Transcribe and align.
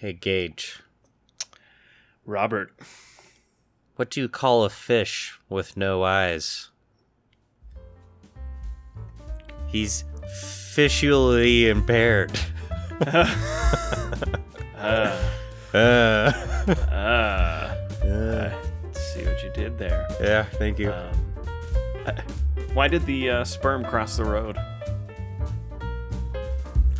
Hey, 0.00 0.12
Gage. 0.12 0.80
Robert. 2.24 2.72
What 3.96 4.10
do 4.10 4.20
you 4.20 4.28
call 4.28 4.64
a 4.64 4.70
fish 4.70 5.38
with 5.48 5.76
no 5.76 6.04
eyes? 6.04 6.70
He's 9.68 10.04
visually 10.74 11.68
impaired. 11.68 12.38
Uh, 14.78 15.18
Uh, 15.74 15.76
uh, 16.88 17.76
uh, 18.06 18.62
see 18.92 19.24
what 19.24 19.42
you 19.42 19.50
did 19.52 19.76
there. 19.76 20.06
yeah, 20.20 20.44
thank 20.44 20.78
you. 20.78 20.92
Um, 20.92 21.12
why 22.74 22.86
did 22.86 23.04
the 23.06 23.28
uh, 23.28 23.44
sperm 23.44 23.84
cross 23.84 24.16
the 24.16 24.24
road? 24.24 24.56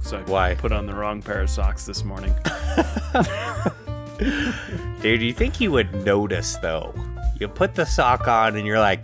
So 0.09 0.17
I 0.17 0.23
Why? 0.23 0.55
put 0.55 0.73
on 0.73 0.87
the 0.87 0.95
wrong 0.95 1.21
pair 1.21 1.43
of 1.43 1.51
socks 1.51 1.85
this 1.85 2.03
morning. 2.03 2.35
Dude, 5.03 5.21
you 5.21 5.35
think 5.35 5.61
you 5.61 5.71
would 5.71 5.93
notice 6.03 6.57
though? 6.57 6.95
You 7.39 7.47
put 7.47 7.75
the 7.75 7.85
sock 7.85 8.27
on 8.27 8.57
and 8.57 8.67
you're 8.67 8.79
like, 8.79 9.03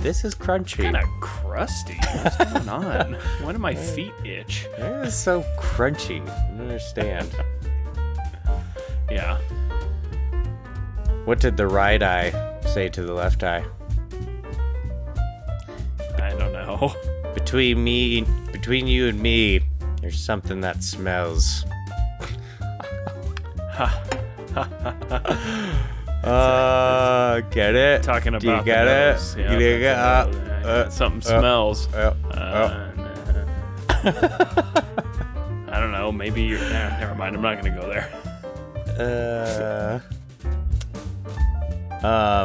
this 0.00 0.22
is 0.22 0.34
crunchy. 0.34 0.82
kind 0.82 0.98
of 0.98 1.08
crusty. 1.22 1.98
What's 2.20 2.36
going 2.36 2.68
on? 2.68 3.14
Why 3.40 3.52
do 3.52 3.58
my 3.58 3.74
feet 3.74 4.12
itch? 4.22 4.66
This 4.76 5.14
is 5.14 5.18
so 5.18 5.40
crunchy. 5.58 6.20
I 6.20 6.50
don't 6.50 6.60
understand. 6.60 7.34
Yeah. 9.10 9.38
what 11.24 11.40
did 11.40 11.56
the 11.56 11.68
right 11.68 12.02
eye 12.02 12.60
say 12.66 12.90
to 12.90 13.02
the 13.02 13.14
left 13.14 13.42
eye? 13.42 13.64
I 16.18 16.34
don't 16.34 16.52
know. 16.52 16.94
Between 17.32 17.82
me, 17.82 18.26
between 18.52 18.86
you 18.86 19.08
and 19.08 19.18
me, 19.18 19.62
there's 20.04 20.22
something 20.22 20.60
that 20.60 20.82
smells. 20.82 21.64
Uh, 26.24 27.40
get 27.50 27.74
it? 27.74 28.02
Talking 28.02 28.28
about 28.28 28.40
Do 28.40 28.48
you 28.48 28.62
get 28.64 28.86
nose. 28.86 29.34
it? 29.34 29.40
Yeah, 29.40 29.52
you 29.58 29.78
get 29.78 29.98
uh, 29.98 30.26
uh, 30.64 30.88
something 30.88 31.20
uh, 31.30 31.38
smells. 31.38 31.86
Uh, 31.92 32.14
I 35.68 35.80
don't 35.80 35.92
know. 35.92 36.10
Maybe 36.10 36.44
you're. 36.44 36.60
Nah, 36.60 36.98
never 36.98 37.14
mind. 37.14 37.36
I'm 37.36 37.42
not 37.42 37.62
gonna 37.62 37.78
go 37.78 37.90
there. 37.90 38.08
uh, 42.02 42.06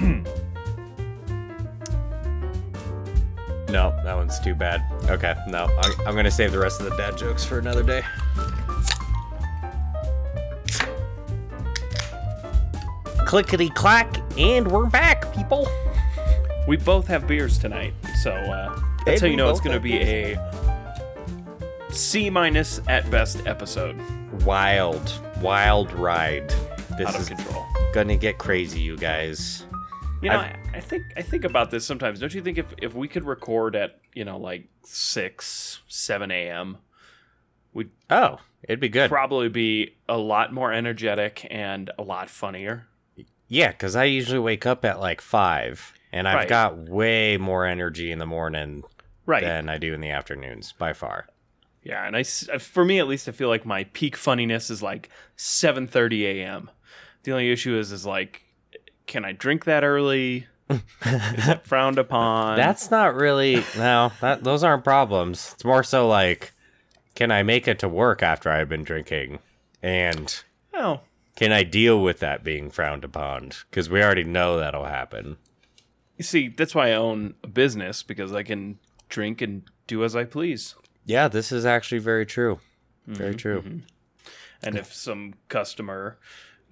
um. 0.00 0.24
no, 3.72 3.90
that 4.04 4.14
one's 4.14 4.38
too 4.38 4.54
bad. 4.54 4.82
Okay, 5.08 5.34
no, 5.48 5.64
I'm, 5.78 6.06
I'm 6.06 6.14
gonna 6.14 6.30
save 6.30 6.52
the 6.52 6.58
rest 6.58 6.80
of 6.80 6.88
the 6.90 6.96
dad 6.96 7.16
jokes 7.16 7.44
for 7.44 7.58
another 7.58 7.82
day. 7.82 8.02
Clickety 13.26 13.70
clack, 13.70 14.16
and 14.36 14.70
we're 14.70 14.86
back, 14.86 15.32
people. 15.34 15.66
We 16.68 16.76
both 16.76 17.06
have 17.06 17.26
beers 17.26 17.58
tonight, 17.58 17.94
so 18.22 18.30
uh, 18.32 18.74
And 18.74 19.06
that's 19.06 19.20
how 19.20 19.26
you 19.26 19.36
know 19.36 19.48
it's 19.50 19.60
gonna 19.60 19.74
have 19.74 19.82
be 19.82 19.96
a 20.00 20.36
C 21.90 22.28
minus 22.30 22.80
at 22.88 23.10
best 23.10 23.46
episode. 23.46 23.96
Wild, 24.44 25.12
wild 25.40 25.92
ride. 25.92 26.48
This 26.98 27.06
Out 27.08 27.14
of 27.14 27.20
is 27.22 27.28
control. 27.28 27.64
gonna 27.94 28.16
get 28.16 28.38
crazy, 28.38 28.80
you 28.80 28.96
guys. 28.96 29.64
You 30.20 30.30
know, 30.30 30.40
I've- 30.40 30.58
I, 30.74 30.80
think 30.80 31.04
I 31.16 31.22
think 31.22 31.44
about 31.44 31.70
this 31.70 31.84
sometimes. 31.86 32.18
Don't 32.20 32.34
you 32.34 32.42
think 32.42 32.58
if 32.58 32.66
if 32.80 32.94
we 32.94 33.08
could 33.08 33.24
record 33.24 33.76
at 33.76 34.00
you 34.14 34.24
know 34.24 34.38
like 34.38 34.68
six, 34.84 35.80
seven 35.88 36.30
a.m., 36.30 36.78
we'd 37.72 37.90
Oh, 38.10 38.38
it'd 38.64 38.80
be 38.80 38.88
good. 38.88 39.10
probably 39.10 39.48
be 39.48 39.96
a 40.08 40.16
lot 40.18 40.52
more 40.52 40.72
energetic 40.72 41.46
and 41.50 41.90
a 41.98 42.02
lot 42.02 42.28
funnier. 42.30 42.86
Yeah, 43.48 43.70
because 43.70 43.94
I 43.96 44.04
usually 44.04 44.38
wake 44.38 44.64
up 44.64 44.84
at 44.84 44.98
like 44.98 45.20
five, 45.20 45.92
and 46.10 46.26
I've 46.26 46.36
Right. 46.36 46.48
got 46.48 46.78
way 46.88 47.36
more 47.36 47.66
energy 47.66 48.10
in 48.10 48.18
the 48.18 48.26
morning 48.26 48.82
Right. 49.26 49.42
than 49.42 49.68
I 49.68 49.78
do 49.78 49.92
in 49.94 50.00
the 50.00 50.10
afternoons 50.10 50.72
by 50.72 50.94
far. 50.94 51.26
Yeah, 51.82 52.06
and 52.06 52.16
I 52.16 52.20
uh, 52.52 52.58
for 52.58 52.84
me 52.84 52.98
at 52.98 53.06
least 53.08 53.28
I 53.28 53.32
feel 53.32 53.48
like 53.48 53.66
my 53.66 53.84
peak 53.84 54.16
funniness 54.16 54.70
is 54.70 54.82
like 54.82 55.10
7:30 55.36 56.22
a.m. 56.24 56.70
The 57.24 57.32
only 57.32 57.50
issue 57.52 57.76
is 57.76 57.92
is 57.92 58.06
like 58.06 58.42
can 59.06 59.24
I 59.24 59.32
drink 59.32 59.64
that 59.64 59.82
early? 59.84 60.46
Is 61.04 61.48
it 61.48 61.64
frowned 61.64 61.98
upon? 61.98 62.56
That's 62.56 62.90
not 62.90 63.14
really 63.14 63.64
no. 63.76 64.12
That 64.20 64.44
those 64.44 64.64
aren't 64.64 64.84
problems. 64.84 65.52
It's 65.54 65.64
more 65.64 65.82
so 65.82 66.08
like, 66.08 66.52
can 67.14 67.30
I 67.30 67.42
make 67.42 67.68
it 67.68 67.78
to 67.80 67.88
work 67.88 68.22
after 68.22 68.50
I've 68.50 68.68
been 68.68 68.84
drinking, 68.84 69.38
and 69.82 70.42
oh, 70.74 71.00
can 71.36 71.52
I 71.52 71.62
deal 71.62 72.02
with 72.02 72.20
that 72.20 72.44
being 72.44 72.70
frowned 72.70 73.04
upon? 73.04 73.52
Because 73.70 73.88
we 73.88 74.02
already 74.02 74.24
know 74.24 74.58
that'll 74.58 74.84
happen. 74.84 75.36
you 76.16 76.24
see, 76.24 76.48
that's 76.48 76.74
why 76.74 76.90
I 76.90 76.94
own 76.94 77.34
a 77.42 77.48
business 77.48 78.02
because 78.02 78.32
I 78.32 78.42
can 78.42 78.78
drink 79.08 79.40
and 79.42 79.62
do 79.86 80.04
as 80.04 80.14
I 80.14 80.24
please. 80.24 80.74
Yeah, 81.04 81.28
this 81.28 81.50
is 81.50 81.66
actually 81.66 81.98
very 81.98 82.26
true. 82.26 82.60
Very 83.06 83.30
mm-hmm, 83.30 83.36
true. 83.36 83.62
Mm-hmm. 83.62 83.78
And 84.62 84.76
if 84.76 84.94
some 84.94 85.34
customer, 85.48 86.18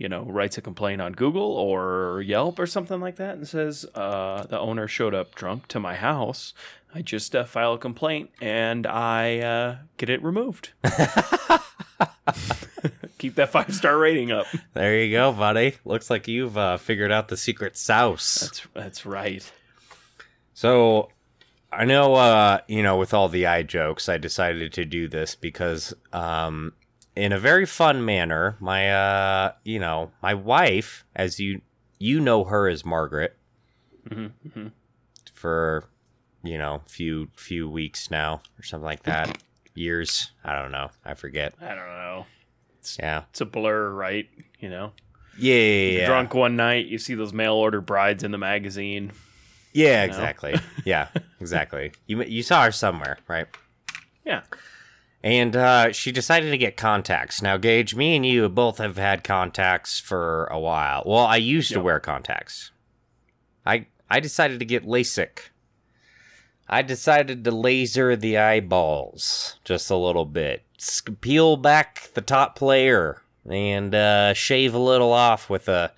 you 0.00 0.08
know, 0.08 0.24
writes 0.24 0.56
a 0.56 0.62
complaint 0.62 1.02
on 1.02 1.12
Google 1.12 1.42
or 1.42 2.22
Yelp 2.22 2.58
or 2.58 2.66
something 2.66 3.02
like 3.02 3.16
that 3.16 3.36
and 3.36 3.46
says 3.46 3.84
uh, 3.94 4.44
the 4.48 4.58
owner 4.58 4.88
showed 4.88 5.14
up 5.14 5.34
drunk 5.34 5.68
to 5.68 5.78
my 5.78 5.94
house, 5.94 6.54
I 6.94 7.02
just 7.02 7.36
uh, 7.36 7.44
file 7.44 7.74
a 7.74 7.78
complaint 7.78 8.30
and 8.40 8.86
I 8.86 9.40
uh, 9.40 9.76
get 9.98 10.08
it 10.08 10.22
removed. 10.22 10.70
Keep 13.18 13.34
that 13.34 13.50
five 13.50 13.74
star 13.74 13.98
rating 13.98 14.32
up. 14.32 14.46
There 14.72 15.04
you 15.04 15.12
go, 15.12 15.32
buddy. 15.32 15.76
Looks 15.84 16.08
like 16.08 16.26
you've 16.26 16.56
uh, 16.56 16.78
figured 16.78 17.12
out 17.12 17.28
the 17.28 17.36
secret 17.36 17.76
sauce. 17.76 18.40
That's 18.40 18.66
that's 18.72 19.04
right. 19.04 19.52
So 20.54 21.10
I 21.70 21.84
know 21.84 22.14
uh, 22.14 22.60
you 22.68 22.82
know, 22.82 22.96
with 22.96 23.12
all 23.12 23.28
the 23.28 23.46
eye 23.46 23.64
jokes, 23.64 24.08
I 24.08 24.16
decided 24.16 24.72
to 24.72 24.86
do 24.86 25.08
this 25.08 25.34
because 25.34 25.92
um 26.14 26.72
in 27.16 27.32
a 27.32 27.38
very 27.38 27.66
fun 27.66 28.04
manner, 28.04 28.56
my 28.60 28.90
uh 28.90 29.52
you 29.64 29.78
know, 29.78 30.10
my 30.22 30.34
wife, 30.34 31.04
as 31.14 31.38
you 31.40 31.60
you 31.98 32.20
know 32.20 32.44
her 32.44 32.68
as 32.68 32.84
Margaret 32.84 33.36
hmm 34.08 34.26
for 35.34 35.84
you 36.42 36.56
know, 36.56 36.82
few 36.86 37.28
few 37.34 37.68
weeks 37.68 38.10
now 38.10 38.40
or 38.58 38.62
something 38.62 38.84
like 38.84 39.02
that. 39.04 39.38
Years. 39.74 40.32
I 40.44 40.60
don't 40.60 40.72
know. 40.72 40.90
I 41.04 41.14
forget. 41.14 41.54
I 41.60 41.68
don't 41.68 41.76
know. 41.86 42.26
Yeah. 42.98 43.22
It's 43.30 43.40
a 43.40 43.44
blur, 43.46 43.90
right? 43.90 44.28
You 44.58 44.68
know, 44.68 44.92
Yeah, 45.38 45.54
yeah, 45.54 45.98
yeah. 46.00 46.06
drunk 46.06 46.34
one 46.34 46.56
night, 46.56 46.86
you 46.86 46.98
see 46.98 47.14
those 47.14 47.32
mail 47.32 47.54
order 47.54 47.80
brides 47.80 48.24
in 48.24 48.30
the 48.30 48.38
magazine. 48.38 49.12
Yeah, 49.72 50.00
know? 50.00 50.04
exactly. 50.12 50.56
yeah, 50.84 51.08
exactly. 51.40 51.92
You 52.06 52.22
you 52.24 52.42
saw 52.42 52.64
her 52.64 52.72
somewhere, 52.72 53.18
right? 53.28 53.46
Yeah. 54.24 54.42
And 55.22 55.54
uh, 55.54 55.92
she 55.92 56.12
decided 56.12 56.50
to 56.50 56.58
get 56.58 56.78
contacts. 56.78 57.42
Now, 57.42 57.58
Gage, 57.58 57.94
me 57.94 58.16
and 58.16 58.24
you 58.24 58.48
both 58.48 58.78
have 58.78 58.96
had 58.96 59.22
contacts 59.22 60.00
for 60.00 60.46
a 60.46 60.58
while. 60.58 61.02
Well, 61.04 61.26
I 61.26 61.36
used 61.36 61.72
to 61.72 61.80
wear 61.80 62.00
contacts. 62.00 62.70
I 63.66 63.86
I 64.08 64.20
decided 64.20 64.58
to 64.60 64.64
get 64.64 64.86
LASIK. 64.86 65.50
I 66.68 66.82
decided 66.82 67.44
to 67.44 67.50
laser 67.50 68.16
the 68.16 68.38
eyeballs 68.38 69.58
just 69.64 69.90
a 69.90 69.96
little 69.96 70.24
bit, 70.24 70.62
peel 71.20 71.56
back 71.56 72.10
the 72.14 72.20
top 72.20 72.62
layer, 72.62 73.20
and 73.48 73.94
uh, 73.94 74.32
shave 74.34 74.72
a 74.72 74.78
little 74.78 75.12
off 75.12 75.50
with 75.50 75.68
a 75.68 75.92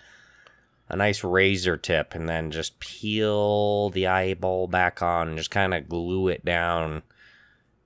a 0.89 0.97
nice 0.97 1.23
razor 1.23 1.77
tip, 1.77 2.15
and 2.15 2.29
then 2.29 2.51
just 2.51 2.81
peel 2.81 3.89
the 3.91 4.07
eyeball 4.07 4.67
back 4.67 5.01
on, 5.01 5.29
and 5.29 5.39
just 5.39 5.51
kind 5.51 5.73
of 5.73 5.89
glue 5.89 6.29
it 6.29 6.45
down 6.45 7.03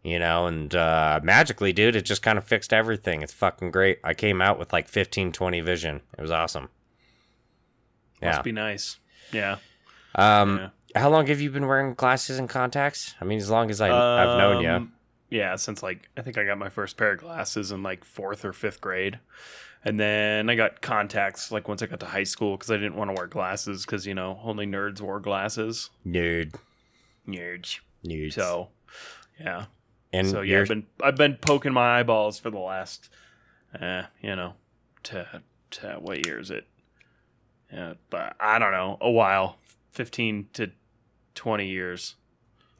you 0.07 0.19
know 0.19 0.47
and 0.47 0.75
uh 0.75 1.19
magically 1.23 1.73
dude 1.73 1.97
it 1.97 2.03
just 2.03 2.23
kind 2.23 2.39
of 2.39 2.45
fixed 2.45 2.73
everything 2.73 3.23
it's 3.23 3.33
fucking 3.33 3.71
great 3.71 3.99
i 4.05 4.15
came 4.15 4.41
out 4.41 4.59
with 4.59 4.73
like 4.73 4.89
15 4.89 5.33
20 5.33 5.61
vision 5.61 6.01
it 6.17 6.21
was 6.23 6.31
awesome 6.31 6.69
yeah 8.23 8.31
Must 8.33 8.45
be 8.45 8.53
nice. 8.53 8.99
Yeah. 9.33 9.57
um 10.15 10.59
yeah. 10.95 11.01
how 11.01 11.11
long 11.11 11.27
have 11.27 11.41
you 11.41 11.51
been 11.51 11.67
wearing 11.67 11.95
glasses 11.95 12.39
and 12.39 12.49
contacts 12.49 13.15
i 13.21 13.25
mean 13.25 13.39
as 13.39 13.51
long 13.51 13.71
as 13.71 13.81
I, 13.81 13.89
i've 13.91 14.39
known 14.39 14.63
you 14.63 14.71
Um, 14.71 14.93
Yeah, 15.29 15.57
since 15.57 15.83
like 15.83 16.09
I 16.17 16.23
think 16.23 16.39
I 16.39 16.45
got 16.45 16.57
my 16.59 16.69
first 16.69 16.97
pair 16.97 17.13
of 17.13 17.21
glasses 17.21 17.73
in 17.73 17.83
like 17.83 18.05
fourth 18.05 18.45
or 18.45 18.53
fifth 18.53 18.81
grade, 18.81 19.19
and 19.85 19.99
then 19.99 20.49
I 20.49 20.55
got 20.55 20.81
contacts 20.83 21.51
like 21.51 21.67
once 21.69 21.83
I 21.83 21.87
got 21.87 21.99
to 22.01 22.07
high 22.07 22.23
school 22.25 22.57
because 22.57 22.71
I 22.71 22.77
didn't 22.77 22.95
want 22.95 23.11
to 23.11 23.15
wear 23.19 23.27
glasses 23.27 23.85
because 23.85 24.07
you 24.07 24.15
know 24.15 24.39
only 24.45 24.67
nerds 24.67 25.01
wore 25.01 25.19
glasses. 25.19 25.91
nerd 26.07 26.55
Nerds. 27.27 27.81
nerds 28.05 28.35
So, 28.35 28.69
yeah. 29.41 29.65
And 30.19 30.29
so 30.29 30.41
yeah, 30.41 30.61
I've 30.61 30.69
been 30.69 30.87
I've 31.03 31.17
been 31.17 31.37
poking 31.37 31.73
my 31.73 31.99
eyeballs 31.99 32.39
for 32.39 32.51
the 32.51 32.59
last, 32.59 33.09
uh, 33.81 34.03
you 34.21 34.35
know, 34.37 34.55
to 35.05 35.43
to 35.73 35.97
what 36.01 36.25
year 36.27 36.39
is 36.39 36.51
it? 36.51 36.67
Yeah, 37.73 37.95
but 38.11 38.37
I 38.41 38.59
don't 38.59 38.73
know, 38.73 38.99
a 39.01 39.11
while, 39.11 39.59
fifteen 39.91 40.49
to 40.55 40.71
twenty 41.35 41.69
years. 41.69 42.15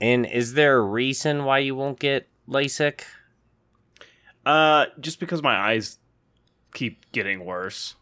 and 0.01 0.27
is 0.27 0.55
there 0.55 0.77
a 0.79 0.83
reason 0.83 1.45
why 1.45 1.59
you 1.59 1.75
won't 1.75 1.99
get 1.99 2.29
lasik 2.49 3.03
Uh, 4.45 4.87
just 5.01 5.19
because 5.19 5.43
my 5.43 5.57
eyes 5.57 5.99
keep 6.75 7.11
getting 7.13 7.45
worse. 7.45 7.97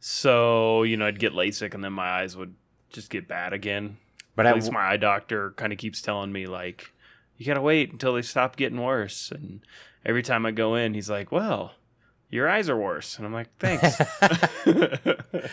So, 0.00 0.82
you 0.82 0.96
know, 0.96 1.06
I'd 1.06 1.18
get 1.18 1.32
LASIK 1.32 1.74
and 1.74 1.84
then 1.84 1.92
my 1.92 2.08
eyes 2.08 2.36
would 2.36 2.54
just 2.90 3.10
get 3.10 3.28
bad 3.28 3.52
again. 3.52 3.98
But 4.34 4.46
At 4.46 4.52
I, 4.52 4.54
least 4.56 4.72
my 4.72 4.80
eye 4.80 4.96
doctor 4.96 5.52
kind 5.52 5.72
of 5.72 5.78
keeps 5.78 6.00
telling 6.00 6.32
me, 6.32 6.46
like, 6.46 6.92
you 7.42 7.46
got 7.46 7.54
to 7.54 7.60
wait 7.62 7.90
until 7.92 8.14
they 8.14 8.22
stop 8.22 8.56
getting 8.56 8.80
worse. 8.80 9.32
And 9.32 9.60
every 10.06 10.22
time 10.22 10.46
I 10.46 10.52
go 10.52 10.74
in, 10.76 10.94
he's 10.94 11.10
like, 11.10 11.32
well, 11.32 11.72
your 12.30 12.48
eyes 12.48 12.68
are 12.68 12.76
worse. 12.78 13.16
And 13.18 13.26
I'm 13.26 13.32
like, 13.32 13.48
thanks. 13.58 13.98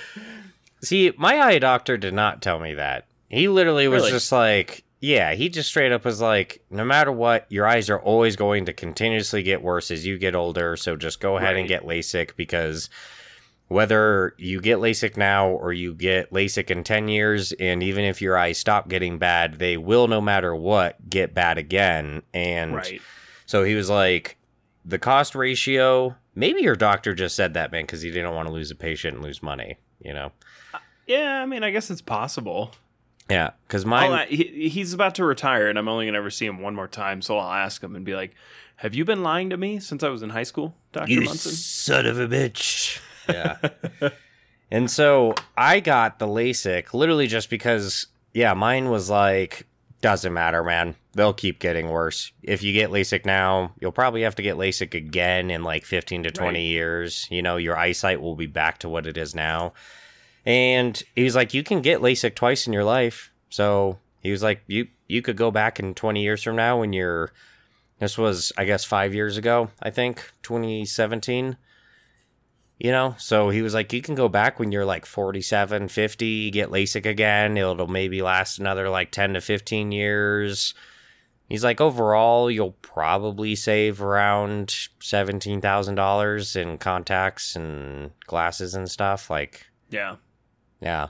see, 0.81 1.11
my 1.17 1.39
eye 1.39 1.59
doctor 1.59 1.97
did 1.97 2.13
not 2.13 2.41
tell 2.41 2.59
me 2.59 2.75
that. 2.75 3.05
He 3.27 3.47
literally 3.47 3.87
was 3.87 4.03
Really? 4.03 4.11
just 4.11 4.31
like, 4.31 4.83
yeah, 5.01 5.33
he 5.33 5.49
just 5.49 5.69
straight 5.69 5.91
up 5.91 6.05
was 6.05 6.21
like, 6.21 6.61
no 6.69 6.83
matter 6.83 7.11
what, 7.11 7.45
your 7.49 7.65
eyes 7.67 7.89
are 7.89 7.99
always 7.99 8.35
going 8.35 8.65
to 8.65 8.73
continuously 8.73 9.43
get 9.43 9.61
worse 9.61 9.91
as 9.91 10.05
you 10.05 10.17
get 10.17 10.35
older. 10.35 10.75
So 10.77 10.95
just 10.95 11.19
go 11.19 11.37
ahead 11.37 11.55
and 11.55 11.67
get 11.67 11.83
LASIK 11.85 12.35
because 12.35 12.89
whether 13.69 14.33
you 14.37 14.59
get 14.59 14.79
LASIK 14.79 15.15
now 15.15 15.47
or 15.47 15.71
you 15.71 15.93
get 15.93 16.31
LASIK 16.31 16.71
in 16.71 16.83
10 16.83 17.07
years, 17.07 17.51
and 17.53 17.81
even 17.83 18.03
if 18.03 18.21
your 18.21 18.35
eyes 18.35 18.57
stop 18.57 18.89
getting 18.89 19.19
bad, 19.19 19.59
they 19.59 19.77
will, 19.77 20.07
no 20.07 20.19
matter 20.19 20.55
what, 20.55 21.07
get 21.07 21.35
bad 21.35 21.59
again. 21.59 22.23
And 22.33 22.75
right. 22.75 22.99
so 23.45 23.63
he 23.63 23.75
was 23.75 23.87
like, 23.87 24.37
the 24.83 24.97
cost 24.97 25.35
ratio, 25.35 26.15
maybe 26.33 26.61
your 26.61 26.75
doctor 26.75 27.13
just 27.13 27.35
said 27.35 27.53
that, 27.53 27.71
man, 27.71 27.83
because 27.83 28.01
he 28.01 28.09
didn't 28.09 28.33
want 28.33 28.47
to 28.47 28.53
lose 28.53 28.71
a 28.71 28.75
patient 28.75 29.15
and 29.15 29.23
lose 29.23 29.43
money, 29.43 29.77
you 30.03 30.13
know? 30.13 30.31
Uh, 30.73 30.79
yeah, 31.05 31.39
I 31.39 31.45
mean, 31.45 31.63
I 31.63 31.69
guess 31.69 31.91
it's 31.91 32.01
possible. 32.01 32.71
Yeah, 33.29 33.51
because 33.67 33.83
I'll 33.83 33.91
mine. 33.91 34.11
Oh, 34.11 34.15
a- 34.15 34.35
he, 34.35 34.69
he's 34.69 34.95
about 34.95 35.13
to 35.15 35.25
retire, 35.25 35.67
and 35.67 35.77
I'm 35.77 35.87
only 35.87 36.05
going 36.05 36.13
to 36.13 36.19
ever 36.19 36.31
see 36.31 36.47
him 36.47 36.59
one 36.59 36.73
more 36.73 36.87
time. 36.87 37.21
So 37.21 37.37
I'll 37.37 37.53
ask 37.53 37.83
him 37.83 37.95
and 37.95 38.03
be 38.03 38.15
like, 38.15 38.33
have 38.77 38.95
you 38.95 39.05
been 39.05 39.21
lying 39.21 39.51
to 39.51 39.57
me 39.57 39.79
since 39.79 40.01
I 40.01 40.09
was 40.09 40.23
in 40.23 40.31
high 40.31 40.43
school, 40.43 40.73
Dr. 40.91 41.11
You 41.11 41.21
Munson? 41.21 41.51
son 41.51 42.07
of 42.07 42.19
a 42.19 42.27
bitch. 42.27 42.99
Yeah. 43.33 44.09
and 44.71 44.89
so 44.89 45.35
I 45.57 45.79
got 45.79 46.19
the 46.19 46.27
LASIK 46.27 46.93
literally 46.93 47.27
just 47.27 47.49
because, 47.49 48.07
yeah, 48.33 48.53
mine 48.53 48.89
was 48.89 49.09
like, 49.09 49.65
doesn't 50.01 50.33
matter, 50.33 50.63
man. 50.63 50.95
They'll 51.13 51.33
keep 51.33 51.59
getting 51.59 51.89
worse. 51.89 52.31
If 52.43 52.63
you 52.63 52.71
get 52.71 52.89
LASIK 52.89 53.25
now, 53.25 53.73
you'll 53.81 53.91
probably 53.91 54.21
have 54.21 54.35
to 54.35 54.41
get 54.41 54.55
LASIK 54.57 54.93
again 54.93 55.51
in 55.51 55.63
like 55.63 55.83
15 55.85 56.23
to 56.23 56.31
20 56.31 56.57
Right. 56.59 56.63
years. 56.63 57.27
You 57.29 57.41
know, 57.41 57.57
your 57.57 57.77
eyesight 57.77 58.21
will 58.21 58.35
be 58.35 58.45
back 58.45 58.77
to 58.79 58.89
what 58.89 59.05
it 59.07 59.17
is 59.17 59.35
now. 59.35 59.73
And 60.45 61.01
he 61.15 61.23
was 61.23 61.35
like, 61.35 61.53
you 61.53 61.63
can 61.63 61.81
get 61.81 61.99
LASIK 62.01 62.35
twice 62.35 62.65
in 62.65 62.71
your 62.73 62.85
life. 62.85 63.31
So 63.49 63.99
he 64.21 64.31
was 64.31 64.41
like, 64.43 64.61
you 64.67 64.87
you 65.07 65.21
could 65.21 65.35
go 65.37 65.49
back 65.51 65.79
in 65.79 65.95
20 65.95 66.21
years 66.21 66.43
from 66.43 66.55
now 66.55 66.79
when 66.79 66.93
you're 66.93 67.31
this 67.97 68.17
was 68.17 68.53
I 68.57 68.63
guess 68.63 68.85
5 68.85 69.13
years 69.13 69.35
ago, 69.37 69.69
I 69.81 69.89
think, 69.89 70.31
2017. 70.43 71.57
You 72.79 72.91
know, 72.91 73.13
so 73.17 73.49
he 73.49 73.61
was 73.61 73.73
like, 73.73 73.91
you 73.91 74.01
can 74.01 74.15
go 74.15 74.29
back 74.29 74.57
when 74.57 74.71
you're 74.71 74.85
like 74.85 75.05
47, 75.05 75.89
50, 75.89 76.49
get 76.51 76.69
LASIK 76.69 77.05
again. 77.05 77.57
It'll 77.57 77.87
maybe 77.87 78.21
last 78.21 78.57
another 78.57 78.87
like 78.89 79.11
10 79.11 79.33
to 79.33 79.41
15 79.41 79.91
years. 79.91 80.73
He's 81.49 81.61
like, 81.63 81.81
overall, 81.81 82.49
you'll 82.49 82.77
probably 82.81 83.55
save 83.55 84.01
around 84.01 84.67
$17,000 85.01 86.55
in 86.55 86.77
contacts 86.77 87.55
and 87.55 88.11
glasses 88.27 88.75
and 88.75 88.89
stuff. 88.89 89.29
Like, 89.29 89.65
Yeah. 89.89 90.15
yeah. 90.79 91.07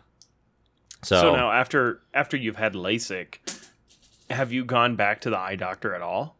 So, 1.03 1.21
So, 1.21 1.35
now, 1.35 1.51
after 1.51 2.01
after 2.13 2.35
you've 2.35 2.55
had 2.55 2.73
LASIK, 2.73 3.37
have 4.29 4.51
you 4.51 4.65
gone 4.65 4.95
back 4.95 5.21
to 5.21 5.29
the 5.29 5.37
eye 5.37 5.55
doctor 5.55 5.93
at 5.93 6.01
all? 6.01 6.35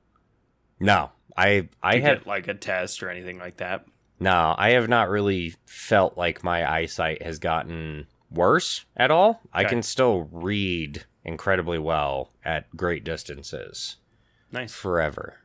no, 0.80 1.12
I, 1.38 1.70
I 1.84 2.00
get 2.00 2.26
like 2.26 2.48
a 2.48 2.54
test 2.54 3.04
or 3.04 3.10
anything 3.10 3.38
like 3.38 3.58
that. 3.58 3.86
No, 4.20 4.56
I 4.58 4.72
have 4.72 4.90
not 4.90 5.10
really 5.10 5.56
felt 5.66 6.18
like 6.18 6.44
my 6.44 6.70
eyesight 6.70 7.22
has 7.22 7.40
gotten 7.40 8.08
worse 8.30 8.86
at 8.98 9.12
all. 9.12 9.42
I 9.54 9.64
can 9.64 9.82
still 9.82 10.28
read 10.32 11.06
incredibly 11.24 11.80
well 11.80 12.32
at 12.44 12.76
great 12.76 13.04
distances. 13.04 13.98
Nice. 14.52 14.74
forever 14.74 15.38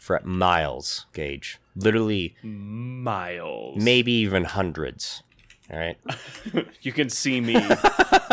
for 0.00 0.20
miles 0.24 1.06
Gage 1.12 1.58
literally 1.74 2.36
Miles. 2.44 3.82
maybe 3.82 4.12
even 4.12 4.44
hundreds 4.44 5.24
all 5.68 5.76
right 5.80 5.98
you 6.82 6.92
can 6.92 7.10
see 7.10 7.40
me 7.40 7.60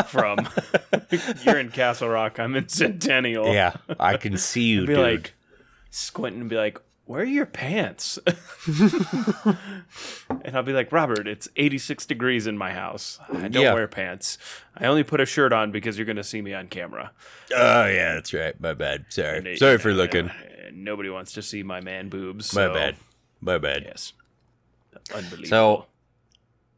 from. 0.05 0.47
you're 1.41 1.57
in 1.57 1.69
Castle 1.71 2.09
Rock. 2.09 2.39
I'm 2.39 2.55
in 2.55 2.67
Centennial. 2.69 3.51
yeah 3.51 3.73
i 3.99 4.17
can 4.17 4.37
see 4.37 4.61
you 4.65 4.85
dude. 4.85 4.99
like 4.99 5.33
squinting 5.93 6.41
and 6.41 6.49
be 6.49 6.55
like, 6.55 6.81
"Where 7.05 7.21
are 7.21 7.25
your 7.25 7.45
pants?" 7.45 8.17
and 10.43 10.55
I'll 10.55 10.63
be 10.63 10.73
like, 10.73 10.91
"Robert, 10.91 11.27
it's 11.27 11.47
86 11.55 12.05
degrees 12.05 12.47
in 12.47 12.57
my 12.57 12.71
house. 12.73 13.19
I 13.31 13.47
don't 13.47 13.63
Yeah. 13.63 13.73
wear 13.73 13.87
pants. 13.87 14.37
I 14.77 14.85
only 14.85 15.03
put 15.03 15.19
a 15.21 15.25
shirt 15.25 15.53
on 15.53 15.71
because 15.71 15.97
you're 15.97 16.05
going 16.05 16.15
to 16.17 16.23
see 16.23 16.41
me 16.41 16.53
on 16.53 16.67
camera." 16.67 17.11
oh 17.55 17.85
yeah 17.85 18.13
that's 18.15 18.33
right 18.33 18.59
my 18.59 18.73
bad 18.73 19.05
sorry 19.09 19.37
And 19.49 19.57
sorry 19.59 19.77
for 19.77 19.89
and, 19.89 19.97
looking 19.97 20.29
uh, 20.29 20.33
nobody 20.73 21.09
wants 21.09 21.33
to 21.33 21.41
see 21.43 21.61
my 21.61 21.81
man 21.81 22.09
boobs. 22.09 22.53
my 22.55 22.65
so- 22.65 22.73
bad 22.73 22.95
my 23.41 23.57
bad 23.57 23.83
Yes. 23.85 24.13
Unbelievable. 25.13 25.47
So- 25.47 25.85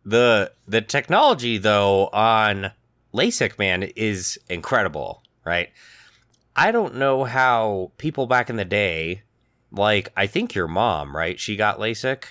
the 0.08 0.52
the 0.68 0.82
technology 0.82 1.58
though 1.58 2.08
on 2.08 2.72
LASIK 3.14 3.58
man 3.58 3.84
is 3.96 4.38
incredible, 4.50 5.24
right? 5.46 5.70
I 6.56 6.72
don't 6.72 6.96
know 6.96 7.24
how 7.24 7.92
people 7.98 8.28
back 8.28 8.50
in 8.50 8.56
the 8.58 8.66
day, 8.66 9.24
like 9.76 10.12
I 10.16 10.28
think 10.28 10.56
your 10.56 10.68
mom, 10.68 11.16
right? 11.16 11.40
She 11.40 11.56
got 11.56 11.80
LASIK, 11.80 12.24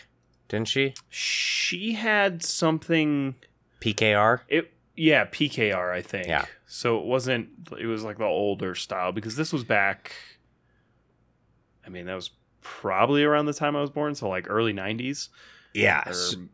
didn't 0.48 0.68
she? 0.68 0.94
she 1.08 1.92
had 1.92 2.42
something. 2.42 3.34
PKR. 3.80 4.40
It 4.48 4.72
yeah, 4.96 5.24
PKR 5.26 5.92
I 5.92 6.00
think. 6.02 6.26
Yeah. 6.26 6.46
So 6.66 6.98
it 6.98 7.04
wasn't. 7.04 7.48
It 7.78 7.86
was 7.86 8.02
like 8.04 8.18
the 8.18 8.24
older 8.24 8.74
style 8.74 9.12
because 9.12 9.36
this 9.36 9.52
was 9.52 9.64
back. 9.64 10.12
I 11.86 11.90
mean, 11.90 12.06
that 12.06 12.14
was 12.14 12.30
probably 12.62 13.24
around 13.24 13.46
the 13.46 13.52
time 13.52 13.76
I 13.76 13.80
was 13.80 13.90
born, 13.90 14.14
so 14.14 14.28
like 14.28 14.48
early 14.48 14.72
'90s, 14.72 15.28
Yeah. 15.74 16.10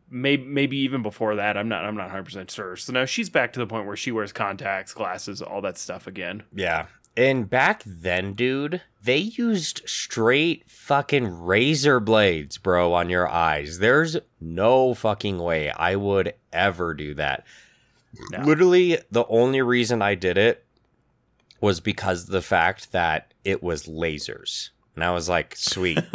maybe 0.09 0.43
maybe 0.43 0.77
even 0.77 1.01
before 1.01 1.35
that. 1.35 1.55
I'm 1.55 1.69
not. 1.69 1.85
I'm 1.85 1.95
not 1.95 2.03
100 2.07 2.23
percent 2.23 2.51
sure. 2.51 2.75
So 2.75 2.91
now 2.91 3.05
she's 3.05 3.29
back 3.29 3.53
to 3.53 3.59
the 3.59 3.67
point 3.67 3.87
where 3.87 3.95
she 3.95 4.11
wears 4.11 4.33
contacts, 4.33 4.93
glasses, 4.93 5.41
all 5.41 5.61
that 5.61 5.77
stuff 5.77 6.05
again. 6.07 6.43
Yeah. 6.53 6.87
And 7.17 7.49
back 7.49 7.83
then, 7.85 8.33
dude, 8.33 8.81
they 9.03 9.17
used 9.17 9.81
straight 9.85 10.69
fucking 10.69 11.41
razor 11.43 11.99
blades, 11.99 12.57
bro, 12.57 12.93
on 12.93 13.09
your 13.09 13.27
eyes. 13.27 13.79
There's 13.79 14.17
no 14.39 14.93
fucking 14.93 15.39
way 15.39 15.69
I 15.71 15.95
would 15.95 16.33
ever 16.53 16.93
do 16.93 17.13
that. 17.15 17.45
No. 18.31 18.43
Literally, 18.43 18.99
the 19.09 19.25
only 19.27 19.61
reason 19.61 20.01
I 20.01 20.15
did 20.15 20.37
it 20.37 20.65
was 21.59 21.79
because 21.79 22.23
of 22.23 22.29
the 22.29 22.41
fact 22.41 22.91
that 22.91 23.33
it 23.43 23.61
was 23.61 23.85
lasers. 23.85 24.69
And 24.95 25.03
I 25.03 25.11
was 25.11 25.29
like, 25.29 25.55
sweet. 25.55 25.97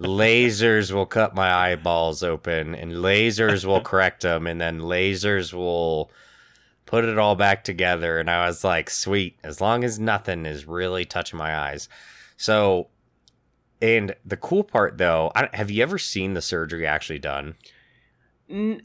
lasers 0.00 0.92
will 0.92 1.06
cut 1.06 1.34
my 1.34 1.52
eyeballs 1.52 2.22
open 2.22 2.74
and 2.74 2.92
lasers 2.92 3.64
will 3.64 3.80
correct 3.80 4.22
them 4.22 4.46
and 4.46 4.60
then 4.60 4.80
lasers 4.80 5.52
will 5.52 6.10
put 6.90 7.04
it 7.04 7.18
all 7.18 7.36
back 7.36 7.62
together 7.62 8.18
and 8.18 8.28
i 8.28 8.46
was 8.46 8.64
like 8.64 8.90
sweet 8.90 9.38
as 9.44 9.60
long 9.60 9.84
as 9.84 10.00
nothing 10.00 10.44
is 10.44 10.66
really 10.66 11.04
touching 11.04 11.38
my 11.38 11.56
eyes 11.56 11.88
so 12.36 12.88
and 13.80 14.14
the 14.24 14.36
cool 14.36 14.64
part 14.64 14.98
though 14.98 15.30
I, 15.34 15.48
have 15.52 15.70
you 15.70 15.82
ever 15.82 15.98
seen 15.98 16.34
the 16.34 16.42
surgery 16.42 16.86
actually 16.86 17.20
done 17.20 17.54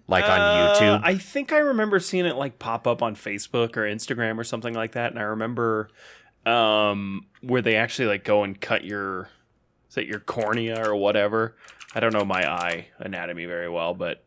Like 0.08 0.26
on 0.26 0.40
uh, 0.40 0.76
YouTube? 0.76 1.02
I 1.04 1.18
think 1.18 1.52
I 1.52 1.58
remember 1.58 2.00
seeing 2.00 2.26
it 2.26 2.36
like 2.36 2.60
pop 2.60 2.86
up 2.86 3.02
on 3.02 3.16
Facebook 3.16 3.76
or 3.76 3.82
Instagram 3.82 4.38
or 4.38 4.44
something 4.44 4.76
like 4.76 4.92
that, 4.92 5.12
and 5.12 5.20
I 5.20 5.24
remember 5.24 5.90
um, 6.46 7.26
where 7.42 7.64
they 7.64 7.76
actually 7.76 8.08
like 8.08 8.24
go 8.24 8.44
and 8.44 8.60
cut 8.62 8.84
your 8.84 9.30
is 9.90 9.96
that 9.96 10.06
your 10.06 10.20
cornea 10.20 10.88
or 10.88 10.96
whatever. 10.96 11.56
I 11.96 12.00
don't 12.02 12.14
know 12.14 12.26
my 12.26 12.48
eye 12.48 12.88
anatomy 13.00 13.46
very 13.46 13.70
well, 13.70 13.94
but 13.94 14.24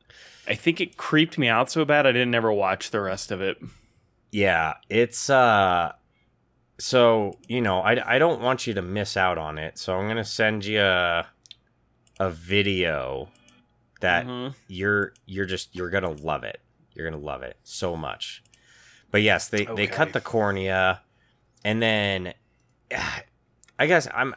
I 0.48 0.54
think 0.54 0.80
it 0.80 0.96
creeped 0.96 1.36
me 1.38 1.48
out 1.48 1.70
so 1.70 1.84
bad 1.84 2.06
I 2.06 2.12
didn't 2.12 2.34
ever 2.34 2.50
watch 2.52 2.90
the 2.90 3.00
rest 3.00 3.30
of 3.30 3.40
it. 3.42 3.58
yeah 4.32 4.74
it's 4.90 5.30
uh 5.30 5.92
so 6.78 7.34
you 7.48 7.60
know 7.62 7.80
i, 7.80 8.14
I 8.14 8.18
don't 8.18 8.40
want 8.42 8.66
you 8.66 8.74
to 8.74 8.82
miss 8.82 9.16
out 9.16 9.38
on 9.38 9.56
it 9.58 9.78
so 9.78 9.94
i'm 9.96 10.06
gonna 10.06 10.22
send 10.24 10.64
you 10.66 10.80
a, 10.82 11.26
a 12.20 12.30
video 12.30 13.28
that 14.00 14.26
Mhm. 14.26 14.54
you're 14.68 15.12
you're 15.26 15.46
just 15.46 15.74
you're 15.74 15.90
gonna 15.90 16.10
love 16.12 16.44
it. 16.44 16.60
You're 16.94 17.10
gonna 17.10 17.22
love 17.22 17.42
it 17.42 17.56
so 17.64 17.96
much. 17.96 18.42
But 19.10 19.22
yes, 19.22 19.48
they 19.48 19.64
they 19.64 19.86
cut 19.88 20.12
the 20.12 20.20
cornea, 20.20 21.00
and 21.64 21.82
then 21.82 22.34
I 23.78 23.86
guess 23.86 24.06
I'm. 24.14 24.34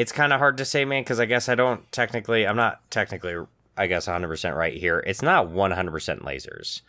It's 0.00 0.12
kind 0.12 0.32
of 0.32 0.38
hard 0.38 0.56
to 0.58 0.64
say, 0.64 0.84
man, 0.84 1.02
because 1.02 1.20
I 1.20 1.26
guess 1.26 1.48
I 1.48 1.54
don't 1.54 1.90
technically. 1.92 2.46
I'm 2.46 2.56
not 2.56 2.80
technically. 2.90 3.34
I 3.76 3.86
guess 3.86 4.06
100 4.06 4.28
percent 4.28 4.56
right 4.56 4.74
here. 4.74 5.02
It's 5.06 5.22
not 5.22 5.48
100 5.48 5.90
percent 5.90 6.22
lasers. 6.22 6.80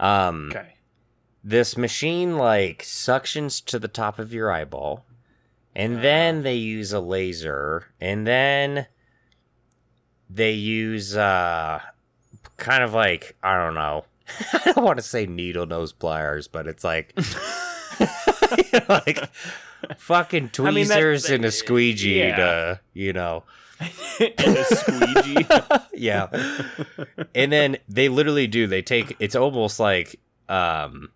Um, 0.00 0.50
Okay. 0.54 0.74
this 1.44 1.76
machine 1.76 2.36
like 2.38 2.82
suctions 2.82 3.64
to 3.66 3.78
the 3.78 3.88
top 3.88 4.18
of 4.18 4.32
your 4.32 4.50
eyeball 4.50 5.04
and 5.74 6.02
then 6.02 6.42
they 6.42 6.54
use 6.56 6.92
a 6.92 7.00
laser 7.00 7.86
and 8.00 8.26
then 8.26 8.86
they 10.28 10.52
use 10.52 11.16
uh 11.16 11.80
kind 12.56 12.82
of 12.82 12.92
like 12.94 13.36
I 13.42 13.56
don't 13.62 13.74
know. 13.74 14.04
I 14.52 14.72
don't 14.72 14.84
want 14.84 14.98
to 14.98 15.02
say 15.02 15.26
needle 15.26 15.66
nose 15.66 15.92
pliers, 15.92 16.48
but 16.48 16.66
it's 16.66 16.84
like 16.84 17.12
like 18.88 19.18
fucking 19.98 20.50
I 20.58 20.70
mean, 20.70 20.88
that- 20.88 20.94
tweezers 21.00 21.30
and 21.30 21.44
a 21.44 21.50
squeegee 21.50 22.18
yeah. 22.18 22.36
to 22.36 22.80
you 22.94 23.12
know 23.12 23.44
and 24.20 24.56
a 24.56 24.64
squeegee. 24.64 25.46
yeah 25.94 26.28
and 27.34 27.50
then 27.52 27.76
they 27.88 28.08
literally 28.08 28.46
do 28.46 28.66
they 28.66 28.82
take 28.82 29.16
it's 29.18 29.34
almost 29.34 29.80
like 29.80 30.20
um 30.48 31.10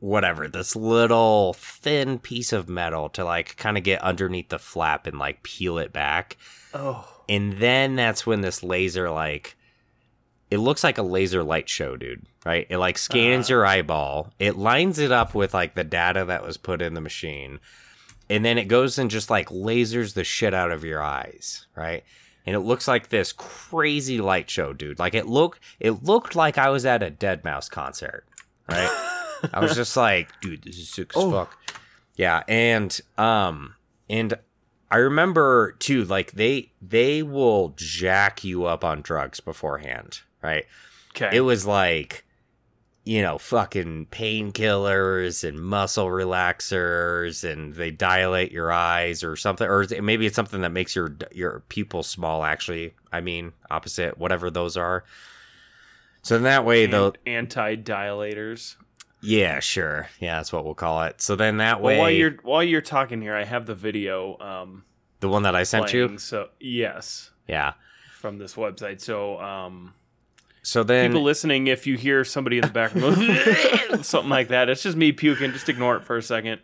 whatever 0.00 0.46
this 0.48 0.76
little 0.76 1.54
thin 1.54 2.18
piece 2.18 2.52
of 2.52 2.68
metal 2.68 3.08
to 3.08 3.24
like 3.24 3.56
kind 3.56 3.76
of 3.76 3.82
get 3.84 4.00
underneath 4.02 4.48
the 4.48 4.58
flap 4.58 5.06
and 5.06 5.18
like 5.18 5.42
peel 5.42 5.76
it 5.76 5.92
back 5.92 6.36
oh, 6.72 7.06
and 7.28 7.54
then 7.58 7.96
that's 7.96 8.24
when 8.26 8.40
this 8.40 8.62
laser 8.62 9.10
like 9.10 9.56
it 10.50 10.58
looks 10.58 10.82
like 10.84 10.98
a 10.98 11.02
laser 11.02 11.42
light 11.44 11.68
show 11.68 11.96
dude 11.96 12.24
right? 12.46 12.66
It 12.70 12.78
like 12.78 12.96
scans 12.96 13.46
Uh-huh. 13.46 13.54
your 13.56 13.66
eyeball. 13.66 14.32
It 14.38 14.56
lines 14.56 14.98
it 14.98 15.12
up 15.12 15.34
with 15.34 15.52
like 15.52 15.74
the 15.74 15.84
data 15.84 16.24
that 16.26 16.42
was 16.42 16.56
put 16.56 16.80
in 16.80 16.94
the 16.94 17.00
machine. 17.02 17.60
And 18.30 18.42
then 18.44 18.56
it 18.56 18.68
goes 18.68 18.98
and 18.98 19.10
just 19.10 19.28
like 19.28 19.48
lasers 19.50 20.14
the 20.14 20.24
shit 20.24 20.54
out 20.54 20.70
of 20.70 20.84
your 20.84 21.02
eyes 21.02 21.66
right? 21.74 22.04
And 22.46 22.56
it 22.56 22.60
looks 22.60 22.88
like 22.88 23.08
this 23.10 23.32
crazy 23.32 24.20
light 24.22 24.48
show 24.48 24.72
dude. 24.72 24.98
Like 24.98 25.14
it 25.14 25.26
looked 25.26 25.60
it 25.80 26.02
looked 26.04 26.34
like 26.34 26.56
i 26.56 26.70
was 26.70 26.86
at 26.86 27.02
a 27.02 27.10
Deadmau5 27.10 27.70
concert 27.70 28.24
right? 28.70 29.14
I 29.52 29.60
was 29.60 29.74
just 29.74 29.96
like 29.96 30.28
dude 30.40 30.62
this 30.64 30.78
is 30.78 30.88
sick 30.88 31.12
as 31.14 31.22
Oh. 31.22 31.30
fuck. 31.30 31.58
Yeah 32.16 32.42
and 32.48 32.98
um 33.18 33.74
and 34.08 34.34
I 34.90 34.96
remember 34.96 35.72
too, 35.72 36.04
like 36.06 36.32
they 36.32 36.72
they 36.80 37.22
will 37.22 37.74
jack 37.76 38.42
you 38.42 38.64
up 38.64 38.82
on 38.84 39.02
drugs 39.02 39.38
beforehand, 39.40 40.20
right? 40.42 40.66
okay. 41.14 41.36
It 41.36 41.40
was 41.40 41.66
like, 41.66 42.24
you 43.04 43.22
know, 43.22 43.38
fucking 43.38 44.06
painkillers 44.10 45.46
and 45.48 45.58
muscle 45.58 46.06
relaxers, 46.06 47.50
and 47.50 47.74
they 47.74 47.90
dilate 47.90 48.52
your 48.52 48.70
eyes 48.72 49.24
or 49.24 49.36
something, 49.36 49.66
or 49.66 49.86
maybe 50.02 50.26
it's 50.26 50.36
something 50.36 50.60
that 50.60 50.72
makes 50.72 50.94
your 50.94 51.16
your 51.32 51.60
pupil 51.68 52.02
small. 52.02 52.44
Actually, 52.44 52.94
I 53.12 53.20
mean, 53.20 53.52
opposite, 53.70 54.18
whatever 54.18 54.50
those 54.50 54.76
are. 54.76 55.04
So 56.22 56.34
then 56.34 56.42
that 56.44 56.64
way, 56.64 56.86
the 56.86 57.14
anti 57.26 57.76
dilators. 57.76 58.76
yeah, 59.22 59.60
sure, 59.60 60.08
yeah, 60.20 60.36
that's 60.36 60.52
what 60.52 60.64
we'll 60.64 60.74
call 60.74 61.02
it. 61.04 61.22
So 61.22 61.34
then 61.36 61.56
that 61.58 61.80
Well, 61.80 61.94
way, 61.94 61.98
while 61.98 62.10
you're 62.10 62.36
while 62.42 62.62
you're 62.62 62.80
talking 62.82 63.22
here, 63.22 63.34
I 63.34 63.44
have 63.44 63.66
the 63.66 63.74
video. 63.74 64.36
Um, 64.38 64.84
the 65.20 65.28
one 65.28 65.44
that 65.44 65.56
I 65.56 65.62
sent 65.62 65.86
playing, 65.86 66.10
you, 66.12 66.18
So 66.18 66.48
yes, 66.60 67.30
yeah. 67.46 67.72
from 68.12 68.38
this 68.38 68.54
website. 68.54 69.00
So 69.00 69.40
um, 69.40 69.94
So 70.62 70.82
then, 70.82 71.10
people 71.10 71.22
listening, 71.22 71.66
if 71.68 71.86
you 71.86 71.96
hear 71.96 72.24
somebody 72.24 72.58
in 72.58 72.62
the 72.62 72.68
background, 72.72 73.16
something 74.04 74.28
like 74.30 74.48
that, 74.48 74.68
it's 74.68 74.82
just 74.82 74.96
me 74.96 75.12
puking. 75.12 75.52
Just 75.52 75.68
ignore 75.68 75.96
it 75.96 76.04
for 76.04 76.16
a 76.16 76.22
second. 76.22 76.60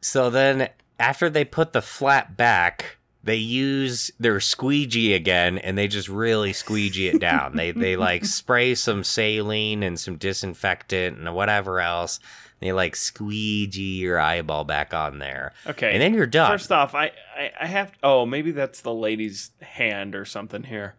So 0.00 0.30
then, 0.30 0.68
after 0.98 1.28
they 1.28 1.44
put 1.44 1.72
the 1.72 1.82
flat 1.82 2.36
back, 2.36 2.98
they 3.24 3.36
use 3.36 4.10
their 4.20 4.40
squeegee 4.40 5.14
again, 5.14 5.58
and 5.58 5.76
they 5.76 5.88
just 5.88 6.08
really 6.08 6.52
squeegee 6.52 7.08
it 7.08 7.20
down. 7.20 7.56
they 7.56 7.70
they 7.72 7.96
like 8.08 8.24
spray 8.24 8.74
some 8.74 9.02
saline 9.04 9.82
and 9.82 9.98
some 9.98 10.16
disinfectant 10.16 11.18
and 11.18 11.34
whatever 11.34 11.80
else. 11.80 12.20
They 12.60 12.72
like 12.72 12.94
squeegee 12.94 13.98
your 14.00 14.20
eyeball 14.20 14.64
back 14.64 14.92
on 14.92 15.18
there, 15.18 15.54
Okay. 15.66 15.92
and 15.92 16.02
then 16.02 16.12
you're 16.14 16.26
done. 16.26 16.50
First 16.52 16.70
off, 16.70 16.94
I, 16.94 17.06
I 17.36 17.50
I 17.62 17.66
have. 17.66 17.90
Oh, 18.02 18.26
maybe 18.26 18.50
that's 18.52 18.82
the 18.82 18.92
lady's 18.92 19.50
hand 19.62 20.14
or 20.14 20.24
something 20.26 20.64
here. 20.64 20.94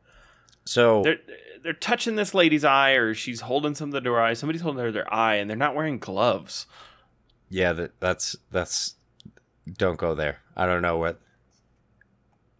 so 0.65 1.03
They're 1.03 1.19
they're 1.63 1.73
touching 1.73 2.15
this 2.15 2.33
lady's 2.33 2.63
eye, 2.65 2.91
or 2.91 3.13
she's 3.13 3.41
holding 3.41 3.75
something 3.75 4.03
to 4.03 4.11
her 4.11 4.21
eye. 4.21 4.33
Somebody's 4.33 4.61
holding 4.61 4.83
her 4.83 4.91
their 4.91 5.11
eye, 5.13 5.35
and 5.35 5.49
they're 5.49 5.57
not 5.57 5.75
wearing 5.75 5.99
gloves. 5.99 6.65
yeah, 7.49 7.73
that, 7.73 7.99
that's 7.99 8.35
that's. 8.51 8.95
Don't 9.77 9.97
go 9.97 10.15
there. 10.15 10.39
I 10.57 10.65
don't 10.65 10.81
know 10.81 10.97
what 10.97 11.19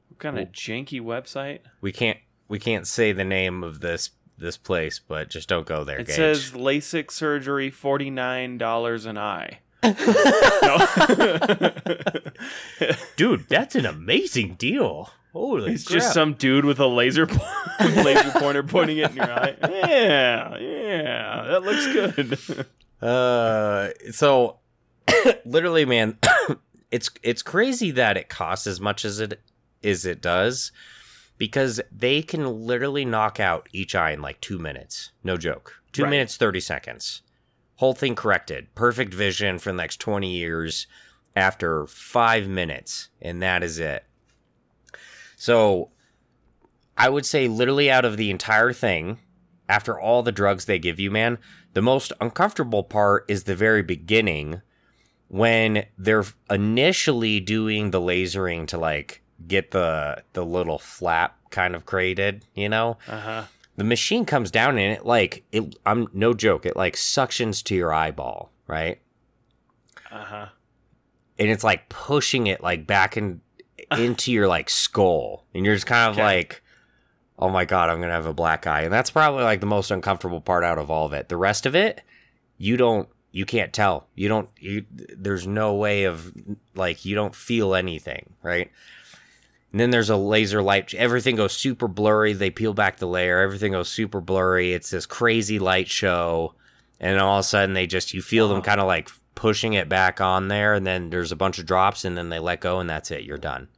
What 0.09 0.19
kind 0.19 0.37
of 0.39 0.49
janky 0.51 1.01
website? 1.01 1.59
we 1.81 1.91
can't 1.91 2.19
we 2.47 2.59
can't 2.59 2.85
say 2.87 3.11
the 3.11 3.23
name 3.25 3.63
of 3.63 3.79
this 3.81 4.11
this 4.37 4.55
place, 4.57 4.99
but 4.99 5.29
just 5.29 5.49
don't 5.49 5.65
go 5.65 5.83
there. 5.83 5.99
It 5.99 6.07
Gage. 6.07 6.15
says 6.15 6.51
LASIK 6.51 7.11
surgery, 7.11 7.69
forty 7.71 8.09
nine 8.09 8.57
dollars 8.57 9.05
an 9.05 9.17
eye. 9.17 9.59
dude, 13.15 13.47
that's 13.49 13.75
an 13.75 13.85
amazing 13.85 14.55
deal. 14.55 15.09
Holy 15.33 15.73
It's 15.73 15.85
just 15.85 16.13
some 16.13 16.33
dude 16.33 16.65
with 16.65 16.79
a 16.79 16.87
laser 16.87 17.25
po- 17.27 17.45
laser 17.79 18.31
pointer 18.31 18.63
pointing 18.63 18.97
it 18.97 19.11
in 19.11 19.15
your 19.17 19.31
eye. 19.31 19.55
Yeah, 19.69 20.57
yeah, 20.57 21.43
that 21.49 21.63
looks 21.63 21.87
good. 21.87 22.65
Uh, 23.01 23.89
so 24.11 24.59
literally, 25.45 25.85
man, 25.85 26.19
it's 26.91 27.09
it's 27.23 27.41
crazy 27.41 27.89
that 27.89 28.15
it 28.15 28.29
costs 28.29 28.67
as 28.67 28.79
much 28.79 29.03
as 29.05 29.19
it 29.19 29.41
as 29.83 30.05
it 30.05 30.21
does 30.21 30.71
because 31.39 31.81
they 31.91 32.21
can 32.21 32.67
literally 32.67 33.03
knock 33.03 33.39
out 33.39 33.67
each 33.73 33.95
eye 33.95 34.11
in 34.11 34.21
like 34.21 34.39
two 34.39 34.59
minutes. 34.59 35.11
No 35.23 35.35
joke, 35.35 35.81
two 35.91 36.03
Right. 36.03 36.11
minutes 36.11 36.37
thirty 36.37 36.59
seconds. 36.59 37.23
Whole 37.77 37.95
thing 37.95 38.13
corrected, 38.13 38.67
perfect 38.75 39.15
vision 39.15 39.57
for 39.57 39.71
the 39.71 39.77
next 39.77 39.99
twenty 39.99 40.29
years 40.37 40.85
after 41.35 41.87
five 41.87 42.47
minutes, 42.47 43.09
and 43.19 43.41
that 43.41 43.63
is 43.63 43.79
it. 43.79 44.03
So, 45.41 45.89
I 46.95 47.09
would 47.09 47.25
say 47.25 47.47
literally 47.47 47.89
out 47.89 48.05
of 48.05 48.15
the 48.15 48.29
entire 48.29 48.71
thing, 48.73 49.17
after 49.67 49.99
all 49.99 50.21
the 50.21 50.31
drugs 50.31 50.65
they 50.65 50.77
give 50.77 50.99
you, 50.99 51.09
man, 51.09 51.39
the 51.73 51.81
most 51.81 52.13
uncomfortable 52.21 52.83
part 52.83 53.25
is 53.27 53.45
the 53.45 53.55
very 53.55 53.81
beginning 53.81 54.61
when 55.29 55.87
they're 55.97 56.25
initially 56.51 57.39
doing 57.39 57.89
the 57.89 57.99
lasering 57.99 58.67
to 58.67 58.77
like 58.77 59.23
get 59.47 59.71
the 59.71 60.23
the 60.33 60.45
little 60.45 60.77
flap 60.77 61.39
kind 61.49 61.73
of 61.73 61.87
created, 61.87 62.45
you 62.53 62.69
know? 62.69 62.99
Uh 63.07 63.19
huh. 63.19 63.43
The 63.77 63.83
machine 63.83 64.25
comes 64.25 64.51
down 64.51 64.77
and 64.77 64.93
it 64.93 65.07
like 65.07 65.43
it 65.51 65.75
I'm 65.87 66.07
no 66.13 66.35
joke, 66.35 66.67
it 66.67 66.75
like 66.77 66.95
suctions 66.95 67.63
to 67.63 67.73
your 67.73 67.91
eyeball, 67.91 68.51
right? 68.67 69.01
Uh 70.11 70.23
huh. 70.23 70.45
And 71.39 71.49
it's 71.49 71.63
like 71.63 71.89
pushing 71.89 72.45
it 72.45 72.61
like 72.61 72.85
back 72.85 73.17
in 73.17 73.41
into 73.97 74.31
your 74.31 74.47
like 74.47 74.69
skull. 74.69 75.45
And 75.53 75.65
you're 75.65 75.75
just 75.75 75.87
kind 75.87 76.09
of 76.09 76.15
Okay. 76.17 76.23
like 76.23 76.61
oh 77.39 77.49
my 77.49 77.65
god, 77.65 77.89
I'm 77.89 77.99
gonna 77.99 78.11
have 78.13 78.27
a 78.27 78.33
black 78.33 78.67
eye, 78.67 78.81
and 78.83 78.93
that's 78.93 79.09
probably 79.09 79.43
like 79.43 79.61
the 79.61 79.65
most 79.65 79.89
uncomfortable 79.89 80.41
part 80.41 80.63
out 80.63 80.77
of 80.77 80.91
all 80.91 81.07
of 81.07 81.13
it. 81.13 81.27
The 81.27 81.37
rest 81.37 81.65
of 81.65 81.73
it, 81.75 82.01
you 82.59 82.77
don't, 82.77 83.09
you 83.31 83.45
can't 83.45 83.73
tell. 83.73 84.07
You 84.13 84.27
don't. 84.27 84.47
You, 84.59 84.85
there's 84.91 85.47
no 85.47 85.73
way 85.73 86.03
of 86.03 86.31
like 86.75 87.03
you 87.03 87.15
don't 87.15 87.33
feel 87.35 87.73
anything, 87.73 88.33
right? 88.43 88.69
And 89.71 89.79
then 89.79 89.89
there's 89.89 90.09
a 90.11 90.17
laser 90.17 90.61
light. 90.61 90.93
Everything 90.93 91.35
goes 91.37 91.53
super 91.53 91.87
blurry. 91.87 92.33
They 92.33 92.51
peel 92.51 92.73
back 92.75 92.97
the 92.97 93.07
layer. 93.07 93.39
Everything 93.39 93.71
goes 93.71 93.89
super 93.89 94.21
blurry. 94.21 94.73
It's 94.73 94.91
this 94.91 95.05
crazy 95.07 95.57
light 95.57 95.87
show, 95.89 96.53
and 96.99 97.19
all 97.19 97.37
of 97.39 97.41
a 97.41 97.43
sudden 97.43 97.73
they 97.73 97.87
just 97.87 98.13
you 98.13 98.21
feel 98.21 98.49
them 98.49 98.61
kind 98.61 98.79
of 98.79 98.85
like 98.85 99.09
pushing 99.33 99.73
it 99.73 99.89
back 99.89 100.21
on 100.21 100.47
there, 100.49 100.75
and 100.75 100.85
then 100.85 101.09
there's 101.09 101.31
a 101.31 101.35
bunch 101.37 101.57
of 101.57 101.65
drops, 101.65 102.05
and 102.05 102.15
then 102.15 102.29
they 102.29 102.37
let 102.37 102.61
go, 102.61 102.79
and 102.79 102.87
that's 102.87 103.09
it. 103.09 103.23
You're 103.23 103.37
done, 103.39 103.69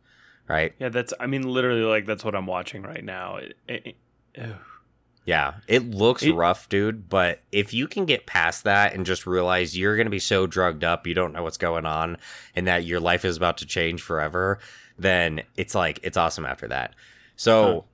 right? 0.48 0.74
Yeah, 0.80 0.90
that's. 0.90 1.14
I 1.20 1.28
mean, 1.28 1.44
literally, 1.44 1.82
like 1.84 2.06
that's 2.06 2.24
what 2.26 2.36
I'm 2.36 2.48
watching 2.48 2.82
right 2.84 3.04
now. 3.04 3.38
It, 3.38 3.58
it, 3.68 3.96
it- 4.36 4.56
Yeah, 5.26 5.54
it 5.68 5.90
looks 5.90 6.22
rough, 6.28 6.68
dude, 6.68 7.08
but 7.08 7.42
if 7.52 7.74
you 7.74 7.88
can 7.88 8.06
get 8.06 8.26
past 8.26 8.66
that 8.66 8.94
and 8.94 9.06
just 9.06 9.26
realize 9.26 9.78
you're 9.78 9.96
going 9.96 10.06
to 10.08 10.12
be 10.12 10.20
so 10.20 10.46
drugged 10.48 10.84
up, 10.84 11.08
you 11.08 11.14
don't 11.14 11.32
know 11.32 11.44
what's 11.44 11.58
going 11.58 11.86
on, 11.86 12.18
and 12.56 12.68
that 12.68 12.84
your 12.86 13.00
life 13.00 13.24
is 13.24 13.38
about 13.38 13.58
to 13.60 13.66
change 13.66 14.02
forever, 14.02 14.60
then 15.00 15.42
it's 15.56 15.74
like, 15.76 16.00
it's 16.04 16.18
awesome 16.18 16.46
after 16.46 16.68
that. 16.68 16.94
So, 17.38 17.86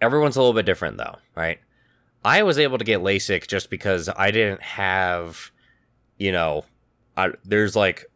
everyone's 0.00 0.34
a 0.36 0.40
little 0.40 0.54
bit 0.54 0.66
different, 0.66 0.96
though, 0.96 1.16
right? 1.36 1.60
I 2.24 2.42
was 2.42 2.58
able 2.58 2.78
to 2.78 2.84
get 2.84 3.00
LASIK 3.00 3.46
just 3.46 3.70
because 3.70 4.08
I 4.16 4.30
didn't 4.32 4.62
have, 4.62 5.52
you 6.18 6.32
know, 6.32 6.64
I, 7.16 7.30
there's 7.44 7.76
like, 7.76 8.06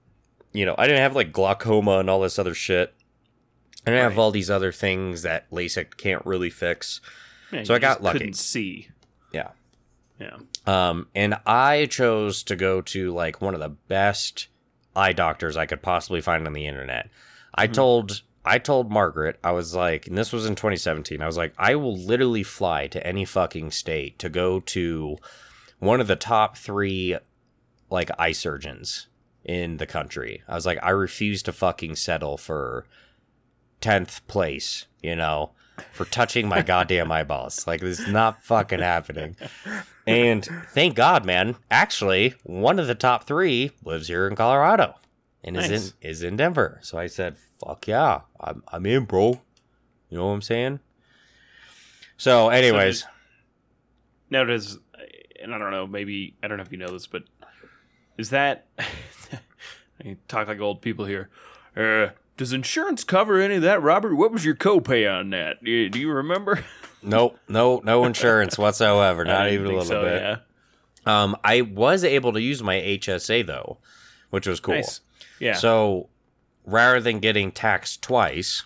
you 0.53 0.65
know, 0.67 0.75
I 0.77 0.87
didn't 0.89 1.03
have 1.03 1.15
like 1.15 1.31
glaucoma 1.31 1.99
and 1.99 2.11
all 2.11 2.21
this 2.21 2.39
other 2.39 2.55
shit. 2.55 2.93
I 3.89 3.97
didn't 3.97 4.11
have 4.11 4.19
all 4.19 4.31
these 4.31 4.51
other 4.51 4.73
things 4.73 5.23
that 5.23 5.51
LASIK 5.51 5.97
can't 5.97 6.25
really 6.27 6.51
fix. 6.51 7.01
So 7.65 7.75
I 7.75 7.79
got 7.79 8.03
lucky. 8.03 8.19
Couldn't 8.19 8.35
see. 8.37 8.89
Yeah. 9.33 9.49
Yeah. 10.21 10.37
Um, 10.67 11.09
and 11.15 11.37
I 11.47 11.87
chose 11.87 12.43
to 12.45 12.57
go 12.57 12.81
to 12.83 13.13
like 13.15 13.41
one 13.41 13.55
of 13.55 13.61
the 13.61 13.69
best 13.71 14.49
eye 14.95 15.13
doctors 15.13 15.57
I 15.57 15.65
could 15.67 15.81
possibly 15.81 16.21
find 16.21 16.47
on 16.47 16.53
the 16.53 16.67
internet. 16.67 17.09
I 17.55 17.67
Mhm. 17.69 17.73
told 17.75 18.23
I 18.45 18.59
told 18.59 18.91
Margaret, 18.91 19.39
I 19.45 19.51
was 19.53 19.75
like, 19.75 20.07
and 20.07 20.17
this 20.17 20.33
was 20.33 20.47
in 20.47 20.55
2017. 20.55 21.21
I 21.21 21.27
was 21.27 21.37
like, 21.37 21.53
I 21.59 21.75
will 21.75 21.97
literally 21.97 22.43
fly 22.43 22.87
to 22.87 23.07
any 23.07 23.27
fucking 23.27 23.73
state 23.73 24.19
to 24.21 24.31
go 24.31 24.61
to 24.61 25.19
one 25.81 26.01
of 26.01 26.07
the 26.07 26.17
top 26.17 26.57
three 26.57 27.17
like 27.91 28.11
eye 28.19 28.33
surgeons 28.33 29.09
in 29.45 29.77
the 29.77 29.87
country. 29.87 30.43
I 30.49 30.55
was 30.55 30.65
like, 30.65 30.79
I 30.83 30.91
refuse 30.91 31.43
to 31.45 31.53
fucking 31.53 31.97
settle 31.97 32.39
for 32.39 32.87
10th 33.81 34.27
place, 34.27 34.87
you 35.03 35.17
know? 35.17 35.53
for 35.93 36.05
touching 36.05 36.49
my 36.49 36.63
goddamn 36.63 37.11
eyeballs. 37.13 37.67
Like 37.67 37.81
this 37.81 38.01
is 38.01 38.09
not 38.09 38.43
fucking 38.43 38.81
happening. 38.81 39.37
And 40.07 40.45
thank 40.73 40.95
God, 40.95 41.25
man. 41.25 41.57
Actually, 41.71 42.35
one 42.43 42.79
of 42.79 42.87
the 42.87 42.95
top 42.95 43.25
three 43.25 43.73
lives 43.85 44.09
here 44.09 44.27
in 44.27 44.37
Colorado 44.37 44.95
and 45.45 45.57
is 45.57 45.71
in 45.71 46.11
is 46.11 46.23
in 46.23 46.37
Denver. 46.37 46.79
So 46.83 46.99
I 46.99 47.07
said, 47.07 47.37
"Fuck 47.65 47.87
yeah, 47.87 48.23
I'm 48.41 48.63
I'm 48.69 48.87
in, 48.87 49.05
bro." 49.05 49.41
You 50.11 50.19
know 50.19 50.27
what 50.27 50.33
I'm 50.33 50.43
saying? 50.43 50.81
So, 52.17 52.49
anyways, 52.49 53.05
Now 54.31 54.45
does, 54.45 54.79
and 55.41 55.55
I 55.55 55.59
don't 55.59 55.71
know, 55.71 55.87
maybe 55.87 56.35
I 56.43 56.49
don't 56.49 56.57
know 56.57 56.65
if 56.65 56.73
you 56.73 56.79
know 56.79 56.91
this, 56.91 57.07
but 57.07 57.25
is 58.17 58.31
that 58.31 58.67
I 60.05 60.17
talk 60.27 60.49
like 60.49 60.61
old 60.61 60.81
people 60.81 61.05
here? 61.05 61.29
Uh, 61.77 62.09
does 62.39 62.53
insurance 62.53 63.05
cover 63.05 63.41
any 63.41 63.57
of 63.57 63.63
that, 63.63 63.83
Robert? 63.83 64.15
What 64.15 64.31
was 64.31 64.45
your 64.45 64.55
copay 64.55 65.13
on 65.13 65.31
that? 65.31 65.63
Do 65.63 65.71
you, 65.71 65.91
do 65.91 65.99
you 65.99 66.11
remember? 66.11 66.65
nope, 67.03 67.37
no, 67.49 67.83
no 67.85 68.05
insurance 68.05 68.57
whatsoever. 68.57 69.25
Not 69.25 69.51
even 69.51 69.67
a 69.67 69.71
little 69.71 69.85
so, 69.85 70.03
bit. 70.03 70.23
Yeah. 70.23 70.37
Um, 71.05 71.37
I 71.43 71.63
was 71.63 72.05
able 72.05 72.33
to 72.33 72.41
use 72.41 72.63
my 72.63 72.77
HSA 72.77 73.45
though, 73.47 73.79
which 74.31 74.47
was 74.47 74.61
cool. 74.61 74.77
Nice. 74.77 75.01
Yeah. 75.41 75.55
So 75.55 76.09
rather 76.65 77.01
than 77.01 77.19
getting 77.19 77.51
taxed 77.51 78.03
twice, 78.03 78.63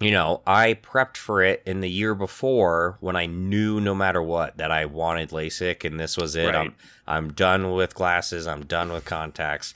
you 0.00 0.10
know, 0.10 0.40
I 0.46 0.74
prepped 0.74 1.18
for 1.18 1.42
it 1.42 1.62
in 1.66 1.80
the 1.82 1.90
year 1.90 2.14
before 2.14 2.96
when 3.00 3.16
I 3.16 3.26
knew 3.26 3.80
no 3.80 3.94
matter 3.94 4.22
what 4.22 4.56
that 4.56 4.70
I 4.70 4.86
wanted 4.86 5.28
LASIK 5.28 5.84
and 5.84 6.00
this 6.00 6.16
was 6.16 6.36
it. 6.36 6.46
Right. 6.46 6.54
I'm 6.54 6.74
I'm 7.06 7.32
done 7.34 7.72
with 7.72 7.94
glasses. 7.94 8.46
I'm 8.46 8.64
done 8.64 8.92
with 8.92 9.04
contacts. 9.04 9.74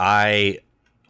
I 0.00 0.60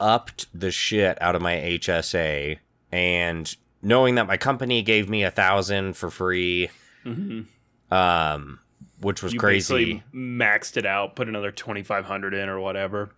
upped 0.00 0.46
the 0.58 0.70
shit 0.70 1.20
out 1.20 1.34
of 1.34 1.42
my 1.42 1.54
HSA 1.54 2.58
and 2.92 3.56
knowing 3.82 4.14
that 4.16 4.26
my 4.26 4.36
company 4.36 4.82
gave 4.82 5.08
me 5.08 5.22
a 5.24 5.30
thousand 5.30 5.94
for 5.96 6.10
free, 6.10 6.70
hmm 7.04 7.42
um, 7.90 8.60
which 9.00 9.22
was 9.22 9.32
you 9.32 9.38
crazy. 9.38 10.02
maxed 10.14 10.76
it 10.76 10.84
out, 10.84 11.16
put 11.16 11.28
another 11.28 11.50
twenty 11.50 11.82
five 11.82 12.04
hundred 12.04 12.34
in 12.34 12.48
or 12.48 12.60
whatever. 12.60 13.10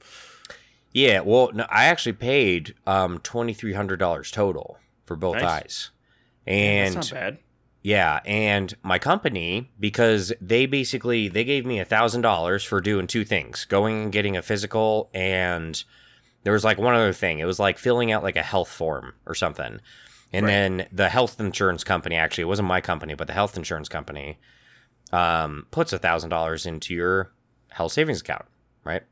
Yeah, 0.93 1.21
well, 1.21 1.51
no, 1.53 1.67
I 1.71 1.85
actually 1.87 2.13
paid 2.15 2.75
um 2.87 3.19
twenty 3.19 3.53
three 3.55 3.73
hundred 3.73 3.99
dollars 3.99 4.31
total 4.31 4.79
for 5.07 5.17
both 5.17 5.37
Nice. 5.37 5.45
eyes, 5.45 5.91
Yeah, 6.47 6.53
and 6.55 6.97
that's 6.97 7.11
not 7.13 7.19
bad. 7.21 7.39
yeah, 7.83 8.21
and 8.25 8.75
my 8.83 8.99
company 8.99 9.71
because 9.81 10.33
they 10.41 10.67
basically 10.67 11.29
they 11.29 11.43
gave 11.45 11.65
me 11.67 11.81
a 11.81 11.85
thousand 11.85 12.21
dollars 12.23 12.63
for 12.63 12.81
doing 12.81 13.07
two 13.07 13.25
things: 13.25 13.65
going 13.65 14.03
and 14.05 14.13
getting 14.13 14.37
a 14.37 14.43
physical, 14.43 15.11
and 15.15 15.83
there 16.43 16.53
was 16.53 16.65
like 16.65 16.79
one 16.79 16.95
other 16.95 17.13
thing. 17.13 17.39
It 17.39 17.45
was 17.45 17.59
like 17.59 17.79
filling 17.79 18.13
out 18.13 18.23
like 18.23 18.37
a 18.37 18.43
health 18.43 18.69
form 18.71 19.15
or 19.27 19.35
something, 19.35 19.81
and 20.33 20.47
Right. 20.47 20.51
then 20.53 20.89
the 20.93 21.09
health 21.09 21.39
insurance 21.41 21.85
company 21.85 22.17
actually 22.17 22.43
it 22.43 22.49
wasn't 22.49 22.69
my 22.69 22.81
company, 22.81 23.15
but 23.15 23.27
the 23.27 23.33
health 23.35 23.57
insurance 23.57 23.89
company 23.89 24.39
um 25.13 25.67
puts 25.71 25.93
a 25.93 25.99
thousand 25.99 26.31
dollars 26.31 26.67
into 26.67 26.95
your 26.95 27.33
health 27.71 27.93
savings 27.93 28.21
account, 28.21 28.45
right? 28.85 29.03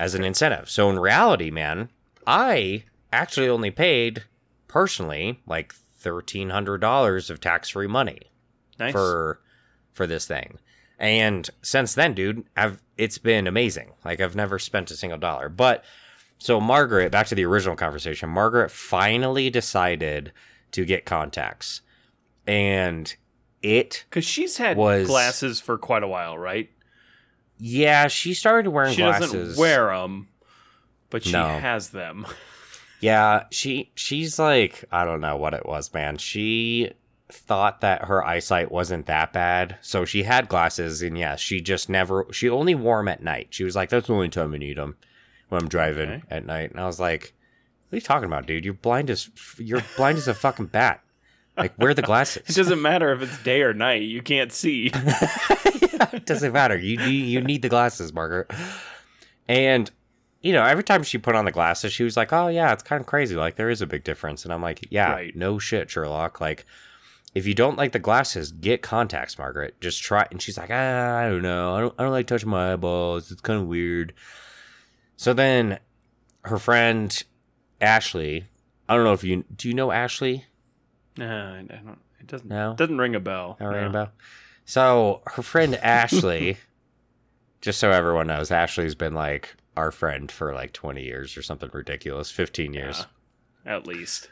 As 0.00 0.14
an 0.14 0.24
incentive. 0.24 0.68
So 0.70 0.90
in 0.90 0.98
reality, 0.98 1.50
man, 1.50 1.88
I 2.26 2.84
actually 3.12 3.48
only 3.48 3.70
paid 3.70 4.24
personally 4.68 5.40
like 5.46 5.74
thirteen 5.96 6.50
hundred 6.50 6.80
dollars 6.80 7.30
of 7.30 7.40
tax 7.40 7.68
free 7.70 7.86
money 7.86 8.20
Nice. 8.78 8.92
for 8.92 9.40
for 9.92 10.06
this 10.06 10.26
thing. 10.26 10.58
And 11.00 11.48
since 11.62 11.94
then, 11.94 12.14
dude, 12.14 12.44
I've 12.56 12.82
it's 12.96 13.18
been 13.18 13.46
amazing. 13.46 13.92
Like 14.04 14.20
I've 14.20 14.36
never 14.36 14.58
spent 14.58 14.90
a 14.90 14.96
single 14.96 15.18
dollar. 15.18 15.48
But 15.48 15.84
so 16.38 16.60
Margaret, 16.60 17.10
back 17.12 17.26
to 17.28 17.34
the 17.34 17.44
original 17.44 17.76
conversation, 17.76 18.28
Margaret 18.30 18.70
finally 18.70 19.50
decided 19.50 20.32
to 20.72 20.84
get 20.84 21.04
contacts. 21.04 21.80
And 22.46 23.14
it 23.62 24.04
Because 24.08 24.24
she's 24.24 24.56
had 24.56 24.76
was- 24.76 25.06
glasses 25.06 25.60
for 25.60 25.76
quite 25.78 26.02
a 26.02 26.08
while, 26.08 26.38
right? 26.38 26.70
yeah, 27.58 28.06
she 28.08 28.34
started 28.34 28.70
wearing 28.70 28.94
glasses. 28.96 29.26
She 29.26 29.32
glasses. 29.32 29.48
doesn't 29.56 29.60
wear 29.60 29.86
them, 29.88 30.28
but 31.10 31.24
she 31.24 31.32
No. 31.32 31.46
has 31.58 31.90
them. 31.90 32.24
Yeah, 33.00 33.44
she 33.50 33.90
she's 33.94 34.38
like 34.38 34.84
I 34.92 35.04
don't 35.04 35.20
know 35.20 35.36
what 35.36 35.54
it 35.54 35.66
was, 35.66 35.92
man. 35.94 36.18
She 36.18 36.92
thought 37.30 37.80
that 37.82 38.04
her 38.06 38.24
eyesight 38.24 38.72
wasn't 38.72 39.06
that 39.06 39.32
bad, 39.32 39.76
so 39.82 40.04
she 40.04 40.22
had 40.22 40.48
glasses, 40.48 41.02
and 41.02 41.16
yeah, 41.18 41.36
she 41.36 41.60
just 41.60 41.88
never. 41.88 42.26
She 42.32 42.48
only 42.48 42.74
wore 42.74 42.98
them 42.98 43.08
at 43.08 43.22
night. 43.22 43.48
She 43.50 43.64
was 43.64 43.76
like, 43.76 43.90
"That's 43.90 44.06
the 44.06 44.14
only 44.14 44.28
time 44.30 44.54
I 44.54 44.58
need 44.58 44.78
them 44.78 44.96
when 45.48 45.60
I'm 45.62 45.68
driving 45.68 46.08
Okay. 46.10 46.22
at 46.30 46.44
night." 46.46 46.70
And 46.70 46.80
I 46.80 46.86
was 46.86 46.98
like, 47.00 47.32
"What 47.88 47.96
are 47.96 47.96
you 47.96 48.00
talking 48.02 48.26
about, 48.26 48.46
dude? 48.46 48.64
You're 48.64 48.74
blind 48.74 49.10
as 49.10 49.30
you're 49.58 49.82
blind 49.96 50.18
as 50.18 50.28
a 50.28 50.34
fucking 50.34 50.66
bat. 50.66 51.02
Like, 51.56 51.76
wear 51.76 51.92
the 51.92 52.02
glasses. 52.02 52.48
It 52.48 52.54
doesn't 52.54 52.80
matter 52.80 53.12
if 53.12 53.20
it's 53.20 53.42
day 53.42 53.62
or 53.62 53.74
night; 53.74 54.02
you 54.02 54.22
can't 54.22 54.52
see. 54.52 54.92
it 54.94 56.24
doesn't 56.24 56.52
matter. 56.52 56.76
You 56.78 57.00
you 57.00 57.10
you 57.24 57.40
need 57.40 57.62
the 57.62 57.68
glasses, 57.68 58.12
Margaret." 58.12 58.50
And 59.48 59.90
you 60.40 60.52
know, 60.52 60.62
every 60.64 60.84
time 60.84 61.02
she 61.02 61.18
put 61.18 61.34
on 61.34 61.44
the 61.46 61.50
glasses, 61.50 61.92
she 61.92 62.04
was 62.04 62.16
like, 62.16 62.32
"Oh 62.32 62.48
yeah, 62.48 62.72
it's 62.72 62.82
kind 62.84 63.00
of 63.00 63.06
crazy. 63.06 63.34
Like 63.34 63.56
there 63.56 63.70
is 63.70 63.82
a 63.82 63.86
big 63.86 64.04
difference." 64.04 64.44
And 64.44 64.52
I'm 64.54 64.62
like, 64.62 64.86
"Yeah, 64.90 65.10
Right. 65.12 65.34
no 65.34 65.58
shit, 65.58 65.90
Sherlock. 65.90 66.40
Like 66.40 66.64
if 67.34 67.46
you 67.46 67.54
don't 67.54 67.76
like 67.76 67.92
the 67.92 67.98
glasses, 67.98 68.52
get 68.52 68.80
contacts, 68.82 69.36
Margaret. 69.38 69.80
Just 69.80 70.00
try." 70.02 70.26
And 70.30 70.40
she's 70.40 70.56
like, 70.58 70.70
ah, 70.70 71.16
"I 71.18 71.28
don't 71.28 71.42
know. 71.42 71.74
I 71.74 71.80
don't 71.80 71.94
I 71.98 72.02
don't 72.04 72.12
like 72.12 72.26
touching 72.28 72.50
my 72.50 72.72
eyeballs. 72.72 73.32
It's 73.32 73.40
kind 73.40 73.60
of 73.60 73.66
weird." 73.66 74.12
So 75.18 75.34
then 75.34 75.80
her 76.44 76.58
friend 76.58 77.22
Ashley, 77.80 78.46
I 78.88 78.94
don't 78.94 79.02
know 79.02 79.12
if 79.12 79.24
you 79.24 79.44
do 79.54 79.68
you 79.68 79.74
know 79.74 79.90
Ashley? 79.90 80.44
Nah, 81.16 81.56
I 81.56 81.62
don't. 81.62 81.98
It 82.20 82.28
doesn't. 82.28 82.48
No? 82.48 82.74
Doesn't 82.74 82.98
ring 82.98 83.16
a 83.16 83.20
bell. 83.20 83.56
Not 83.58 83.66
ringing 83.66 83.88
a 83.88 83.92
bell. 83.92 84.12
So 84.64 85.22
her 85.26 85.42
friend 85.42 85.74
Ashley, 85.74 86.58
just 87.60 87.80
so 87.80 87.90
everyone 87.90 88.28
knows, 88.28 88.52
Ashley's 88.52 88.94
been 88.94 89.14
like 89.14 89.56
our 89.76 89.90
friend 89.90 90.30
for 90.30 90.54
like 90.54 90.72
20 90.72 91.02
years 91.02 91.36
or 91.36 91.42
something 91.42 91.70
ridiculous, 91.72 92.30
15 92.30 92.72
years. 92.72 93.06
Yeah, 93.66 93.74
at 93.74 93.86
least. 93.88 94.30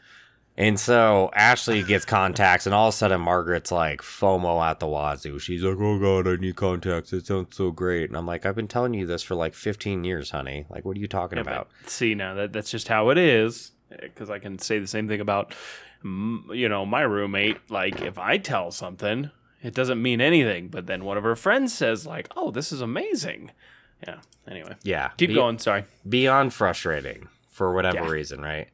And 0.58 0.80
so 0.80 1.30
Ashley 1.34 1.82
gets 1.82 2.06
contacts, 2.06 2.64
and 2.64 2.74
all 2.74 2.88
of 2.88 2.94
a 2.94 2.96
sudden 2.96 3.20
Margaret's 3.20 3.70
like 3.70 4.00
FOMO 4.00 4.64
at 4.64 4.80
the 4.80 4.86
wazoo. 4.86 5.38
She's 5.38 5.62
like, 5.62 5.76
"Oh 5.78 5.98
God, 5.98 6.26
I 6.26 6.36
need 6.36 6.56
contacts. 6.56 7.12
It 7.12 7.26
sounds 7.26 7.54
so 7.56 7.70
great." 7.70 8.08
And 8.08 8.16
I'm 8.16 8.26
like, 8.26 8.46
"I've 8.46 8.54
been 8.56 8.66
telling 8.68 8.94
you 8.94 9.06
this 9.06 9.22
for 9.22 9.34
like 9.34 9.52
15 9.54 10.04
years, 10.04 10.30
honey. 10.30 10.64
Like, 10.70 10.84
what 10.86 10.96
are 10.96 11.00
you 11.00 11.08
talking 11.08 11.36
Yeah, 11.36 11.42
about?" 11.42 11.68
see 11.86 12.14
now 12.14 12.32
that 12.34 12.52
that's 12.54 12.70
just 12.70 12.88
how 12.88 13.10
it 13.10 13.18
is. 13.18 13.72
Because 13.90 14.30
I 14.30 14.38
can 14.38 14.58
say 14.58 14.78
the 14.78 14.86
same 14.86 15.06
thing 15.08 15.20
about, 15.20 15.54
you 16.02 16.68
know, 16.68 16.84
my 16.86 17.02
roommate. 17.02 17.70
Like 17.70 18.00
if 18.00 18.18
I 18.18 18.38
tell 18.38 18.70
something, 18.70 19.30
it 19.62 19.74
doesn't 19.74 20.00
mean 20.00 20.20
anything. 20.20 20.68
But 20.68 20.86
then 20.86 21.04
one 21.04 21.16
of 21.18 21.22
her 21.24 21.36
friends 21.36 21.74
says, 21.74 22.06
like, 22.06 22.28
"Oh, 22.36 22.50
this 22.50 22.72
is 22.72 22.80
amazing." 22.80 23.50
Yeah. 24.06 24.20
Anyway, 24.48 24.74
Yeah, 24.82 25.08
keep 25.16 25.28
be- 25.28 25.34
going. 25.34 25.58
Sorry. 25.58 25.84
beyond 26.08 26.54
frustrating 26.54 27.28
for 27.50 27.72
whatever 27.74 28.04
Yeah. 28.04 28.10
reason, 28.10 28.40
right? 28.40 28.68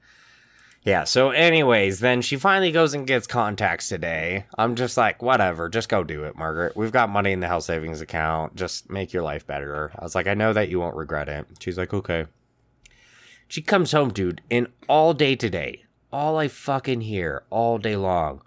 Yeah, 0.85 1.05
so 1.05 1.31
anyways, 1.31 2.01
then 2.01 2.23
she 2.23 2.37
finally 2.37 2.73
goes 2.73 2.92
and 2.92 3.07
gets 3.07 3.29
contacts 3.29 3.88
today. 3.88 4.47
I'm 4.59 4.75
just 4.75 4.97
like, 4.97 5.23
whatever, 5.23 5.68
just 5.68 5.88
go 5.88 6.03
do 6.03 6.25
it, 6.25 6.37
Margaret. 6.37 6.77
We've 6.77 6.90
got 6.90 7.09
money 7.09 7.31
in 7.31 7.38
the 7.38 7.47
health 7.47 7.64
savings 7.64 8.01
account. 8.01 8.57
Just 8.57 8.90
make 8.90 9.12
your 9.12 9.23
life 9.23 9.47
better. 9.47 9.92
I 9.97 10.03
was 10.03 10.16
like, 10.16 10.27
I 10.27 10.35
know 10.35 10.53
that 10.53 10.68
you 10.68 10.81
won't 10.81 10.97
regret 10.97 11.29
it. 11.29 11.47
She's 11.61 11.79
like, 11.79 11.95
okay. 11.95 12.27
She 13.47 13.62
comes 13.62 13.92
home, 13.92 14.12
dude, 14.12 14.40
and 14.51 14.66
all 14.88 15.14
day 15.14 15.37
today, 15.37 15.85
all 16.12 16.37
I 16.37 16.49
fucking 16.49 17.03
hear 17.03 17.45
all 17.51 17.79
day 17.79 17.97
long. 17.97 18.42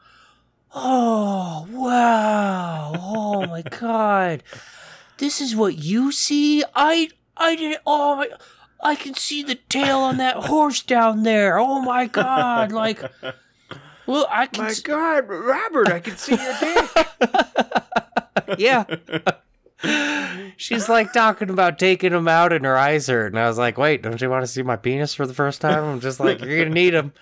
Oh, 0.74 1.68
wow. 1.72 2.92
Oh 2.98 3.46
my 3.48 3.62
god. 3.80 4.44
This 5.20 5.40
is 5.40 5.56
what 5.56 5.78
you 5.78 6.12
see? 6.12 6.66
I 6.76 7.10
I 7.38 7.56
didn't 7.56 7.82
oh 7.86 8.18
my 8.18 8.30
I 8.82 8.96
can 8.96 9.14
see 9.16 9.42
the 9.44 9.56
tail 9.56 10.00
on 10.00 10.18
that 10.18 10.36
horse 10.46 10.82
down 10.82 11.24
there. 11.24 11.58
Oh 11.58 11.82
my 11.82 12.06
god. 12.06 12.72
Like 12.72 13.02
well, 14.06 14.28
I 14.30 14.46
can 14.48 14.66
s- 14.66 14.80
God, 14.82 15.28
Robert, 15.28 15.90
I 15.90 16.00
can 16.00 16.16
see 16.18 16.36
your 16.36 16.56
dick. 16.60 18.58
yeah. 18.60 18.86
She's 20.58 20.88
like 20.90 21.12
talking 21.14 21.50
about 21.50 21.80
taking 21.80 22.14
him 22.14 22.28
out 22.28 22.54
and 22.54 22.66
her 22.66 22.78
eyes 22.78 23.08
hurt. 23.08 23.28
And 23.34 23.40
I 23.40 23.48
was 23.48 23.58
like, 23.58 23.78
wait, 23.78 24.02
don't 24.04 24.22
you 24.22 24.30
want 24.30 24.44
to 24.44 24.48
see 24.52 24.62
my 24.64 24.76
penis 24.76 25.14
for 25.14 25.26
the 25.28 25.34
first 25.34 25.62
time? 25.62 25.84
I'm 25.84 26.00
just 26.00 26.20
like, 26.20 26.40
you're 26.40 26.58
going 26.58 26.70
to 26.70 26.74
need 26.74 26.94
him. 26.94 27.14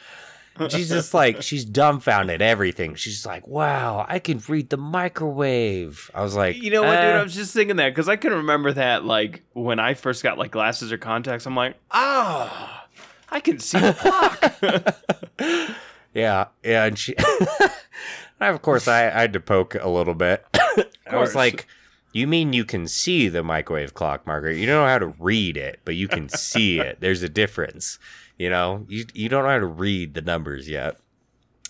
She's 0.70 0.90
just 0.90 1.14
like, 1.14 1.42
she's 1.42 1.66
dumbfounded 1.66 2.42
everything. 2.42 2.96
She's 2.96 3.26
like, 3.26 3.48
wow, 3.48 4.06
I 4.08 4.20
can 4.20 4.42
read 4.48 4.70
the 4.70 4.78
microwave. 4.78 6.12
I 6.14 6.22
was 6.22 6.36
like, 6.36 6.62
You 6.62 6.70
know 6.72 6.84
what, 6.84 6.96
dude? 6.96 7.16
"Uh, 7.16 7.20
I 7.20 7.24
was 7.24 7.34
just 7.34 7.54
thinking 7.54 7.78
that 7.78 7.90
because 7.90 8.08
I 8.08 8.16
can 8.16 8.32
remember 8.34 8.72
that, 8.74 9.04
like 9.04 9.42
when 9.54 9.80
I 9.80 9.96
first 9.96 10.22
got 10.24 10.38
like 10.38 10.52
glasses 10.52 10.92
or 10.92 10.98
contacts. 10.98 11.46
I'm 11.46 11.56
like, 11.56 11.76
ah, 11.92 12.86
I 13.30 13.40
can 13.40 13.60
see 13.60 13.80
the 13.80 13.94
clock. 13.94 15.76
Yeah, 16.14 16.46
yeah, 16.64 16.86
and 16.86 16.98
she, 16.98 17.16
I, 18.40 18.50
of 18.50 18.62
course, 18.62 18.88
I, 18.88 19.08
I 19.08 19.22
had 19.22 19.34
to 19.34 19.40
poke 19.40 19.74
a 19.74 19.90
little 19.90 20.14
bit. 20.14 20.46
I 21.08 21.16
was 21.18 21.34
like, 21.34 21.66
"You 22.12 22.28
mean 22.28 22.54
you 22.54 22.66
can 22.66 22.88
see 22.88 23.30
the 23.30 23.42
microwave 23.42 23.96
clock, 23.96 24.28
Margaret? 24.28 24.58
You 24.58 24.68
don't 24.68 24.84
know 24.84 24.88
how 24.88 25.00
to 25.00 25.14
read 25.20 25.58
it, 25.58 25.80
but 25.86 25.96
you 25.96 26.08
can 26.08 26.30
see 26.30 26.80
it. 26.80 27.00
There's 27.00 27.24
a 27.24 27.30
difference, 27.30 27.98
you 28.38 28.50
know. 28.50 28.86
You 28.88 29.06
you 29.14 29.30
don't 29.30 29.44
know 29.44 29.50
how 29.50 29.60
to 29.60 29.66
read 29.66 30.14
the 30.14 30.22
numbers 30.22 30.70
yet." 30.70 30.98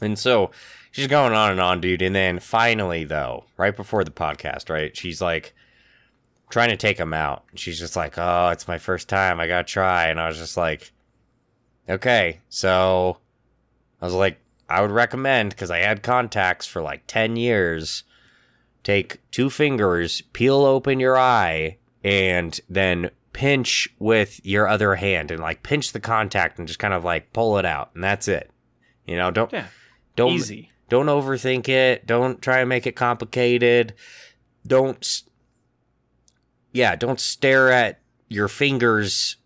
And 0.02 0.18
so 0.18 0.52
she's 0.92 1.08
going 1.08 1.34
on 1.34 1.52
and 1.52 1.62
on, 1.62 1.82
dude. 1.82 2.02
And 2.02 2.16
then 2.16 2.40
finally, 2.40 3.04
though, 3.04 3.46
right 3.58 3.76
before 3.76 4.04
the 4.04 4.12
podcast, 4.12 4.70
right, 4.70 4.96
she's 4.96 5.22
like 5.22 5.54
trying 6.50 6.70
to 6.70 6.78
take 6.78 6.98
him 6.98 7.14
out. 7.14 7.44
She's 7.56 7.80
just 7.80 7.96
like, 7.96 8.18
"Oh, 8.18 8.50
it's 8.50 8.68
my 8.68 8.78
first 8.78 9.10
time. 9.10 9.40
I 9.40 9.48
gotta 9.48 9.64
try." 9.64 10.08
And 10.08 10.20
I 10.20 10.28
was 10.28 10.38
just 10.38 10.58
like, 10.58 10.92
"Okay." 11.90 12.40
So 12.50 13.18
I 14.02 14.06
was 14.06 14.14
like, 14.14 14.38
I 14.70 14.82
would 14.82 14.92
recommend 14.92 15.52
because 15.52 15.72
I 15.72 15.80
had 15.80 16.04
contacts 16.04 16.66
for 16.66 16.82
like 16.82 17.04
ten 17.08 17.36
years. 17.36 18.04
Take 18.84 19.22
two 19.32 19.50
fingers, 19.50 20.22
peel 20.34 20.66
open 20.66 21.00
your 21.00 21.18
eye, 21.18 21.78
and 22.04 22.60
then 22.70 23.12
pinch 23.34 23.90
with 24.00 24.40
your 24.46 24.68
other 24.68 24.96
hand 24.96 25.32
and 25.32 25.42
like 25.42 25.64
pinch 25.64 25.92
the 25.92 26.00
contact 26.00 26.60
and 26.60 26.68
just 26.68 26.80
kind 26.80 26.94
of 26.94 27.04
like 27.04 27.34
pull 27.34 27.58
it 27.58 27.66
out 27.66 27.90
and 27.96 28.04
that's 28.04 28.28
it. 28.28 28.50
You 29.06 29.18
know, 29.18 29.32
don't 29.32 29.52
Yeah. 29.52 29.66
don't 30.16 30.34
Easy. 30.34 30.72
don't 30.90 31.08
overthink 31.08 31.68
it. 31.68 32.06
Don't 32.08 32.42
try 32.42 32.60
and 32.60 32.70
make 32.70 32.86
it 32.88 32.96
complicated. 32.96 33.94
Don't 34.66 35.24
Yeah, 36.72 36.96
don't 36.96 37.20
stare 37.20 37.72
at 37.72 38.00
your 38.30 38.48
fingers 38.48 39.38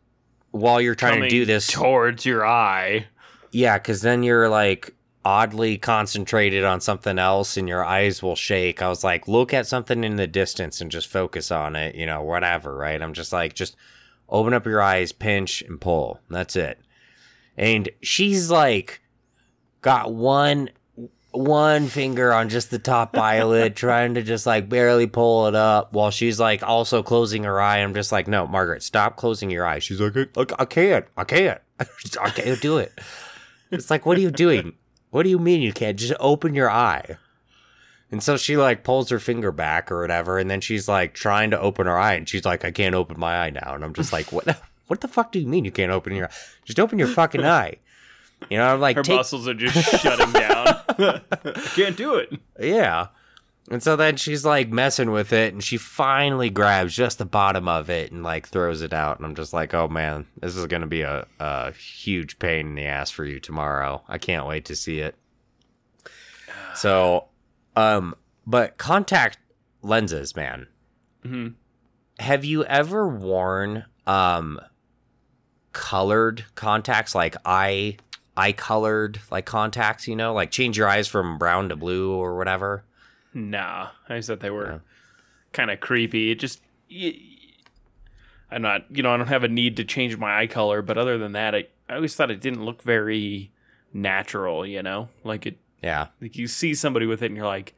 while 0.51 0.79
you're 0.79 0.95
trying 0.95 1.21
to 1.21 1.29
do 1.29 1.45
this. 1.45 1.67
towards 1.67 2.25
your 2.25 2.45
eye. 2.45 3.07
Yeah, 3.51 3.77
cuz 3.79 4.01
then 4.01 4.23
you're 4.23 4.49
like 4.49 4.93
oddly 5.27 5.77
concentrated 5.77 6.63
on 6.63 6.79
something 6.79 7.19
else 7.19 7.57
and 7.57 7.67
your 7.67 7.83
eyes 7.83 8.23
will 8.23 8.37
shake. 8.37 8.81
I 8.81 8.87
was 8.87 9.03
like, 9.03 9.27
look 9.27 9.53
at 9.53 9.67
something 9.67 10.05
in 10.05 10.15
the 10.15 10.25
distance 10.25 10.79
and 10.79 10.89
just 10.89 11.09
focus 11.09 11.51
on 11.51 11.75
it, 11.75 11.95
you 11.95 12.05
know, 12.05 12.23
whatever, 12.23 12.73
right? 12.77 13.01
I'm 13.01 13.11
just 13.11 13.33
like, 13.33 13.53
just 13.53 13.75
open 14.29 14.53
up 14.53 14.65
your 14.65 14.81
eyes, 14.81 15.11
pinch, 15.11 15.61
and 15.63 15.81
pull. 15.81 16.21
That's 16.29 16.55
it. 16.55 16.79
And 17.57 17.89
she's 18.01 18.49
like, 18.49 19.01
got 19.81 20.13
one 20.13 20.69
one 21.31 21.87
finger 21.87 22.31
on 22.31 22.47
just 22.47 22.71
the 22.71 22.79
top 22.79 23.17
eyelid, 23.17 23.75
trying 23.75 24.13
to 24.13 24.23
just 24.23 24.45
like 24.45 24.69
barely 24.69 25.07
pull 25.07 25.47
it 25.47 25.55
up 25.55 25.91
while 25.91 26.09
she's 26.09 26.39
like 26.39 26.63
also 26.63 27.03
closing 27.03 27.43
her 27.43 27.59
eye. 27.59 27.79
I'm 27.79 27.93
just 27.93 28.13
like, 28.13 28.29
no, 28.29 28.47
Margaret, 28.47 28.81
stop 28.81 29.17
closing 29.17 29.49
your 29.49 29.65
eyes. 29.65 29.83
She's 29.83 29.99
like, 29.99 30.15
I, 30.37 30.45
I 30.57 30.63
can't, 30.63 31.05
I 31.17 31.25
can't, 31.25 31.59
I 32.21 32.29
can't 32.29 32.61
do 32.61 32.77
it. 32.77 32.97
It's 33.71 33.89
like, 33.89 34.05
what 34.05 34.17
are 34.17 34.21
you 34.21 34.31
doing? 34.31 34.75
What 35.09 35.23
do 35.23 35.29
you 35.29 35.39
mean 35.39 35.61
you 35.61 35.73
can't? 35.73 35.97
Just 35.97 36.13
open 36.19 36.53
your 36.53 36.69
eye. 36.69 37.17
And 38.11 38.23
so 38.23 38.37
she 38.37 38.55
like 38.57 38.83
pulls 38.83 39.09
her 39.09 39.19
finger 39.19 39.51
back 39.51 39.91
or 39.91 40.01
whatever, 40.01 40.37
and 40.39 40.49
then 40.49 40.61
she's 40.61 40.87
like 40.87 41.13
trying 41.13 41.51
to 41.51 41.59
open 41.59 41.87
her 41.87 41.97
eye, 41.97 42.13
and 42.13 42.27
she's 42.27 42.45
like, 42.45 42.63
I 42.63 42.71
can't 42.71 42.95
open 42.95 43.19
my 43.19 43.35
eye 43.45 43.49
now. 43.49 43.73
And 43.75 43.83
I'm 43.83 43.93
just 43.93 44.13
like, 44.13 44.31
what? 44.31 44.61
What 44.87 45.01
the 45.01 45.07
fuck 45.09 45.33
do 45.33 45.39
you 45.39 45.47
mean 45.47 45.65
you 45.65 45.71
can't 45.71 45.91
open 45.91 46.15
your 46.15 46.27
eye? 46.27 46.33
Just 46.63 46.79
open 46.79 46.97
your 46.99 47.09
fucking 47.09 47.43
eye. 47.45 47.75
You 48.49 48.57
know, 48.57 48.73
I'm 48.73 48.79
like, 48.79 48.95
Her 48.95 49.03
take, 49.03 49.17
muscles 49.17 49.47
are 49.47 49.53
just 49.53 49.99
shutting 50.01 50.31
down. 50.31 50.67
I 50.89 51.21
can't 51.75 51.97
do 51.97 52.15
it. 52.15 52.31
yeah. 52.59 53.07
And 53.69 53.83
so 53.83 53.97
then 53.97 54.15
she's 54.15 54.45
like 54.45 54.69
messing 54.69 55.11
with 55.11 55.33
it, 55.33 55.51
and 55.53 55.61
she 55.63 55.75
finally 55.77 56.49
grabs 56.49 56.95
just 56.95 57.17
the 57.17 57.25
bottom 57.25 57.67
of 57.67 57.89
it 57.89 58.11
and 58.13 58.23
like 58.23 58.47
throws 58.47 58.81
it 58.81 58.93
out. 58.93 59.17
And 59.17 59.25
I'm 59.25 59.35
just 59.35 59.51
like, 59.51 59.73
oh 59.73 59.89
man, 59.89 60.25
this 60.39 60.55
is 60.55 60.65
gonna 60.67 60.87
be 60.87 61.01
a, 61.01 61.27
a 61.39 61.71
huge 61.73 62.39
pain 62.39 62.67
in 62.67 62.75
the 62.75 62.85
ass 62.85 63.11
for 63.11 63.25
you 63.25 63.39
tomorrow. 63.41 64.03
I 64.07 64.17
can't 64.19 64.47
wait 64.47 64.65
to 64.65 64.75
see 64.75 64.99
it. 64.99 65.15
So, 66.75 67.25
um, 67.75 68.15
but 68.45 68.77
contact 68.77 69.37
lenses, 69.81 70.35
man. 70.35 70.67
Mhm. 71.25 71.55
Have 72.19 72.45
you 72.45 72.63
ever 72.65 73.07
worn 73.07 73.83
um 74.05 74.61
colored 75.73 76.45
contacts 76.55 77.13
like 77.13 77.35
eye 77.45 77.97
eye 78.37 78.53
colored 78.53 79.19
like 79.29 79.45
contacts? 79.45 80.07
You 80.07 80.15
know, 80.15 80.33
like 80.33 80.51
change 80.51 80.77
your 80.77 80.87
eyes 80.87 81.07
from 81.09 81.37
brown 81.37 81.67
to 81.69 81.75
blue 81.75 82.13
or 82.13 82.37
whatever. 82.37 82.85
Nah, 83.37 83.89
I 84.09 84.15
just 84.17 84.27
thought 84.29 84.39
they 84.39 84.49
were 84.49 84.71
Yeah. 84.71 84.79
kind 85.53 85.69
of 85.69 85.79
creepy. 85.79 86.31
It 86.31 86.39
just 86.39 86.61
I'm 88.49 88.61
not, 88.61 88.85
you 88.89 89.03
know, 89.03 89.13
I 89.13 89.17
don't 89.17 89.27
have 89.27 89.43
a 89.43 89.47
need 89.47 89.75
to 89.77 89.83
change 89.83 90.17
my 90.17 90.39
eye 90.39 90.47
color, 90.47 90.81
but 90.81 90.97
other 90.97 91.17
than 91.17 91.33
that, 91.33 91.53
I, 91.53 91.67
I 91.89 91.95
always 91.95 92.15
thought 92.15 92.31
it 92.31 92.41
didn't 92.41 92.63
look 92.65 92.81
very 92.81 93.51
natural. 93.93 94.65
You 94.65 94.81
know, 94.81 95.09
like 95.23 95.45
it, 95.45 95.57
Yeah. 95.83 96.07
like 96.21 96.35
you 96.37 96.47
see 96.47 96.73
somebody 96.73 97.05
with 97.05 97.21
it, 97.21 97.27
and 97.27 97.35
you're 97.37 97.45
like, 97.45 97.75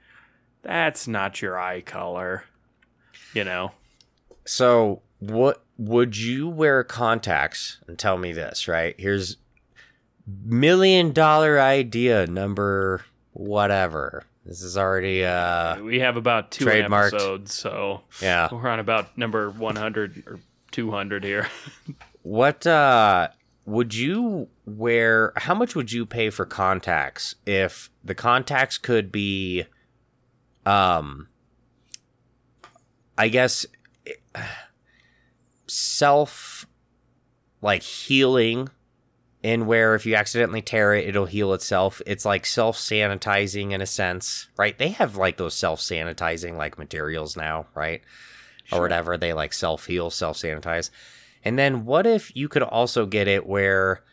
that's 0.62 1.08
not 1.08 1.42
your 1.42 1.60
eye 1.60 1.82
color. 1.82 2.46
You 3.34 3.44
know, 3.44 3.72
So, 4.46 5.02
what 5.20 5.64
would 5.78 6.18
you 6.18 6.48
wear 6.48 6.84
contacts? 6.84 7.78
And 7.88 7.98
tell 8.00 8.18
me 8.18 8.32
this, 8.32 8.68
right? 8.68 8.96
Here's 8.98 9.38
million 10.46 11.12
dollar 11.12 11.60
idea 11.60 12.28
number 12.28 13.04
whatever. 13.34 14.24
This 14.50 14.64
is 14.64 14.80
already 14.80 15.24
uh 15.24 15.80
we 15.80 16.00
have 16.00 16.18
about 16.18 16.50
two 16.50 16.66
trademarked. 16.66 17.14
episodes, 17.14 17.54
so 17.54 18.02
yeah. 18.20 18.50
we're 18.52 18.68
on 18.68 18.80
about 18.80 19.16
number 19.16 19.52
100 19.52 20.24
or 20.26 20.40
200 20.72 21.24
here. 21.24 21.48
What 22.24 22.68
uh 22.68 23.30
would 23.66 23.94
you 23.94 24.50
wear 24.66 25.34
how 25.38 25.54
much 25.54 25.76
would 25.76 25.92
you 25.92 26.06
pay 26.06 26.32
for 26.32 26.46
contacts 26.46 27.36
if 27.46 27.90
the 28.04 28.14
contacts 28.14 28.78
could 28.78 29.12
be 29.12 29.66
um 30.66 31.28
I 33.18 33.30
guess 33.30 33.66
self 35.68 36.66
like 37.62 37.84
healing 37.84 38.70
in 39.42 39.66
where 39.66 39.96
if 39.96 40.06
you 40.06 40.16
accidentally 40.16 40.62
tear 40.62 40.94
it 40.94 41.08
it'll 41.08 41.26
heal 41.26 41.54
itself. 41.54 42.02
It's 42.06 42.26
like 42.26 42.46
self 42.46 42.78
sanitizing 42.78 43.72
in 43.72 43.82
a 43.82 43.86
sense 43.86 44.48
right? 44.58 44.78
They 44.78 44.90
have 44.90 45.16
like 45.16 45.38
those 45.38 45.54
self 45.54 45.80
sanitizing 45.80 46.58
like 46.58 46.78
materials 46.78 47.38
now 47.38 47.68
right? 47.74 48.02
Or 48.72 48.82
whatever. 48.82 49.18
They 49.18 49.34
like 49.34 49.54
self 49.54 49.86
heal 49.86 50.10
self 50.10 50.38
sanitize 50.38 50.90
and 51.44 51.58
then 51.58 51.86
what 51.86 52.06
if 52.06 52.36
you 52.36 52.48
could 52.50 52.64
also 52.64 53.06
get 53.06 53.28
it 53.28 53.48
where 53.48 54.04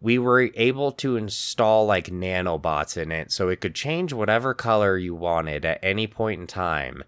we 0.00 0.18
were 0.18 0.50
able 0.54 0.92
to 0.92 1.16
install 1.16 1.86
like 1.86 2.08
nanobots 2.08 2.96
in 2.96 3.10
it 3.10 3.32
so 3.32 3.48
it 3.48 3.60
could 3.60 3.74
change 3.74 4.12
whatever 4.12 4.52
color 4.52 4.98
you 4.98 5.14
wanted 5.14 5.64
at 5.64 5.78
any 5.82 6.06
point 6.06 6.40
in 6.40 6.46
time 6.46 7.02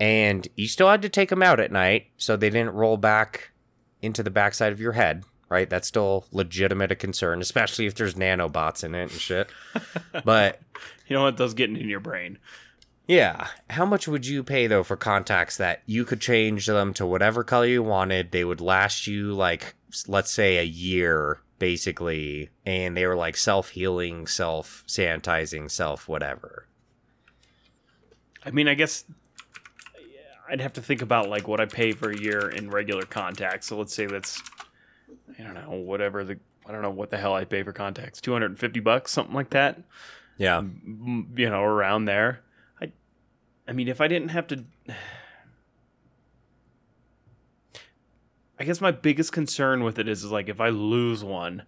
and 0.00 0.48
you 0.56 0.66
still 0.66 0.88
had 0.88 1.02
to 1.02 1.08
take 1.08 1.28
them 1.28 1.42
out 1.42 1.60
at 1.60 1.70
night 1.70 2.06
so 2.16 2.36
they 2.36 2.50
didn't 2.50 2.74
roll 2.74 2.96
back 2.96 3.52
into 4.02 4.22
the 4.22 4.30
backside 4.30 4.72
of 4.72 4.80
your 4.80 4.92
head 4.92 5.22
right 5.50 5.68
that's 5.68 5.88
still 5.88 6.24
legitimate 6.32 6.92
a 6.92 6.94
concern 6.96 7.40
especially 7.40 7.86
if 7.86 7.94
there's 7.94 8.14
nanobots 8.14 8.82
in 8.84 8.94
it 8.94 9.02
and 9.02 9.20
shit 9.20 9.48
but 10.24 10.60
You 11.08 11.16
know 11.16 11.22
what? 11.24 11.36
those 11.38 11.54
getting 11.54 11.76
in 11.76 11.88
your 11.88 11.98
brain. 12.00 12.38
yeah 13.08 13.48
how 13.68 13.84
much 13.84 14.06
would 14.08 14.24
you 14.26 14.42
pay 14.44 14.66
though 14.68 14.84
for 14.84 14.96
contacts 14.96 15.56
that 15.56 15.82
you 15.86 16.04
could 16.04 16.20
change 16.20 16.66
them 16.66 16.94
to 16.94 17.04
whatever 17.04 17.42
color 17.44 17.66
you 17.66 17.82
wanted 17.82 18.30
they 18.30 18.44
would 18.44 18.60
last 18.60 19.06
you 19.08 19.32
like 19.32 19.74
let's 20.06 20.30
say 20.30 20.58
a 20.58 20.62
year 20.62 21.40
basically 21.58 22.48
and 22.64 22.96
they 22.96 23.04
were 23.06 23.16
like 23.16 23.36
self-healing 23.36 24.26
self-sanitizing 24.26 25.70
self 25.70 26.08
whatever 26.08 26.66
I 28.42 28.50
mean, 28.52 28.68
I 28.68 28.74
guess 28.74 29.04
I'd 30.48 30.62
have 30.62 30.72
to 30.72 30.80
think 30.80 31.02
about 31.02 31.28
like 31.28 31.46
what 31.46 31.60
I 31.60 31.66
pay 31.66 31.92
for 31.92 32.10
a 32.10 32.18
year 32.18 32.48
in 32.48 32.70
regular 32.70 33.02
contacts. 33.02 33.66
So 33.66 33.76
let's 33.76 33.94
say 33.94 34.06
that's 34.06 34.40
I 35.38 35.42
don't 35.42 35.54
know 35.54 35.70
whatever 35.70 36.24
the 36.24 36.38
I 36.66 36.72
don't 36.72 36.82
know 36.82 36.90
what 36.90 37.10
the 37.10 37.18
hell 37.18 37.34
I 37.34 37.44
pay 37.44 37.62
for 37.62 37.72
contacts. 37.72 38.20
Two 38.20 38.32
hundred 38.32 38.50
and 38.50 38.58
fifty 38.58 38.80
bucks, 38.80 39.12
something 39.12 39.34
like 39.34 39.50
that. 39.50 39.82
yeah 40.36 40.60
You 40.62 41.50
know, 41.50 41.62
around 41.62 42.04
there. 42.04 42.42
I 42.80 42.92
I 43.66 43.72
mean, 43.72 43.88
if 43.88 44.00
I 44.00 44.08
didn't 44.08 44.28
have 44.30 44.46
to. 44.48 44.64
I 48.58 48.64
guess 48.64 48.80
my 48.80 48.90
biggest 48.90 49.32
concern 49.32 49.82
with 49.84 49.98
it 49.98 50.06
is, 50.06 50.22
is 50.22 50.30
like 50.30 50.48
if 50.50 50.60
I 50.60 50.68
lose 50.68 51.24
one, 51.24 51.62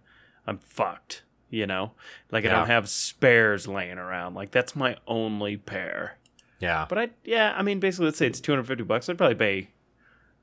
I'm 0.45 0.59
fucked. 0.59 1.23
You 1.49 1.67
know, 1.67 1.91
like 2.31 2.45
I 2.45 2.49
don't 2.49 2.67
have 2.67 2.89
spares 2.89 3.67
laying 3.67 3.99
around. 3.99 4.33
Like 4.33 4.49
that's 4.51 4.75
my 4.75 4.97
only 5.05 5.55
pair. 5.55 6.17
yeah 6.59 6.85
But 6.89 6.97
I, 6.97 7.09
yeah, 7.23 7.53
I 7.55 7.61
mean, 7.61 7.79
basically, 7.79 8.05
let's 8.05 8.17
say 8.17 8.25
it's 8.25 8.39
250 8.39 8.83
bucks. 8.85 9.07
I'd 9.07 9.19
probably 9.19 9.35
pay, 9.35 9.69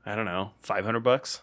I 0.05 0.15
don't 0.15 0.23
know, 0.23 0.51
500 0.61 1.01
bucks. 1.01 1.41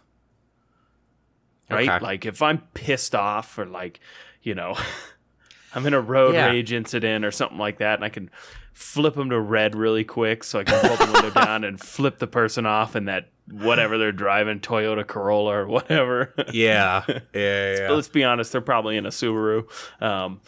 Right? 1.71 1.89
Okay. 1.89 2.05
Like, 2.05 2.27
if 2.27 2.41
I'm 2.43 2.59
pissed 2.75 3.15
off 3.15 3.59
or, 3.59 3.67
like, 3.67 4.01
you 4.43 4.55
know, 4.55 4.77
I'm 5.75 5.87
in 5.87 5.95
a 5.95 6.01
road 6.01 6.35
Yeah. 6.35 6.47
rage 6.49 6.73
incident 6.73 7.25
or 7.25 7.31
something 7.31 7.59
like 7.59 7.79
that, 7.79 7.95
and 7.97 8.05
I 8.05 8.09
can 8.09 8.31
flip 8.73 9.15
them 9.15 9.31
to 9.31 9.41
red 9.41 9.75
really 9.75 10.05
quick 10.05 10.45
so 10.45 10.61
I 10.61 10.65
can 10.65 10.81
pull 10.81 10.97
the 11.07 11.13
window 11.13 11.31
down 11.45 11.65
and 11.65 11.79
flip 11.81 12.19
the 12.21 12.27
person 12.29 12.65
off 12.65 12.95
in 12.97 13.07
that 13.07 13.29
whatever 13.51 13.99
they're 13.99 14.13
driving, 14.13 14.61
Toyota 14.61 15.07
Corolla 15.07 15.53
or 15.57 15.67
whatever. 15.67 16.33
yeah 16.53 17.03
yeah 17.35 17.89
But 17.89 17.95
let's 17.97 18.09
be 18.09 18.23
honest, 18.25 18.53
they're 18.53 18.61
probably 18.61 18.97
in 18.97 19.05
a 19.07 19.11
Subaru. 19.11 19.67
Um, 20.03 20.41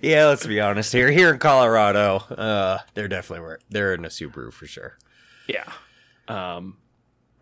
yeah 0.00 0.26
let's 0.26 0.46
be 0.46 0.60
honest 0.60 0.92
here 0.92 1.10
here 1.10 1.32
in 1.32 1.38
colorado 1.40 2.16
uh 2.30 2.78
they're 2.94 3.08
definitely 3.08 3.56
they're 3.70 3.94
in 3.94 4.04
a 4.04 4.08
subaru 4.08 4.52
for 4.52 4.66
sure 4.66 4.96
Yeah. 5.48 5.64
Um, 6.28 6.76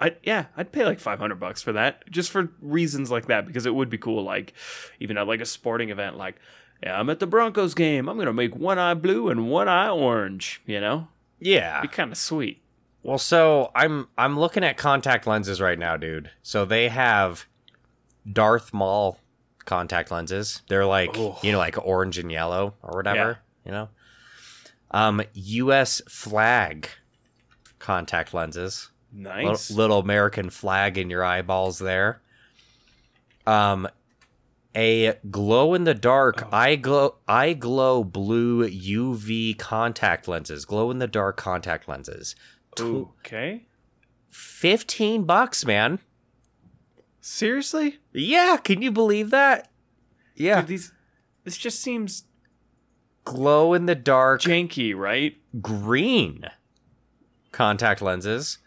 I 0.00 0.16
yeah, 0.22 0.46
I'd 0.56 0.72
pay 0.72 0.84
like 0.84 0.98
five 0.98 1.18
hundred 1.18 1.38
bucks 1.40 1.60
for 1.62 1.72
that, 1.72 2.08
just 2.10 2.30
for 2.30 2.50
reasons 2.60 3.10
like 3.10 3.26
that, 3.26 3.46
because 3.46 3.66
it 3.66 3.74
would 3.74 3.90
be 3.90 3.98
cool. 3.98 4.24
Like 4.24 4.54
even 4.98 5.18
at 5.18 5.26
like 5.26 5.40
a 5.40 5.46
sporting 5.46 5.90
event, 5.90 6.16
like 6.16 6.36
yeah, 6.82 6.98
I'm 6.98 7.10
at 7.10 7.20
the 7.20 7.26
Broncos 7.26 7.74
game. 7.74 8.08
I'm 8.08 8.16
gonna 8.18 8.32
make 8.32 8.56
one 8.56 8.78
eye 8.78 8.94
blue 8.94 9.28
and 9.28 9.50
one 9.50 9.68
eye 9.68 9.90
orange. 9.90 10.62
You 10.64 10.80
know, 10.80 11.08
Yeah. 11.38 11.82
be 11.82 11.88
kind 11.88 12.10
of 12.12 12.16
sweet. 12.18 12.62
Well, 13.02 13.18
so 13.18 13.70
I'm 13.74 14.08
I'm 14.16 14.38
looking 14.38 14.64
at 14.64 14.76
contact 14.78 15.26
lenses 15.26 15.60
right 15.60 15.78
now, 15.78 15.96
dude. 15.98 16.30
So 16.42 16.64
they 16.64 16.88
have 16.88 17.44
Darth 18.30 18.72
Maul 18.72 19.18
contact 19.66 20.10
lenses. 20.10 20.62
They're 20.68 20.86
like 20.86 21.10
Oh. 21.14 21.38
you 21.42 21.52
know 21.52 21.58
like 21.58 21.76
orange 21.84 22.16
and 22.18 22.32
yellow 22.32 22.74
or 22.82 22.96
whatever, 22.96 23.38
Yeah. 23.64 23.66
you 23.66 23.72
know. 23.72 23.88
Um 24.90 25.22
US 25.34 26.00
flag 26.08 26.88
contact 27.78 28.34
lenses. 28.34 28.89
Little, 29.12 29.32
Nice. 29.50 29.70
little 29.70 29.98
American 29.98 30.50
flag 30.50 30.96
in 30.98 31.10
your 31.10 31.24
eyeballs 31.24 31.78
there. 31.78 32.20
Um 33.46 33.88
a 34.74 35.14
glow 35.30 35.74
in 35.74 35.82
the 35.82 35.94
dark 35.94 36.44
Oh. 36.44 36.48
eye 36.52 36.76
glow 36.76 37.16
eye 37.26 37.54
glow 37.54 38.04
blue 38.04 38.68
UV 38.68 39.54
contact 39.58 40.28
lenses. 40.28 40.64
Glow 40.64 40.90
in 40.92 40.98
the 40.98 41.08
dark 41.08 41.36
contact 41.36 41.88
lenses. 41.88 42.36
Okay. 42.78 43.66
15 44.30 45.24
bucks, 45.24 45.64
man. 45.64 45.98
Seriously, 47.20 47.98
Yeah, 48.12 48.56
can 48.58 48.80
you 48.80 48.90
believe 48.92 49.30
that? 49.30 49.70
Yeah. 50.36 50.60
Dude, 50.60 50.68
these 50.68 50.92
this 51.44 51.56
just 51.58 51.80
seems 51.80 52.24
Glow 53.24 53.74
in 53.74 53.86
the 53.86 53.94
dark 53.94 54.40
janky, 54.42 54.94
right? 54.96 55.36
green 55.60 56.44
contact 57.52 58.00
lenses. 58.00 58.58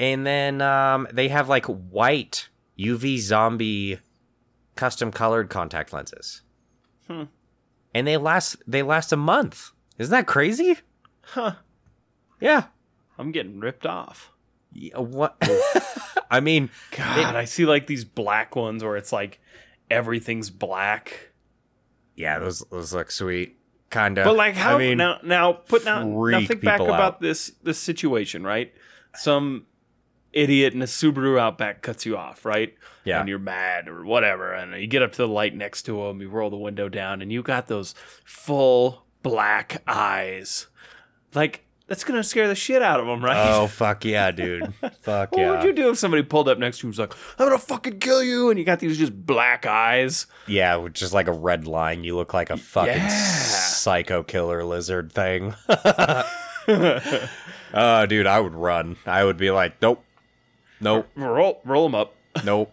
And 0.00 0.26
then 0.26 0.62
um, 0.62 1.06
they 1.12 1.28
have 1.28 1.50
like 1.50 1.66
white 1.66 2.48
UV 2.78 3.18
zombie 3.18 3.98
custom 4.74 5.12
colored 5.12 5.50
contact 5.50 5.92
lenses. 5.92 6.40
Hmm. 7.06 7.24
And 7.94 8.06
they 8.06 8.16
last 8.16 8.56
they 8.66 8.82
last 8.82 9.12
a 9.12 9.16
month. 9.16 9.72
Isn't 9.98 10.10
that 10.10 10.26
crazy? 10.26 10.78
Huh. 11.20 11.56
Yeah. 12.40 12.64
I'm 13.18 13.30
getting 13.30 13.60
ripped 13.60 13.84
off. 13.84 14.32
Yeah, 14.72 14.98
What 14.98 15.36
I 16.30 16.40
mean, 16.40 16.70
God, 16.96 17.36
I 17.36 17.44
see 17.44 17.66
like 17.66 17.86
these 17.86 18.06
black 18.06 18.56
ones 18.56 18.82
where 18.82 18.96
it's 18.96 19.12
like 19.12 19.38
everything's 19.90 20.48
black. 20.48 21.32
yeah, 22.16 22.38
those 22.38 22.60
those 22.70 22.94
look 22.94 23.10
sweet. 23.10 23.58
Kind 23.90 24.16
of. 24.16 24.24
But 24.24 24.36
like 24.36 24.54
how 24.54 24.76
I 24.76 24.78
mean, 24.78 24.96
now 24.96 25.18
now 25.22 25.52
put 25.52 25.84
now, 25.84 26.04
now 26.04 26.38
think 26.38 26.62
back 26.62 26.78
people 26.78 26.94
about 26.94 27.20
this 27.20 27.52
this 27.62 27.78
situation, 27.78 28.44
right? 28.44 28.72
Some 29.14 29.66
idiot 30.32 30.74
in 30.74 30.82
a 30.82 30.86
Subaru 30.86 31.38
Outback 31.38 31.82
cuts 31.82 32.06
you 32.06 32.16
off, 32.16 32.44
right? 32.44 32.74
Yeah. 33.04 33.20
And 33.20 33.28
you're 33.28 33.38
mad 33.38 33.88
or 33.88 34.04
whatever, 34.04 34.52
and 34.52 34.80
you 34.80 34.86
get 34.86 35.02
up 35.02 35.12
to 35.12 35.18
the 35.18 35.28
light 35.28 35.54
next 35.54 35.82
to 35.82 36.02
him, 36.06 36.20
you 36.20 36.28
roll 36.28 36.50
the 36.50 36.56
window 36.56 36.88
down, 36.88 37.22
and 37.22 37.32
you 37.32 37.42
got 37.42 37.66
those 37.66 37.94
full 38.24 39.04
black 39.22 39.82
eyes. 39.86 40.66
Like 41.34 41.64
that's 41.86 42.04
gonna 42.04 42.22
scare 42.22 42.46
the 42.46 42.54
shit 42.54 42.82
out 42.82 43.00
of 43.00 43.06
him, 43.08 43.24
right? 43.24 43.50
Oh 43.52 43.66
fuck 43.66 44.04
yeah, 44.04 44.30
dude! 44.30 44.72
Fuck 45.02 45.32
What 45.32 45.40
yeah! 45.40 45.50
What 45.50 45.58
would 45.60 45.66
you 45.66 45.72
do 45.72 45.90
if 45.90 45.98
somebody 45.98 46.22
pulled 46.22 46.48
up 46.48 46.58
next 46.58 46.78
to 46.78 46.82
you 46.86 46.88
and 46.88 46.92
was 46.92 46.98
like, 47.00 47.14
I'm 47.38 47.46
gonna 47.46 47.58
fucking 47.58 47.98
kill 48.00 48.22
you? 48.22 48.50
And 48.50 48.58
you 48.58 48.64
got 48.64 48.78
these 48.80 48.96
just 48.98 49.26
black 49.26 49.66
eyes. 49.66 50.26
Yeah, 50.46 50.76
with 50.76 50.92
just 50.94 51.12
like 51.14 51.26
a 51.26 51.32
red 51.32 51.66
line. 51.66 52.04
You 52.04 52.16
look 52.16 52.32
like 52.34 52.50
a 52.50 52.56
fucking 52.56 52.92
Yeah. 52.94 53.08
psycho 53.08 54.22
killer 54.22 54.62
lizard 54.64 55.10
thing. 55.12 55.54
oh, 56.68 58.06
dude, 58.06 58.26
I 58.26 58.40
would 58.40 58.54
run. 58.54 58.96
I 59.06 59.24
would 59.24 59.36
be 59.36 59.50
like, 59.50 59.80
nope, 59.82 60.04
nope, 60.80 61.08
roll, 61.14 61.60
roll 61.64 61.84
them 61.88 61.94
up. 61.94 62.14
nope, 62.44 62.72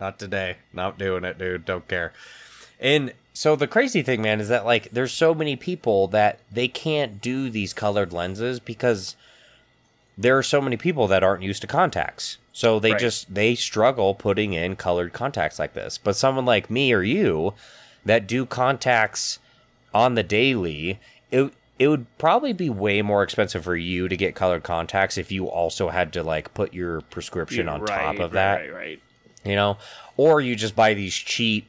not 0.00 0.18
today. 0.18 0.56
Not 0.72 0.98
doing 0.98 1.24
it, 1.24 1.38
dude. 1.38 1.64
Don't 1.64 1.86
care. 1.88 2.12
And 2.80 3.12
so 3.32 3.56
the 3.56 3.66
crazy 3.66 4.02
thing, 4.02 4.20
man, 4.22 4.40
is 4.40 4.48
that 4.48 4.64
like 4.64 4.90
there's 4.90 5.12
so 5.12 5.34
many 5.34 5.56
people 5.56 6.08
that 6.08 6.38
they 6.50 6.68
can't 6.68 7.20
do 7.20 7.48
these 7.50 7.72
colored 7.72 8.12
lenses 8.12 8.60
because 8.60 9.16
there 10.18 10.36
are 10.36 10.42
so 10.42 10.60
many 10.60 10.76
people 10.76 11.06
that 11.08 11.22
aren't 11.22 11.42
used 11.42 11.62
to 11.62 11.66
contacts. 11.66 12.38
So 12.52 12.78
they 12.78 12.92
Right. 12.92 13.00
just 13.00 13.32
they 13.34 13.54
struggle 13.54 14.14
putting 14.14 14.52
in 14.52 14.76
colored 14.76 15.12
contacts 15.12 15.58
like 15.58 15.72
this. 15.72 15.96
But 15.98 16.16
someone 16.16 16.44
like 16.44 16.68
me 16.70 16.92
or 16.92 17.02
you 17.02 17.54
that 18.04 18.26
do 18.26 18.44
contacts 18.44 19.38
on 19.94 20.14
the 20.14 20.22
daily, 20.22 20.98
it 21.30 21.52
it 21.82 21.88
would 21.88 22.06
probably 22.18 22.52
be 22.52 22.70
way 22.70 23.02
more 23.02 23.22
expensive 23.22 23.64
for 23.64 23.74
you 23.76 24.08
to 24.08 24.16
get 24.16 24.34
colored 24.34 24.62
contacts 24.62 25.18
if 25.18 25.32
you 25.32 25.46
also 25.48 25.88
had 25.88 26.12
to 26.12 26.22
like 26.22 26.52
put 26.54 26.72
your 26.72 27.00
prescription 27.02 27.68
on 27.68 27.84
top 27.84 28.18
of 28.18 28.32
that 28.32 28.60
Right, 28.60 28.72
right. 28.74 29.00
you 29.44 29.54
know 29.56 29.78
or 30.16 30.40
you 30.40 30.54
just 30.56 30.76
buy 30.76 30.94
these 30.94 31.14
cheap 31.14 31.68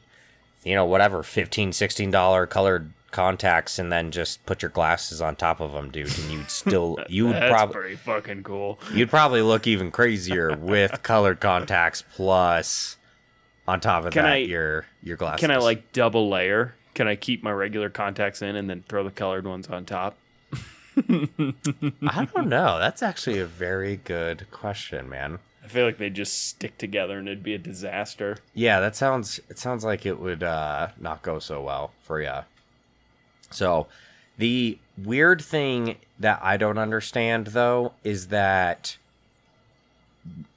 you 0.62 0.74
know 0.74 0.84
whatever 0.84 1.22
15 1.22 1.72
16 1.72 2.10
dollar 2.10 2.46
colored 2.46 2.92
contacts 3.10 3.78
and 3.78 3.92
then 3.92 4.10
just 4.10 4.44
put 4.44 4.60
your 4.60 4.70
glasses 4.70 5.20
on 5.20 5.36
top 5.36 5.60
of 5.60 5.72
them 5.72 5.90
dude 5.90 6.06
and 6.18 6.30
you'd 6.32 6.50
still 6.50 6.98
you 7.08 7.26
would 7.28 7.40
probably 7.48 7.74
pretty 7.74 7.96
fucking 7.96 8.42
cool. 8.42 8.78
you'd 8.92 9.08
probably 9.10 9.40
look 9.42 9.66
even 9.66 9.90
crazier 9.90 10.56
with 10.56 11.02
colored 11.02 11.38
contacts 11.40 12.02
plus 12.14 12.96
on 13.68 13.80
top 13.80 14.04
of 14.04 14.12
Can 14.12 14.24
that 14.24 14.32
I- 14.32 14.36
your 14.38 14.84
your 15.02 15.16
glasses 15.16 15.40
Can 15.40 15.50
I 15.50 15.56
like 15.58 15.92
double 15.92 16.28
layer? 16.28 16.74
Can 16.94 17.08
I 17.08 17.16
keep 17.16 17.42
my 17.42 17.52
regular 17.52 17.90
contacts 17.90 18.40
in 18.40 18.56
and 18.56 18.70
then 18.70 18.84
throw 18.88 19.04
the 19.04 19.10
colored 19.10 19.46
ones 19.46 19.68
on 19.68 19.84
top? 19.84 20.16
i 20.96 22.28
don't 22.32 22.46
know 22.46 22.78
that's 22.78 23.02
actually 23.02 23.40
a 23.40 23.46
very 23.46 23.96
good 23.96 24.46
question 24.52 25.08
man 25.08 25.40
I 25.64 25.66
feel 25.66 25.86
like 25.86 25.96
they 25.96 26.10
just 26.10 26.46
stick 26.46 26.76
together 26.76 27.18
and 27.18 27.26
it'd 27.26 27.42
be 27.42 27.54
a 27.54 27.58
disaster. 27.58 28.36
Yeah, 28.52 28.80
that 28.80 28.94
sounds 28.94 29.40
it 29.48 29.58
sounds 29.58 29.82
like 29.82 30.04
it 30.04 30.20
would 30.20 30.42
uh 30.42 30.88
not 31.00 31.22
go 31.22 31.38
so 31.38 31.62
well 31.62 31.92
for 32.02 32.20
you. 32.20 32.40
So, 33.50 33.86
the 34.36 34.78
weird 35.02 35.40
thing 35.40 35.96
that 36.18 36.38
I 36.42 36.58
don't 36.58 36.76
understand 36.76 37.48
though 37.48 37.94
is 38.04 38.28
that 38.28 38.98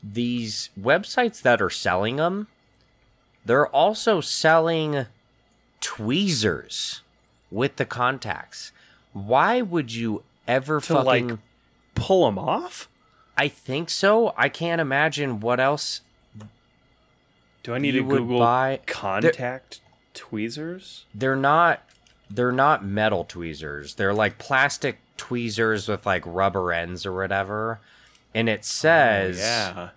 these 0.03 0.69
websites 0.79 1.41
that 1.41 1.61
are 1.61 1.69
selling 1.69 2.17
them 2.17 2.47
they're 3.45 3.67
also 3.67 4.19
selling 4.19 5.05
tweezers 5.81 7.01
with 7.51 7.75
the 7.77 7.85
contacts. 7.85 8.71
Why 9.13 9.61
would 9.61 9.93
you 9.93 10.23
ever 10.47 10.79
To, 10.81 10.93
like, 11.01 11.23
fucking 11.23 11.39
Pull 11.95 12.25
them 12.25 12.37
off? 12.37 12.87
I 13.35 13.47
think 13.47 13.89
so. 13.89 14.33
I 14.37 14.49
can't 14.49 14.79
imagine 14.81 15.39
what 15.39 15.59
else 15.59 16.01
Do 17.63 17.73
I 17.73 17.77
need 17.79 17.91
to 17.93 18.03
Google 18.03 18.39
buy 18.39 18.79
contact 18.85 19.81
tweezers? 20.13 21.05
they're 21.13 21.35
not 21.35 21.81
they're 22.29 22.51
not 22.51 22.83
metal 22.83 23.23
tweezers. 23.23 23.95
They're 23.95 24.13
like 24.13 24.37
plastic 24.37 24.99
tweezers 25.17 25.87
with 25.87 26.05
like 26.05 26.23
rubber 26.25 26.71
ends 26.73 27.05
or 27.05 27.13
whatever. 27.13 27.79
And 28.35 28.47
it 28.49 28.63
says 28.65 29.39
Oh, 29.39 29.89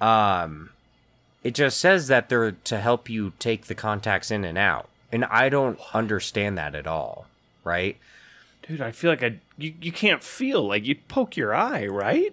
yeah. 0.00 0.42
um 0.44 0.70
it 1.42 1.54
just 1.54 1.78
says 1.80 2.08
that 2.08 2.28
they're 2.28 2.52
to 2.52 2.78
help 2.80 3.08
you 3.08 3.32
take 3.38 3.66
the 3.66 3.74
contacts 3.74 4.30
in 4.30 4.44
and 4.44 4.58
out. 4.58 4.88
And 5.12 5.24
I 5.24 5.48
don't 5.48 5.78
understand 5.94 6.56
that 6.58 6.74
at 6.74 6.86
all, 6.86 7.26
right? 7.64 7.96
Dude, 8.66 8.80
I 8.80 8.92
feel 8.92 9.10
like 9.10 9.22
I 9.24 9.38
you, 9.58 9.74
you 9.80 9.90
can't 9.92 10.22
feel 10.22 10.66
like 10.68 10.84
you'd 10.86 11.08
poke 11.08 11.36
your 11.36 11.54
eye, 11.54 11.86
right? 11.86 12.32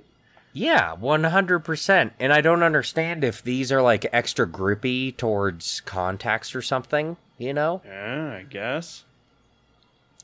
Yeah, 0.53 0.95
100%. 0.95 2.11
And 2.19 2.33
I 2.33 2.41
don't 2.41 2.63
understand 2.63 3.23
if 3.23 3.43
these 3.43 3.71
are 3.71 3.81
like 3.81 4.05
extra 4.11 4.47
grippy 4.47 5.11
towards 5.11 5.81
contacts 5.81 6.55
or 6.55 6.61
something, 6.61 7.17
you 7.37 7.53
know? 7.53 7.81
Yeah, 7.85 8.37
I 8.39 8.43
guess. 8.43 9.03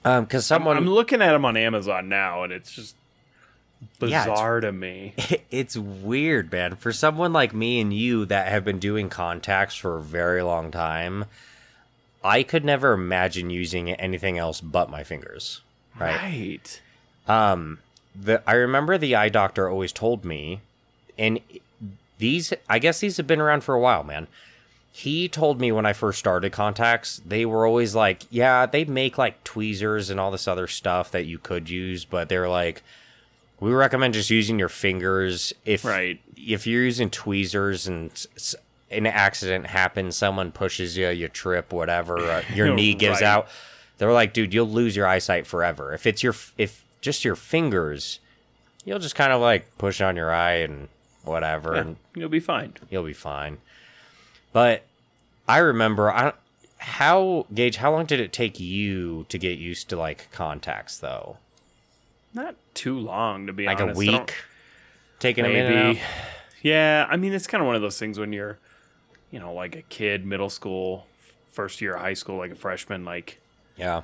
Um 0.06 0.26
cuz 0.26 0.52
I'm- 0.52 0.60
someone 0.62 0.78
I'm, 0.78 0.88
looking 0.88 1.22
at 1.22 1.32
them 1.32 1.46
on 1.46 1.56
Amazon 1.56 2.10
now, 2.10 2.43
and 2.43 2.52
it's 2.52 2.72
just 2.72 2.96
Yeah, 4.02 4.26
bizarre 4.26 4.60
to 4.62 4.72
me. 4.72 5.13
it's 5.52 5.78
weird, 5.78 6.52
man. 6.52 6.76
For 6.76 6.91
someone 6.91 7.34
like 7.34 7.54
me 7.54 7.80
and 7.80 7.93
you 7.93 8.26
that 8.26 8.48
have 8.48 8.65
been 8.65 8.80
doing 8.80 9.10
contacts 9.10 9.76
for 9.76 9.98
a 9.98 10.02
very 10.02 10.41
long 10.41 10.72
time, 10.72 11.26
I 12.24 12.43
could 12.43 12.63
never 12.63 12.93
imagine 12.93 13.50
using 13.50 13.91
anything 13.91 14.38
else 14.38 14.62
but 14.62 14.89
my 14.89 15.04
fingers. 15.04 15.62
Right. 16.00 16.15
right. 16.15 16.82
Um 17.28 17.80
the 18.15 18.41
I 18.48 18.54
remember 18.54 18.98
the 18.98 19.15
eye 19.15 19.30
doctor 19.30 19.69
always 19.69 19.91
told 19.91 20.24
me 20.24 20.62
and 21.17 21.39
these 22.17 22.54
I 22.69 22.80
guess 22.80 23.00
these 23.00 23.17
have 23.17 23.28
been 23.28 23.41
around 23.41 23.63
for 23.63 23.76
a 23.76 23.80
while, 23.80 24.04
man. 24.04 24.28
He 24.91 25.28
told 25.28 25.60
me 25.60 25.72
when 25.72 25.88
I 25.88 25.93
first 25.93 26.19
started 26.19 26.52
contacts, 26.52 27.19
they 27.26 27.46
were 27.46 27.65
always 27.65 27.96
like, 27.96 28.24
yeah, 28.30 28.67
they 28.67 28.86
make 28.86 29.17
like 29.17 29.43
tweezers 29.43 30.12
and 30.12 30.19
all 30.19 30.30
this 30.30 30.48
other 30.48 30.67
stuff 30.67 31.10
that 31.12 31.26
you 31.26 31.39
could 31.39 31.67
use, 31.67 32.06
but 32.06 32.30
they're 32.30 32.50
like 32.50 32.84
we 33.63 33.71
recommend 33.71 34.13
just 34.13 34.30
using 34.30 34.60
your 34.60 34.69
fingers 34.69 35.54
if 35.65 35.86
Right. 35.86 36.19
if 36.36 36.67
you're 36.67 36.84
using 36.84 37.10
tweezers 37.10 37.88
and 37.88 38.12
an 38.91 39.08
accident 39.08 39.67
happens, 39.67 40.15
someone 40.15 40.52
pushes 40.52 40.97
you, 40.97 41.08
you 41.10 41.28
trip, 41.30 41.71
whatever, 41.71 42.17
uh, 42.30 42.43
your 42.54 42.73
knee 42.76 42.93
gives 42.93 43.21
Right. 43.21 43.28
out. 43.28 43.47
They're 43.97 44.12
like, 44.12 44.34
dude, 44.34 44.54
you'll 44.54 44.69
lose 44.69 44.95
your 44.95 45.08
eyesight 45.08 45.47
forever. 45.47 45.93
If 45.93 46.06
it's 46.06 46.21
your, 46.23 46.36
if 46.58 46.84
just 47.02 47.23
your 47.23 47.36
fingers, 47.36 48.19
you'll 48.86 48.99
just 48.99 49.15
kind 49.15 49.32
of 49.32 49.39
like 49.41 49.78
push 49.78 50.02
on 50.02 50.15
your 50.15 50.32
eye 50.34 50.56
and 50.56 50.89
whatever, 51.23 51.76
Yeah, 51.76 51.82
and 51.82 51.95
you'll 52.15 52.30
be 52.30 52.39
fine. 52.41 52.73
you'll 52.89 53.06
be 53.06 53.13
fine. 53.13 53.60
But 54.52 54.84
I 55.47 55.60
remember, 55.60 56.12
I 56.12 56.34
how 56.80 57.45
Gage, 57.54 57.78
how 57.78 57.91
long 57.93 58.06
did 58.06 58.19
it 58.19 58.34
take 58.34 58.60
you 58.60 59.26
to 59.30 59.38
get 59.38 59.58
used 59.58 59.88
to 59.89 59.95
like 59.95 60.30
contacts 60.32 60.97
though? 60.97 61.38
Not 62.34 62.56
too 62.74 62.98
long 62.98 63.48
to 63.48 63.54
be 63.54 63.65
Like 63.65 63.80
honest. 63.80 63.96
a 63.96 64.00
week, 64.00 64.34
taking 65.19 65.43
them 65.43 65.54
in 65.56 65.65
and 65.65 65.76
maybe. 65.89 66.02
Yeah, 66.62 67.08
I 67.10 67.17
mean 67.17 67.34
it's 67.34 67.48
kind 67.48 67.62
of 67.62 67.67
one 67.67 67.76
of 67.76 67.82
those 67.82 68.00
things 68.00 68.17
when 68.17 68.34
you're, 68.34 68.58
you 69.32 69.39
know, 69.39 69.54
like 69.54 69.76
a 69.76 69.82
kid, 69.84 70.26
middle 70.26 70.50
school, 70.50 71.06
first 71.52 71.82
year 71.82 71.96
of 71.96 72.02
high 72.02 72.13
school, 72.13 72.38
like 72.38 72.52
a 72.52 72.56
freshman, 72.56 73.06
like 73.06 73.39
Yeah, 73.78 74.02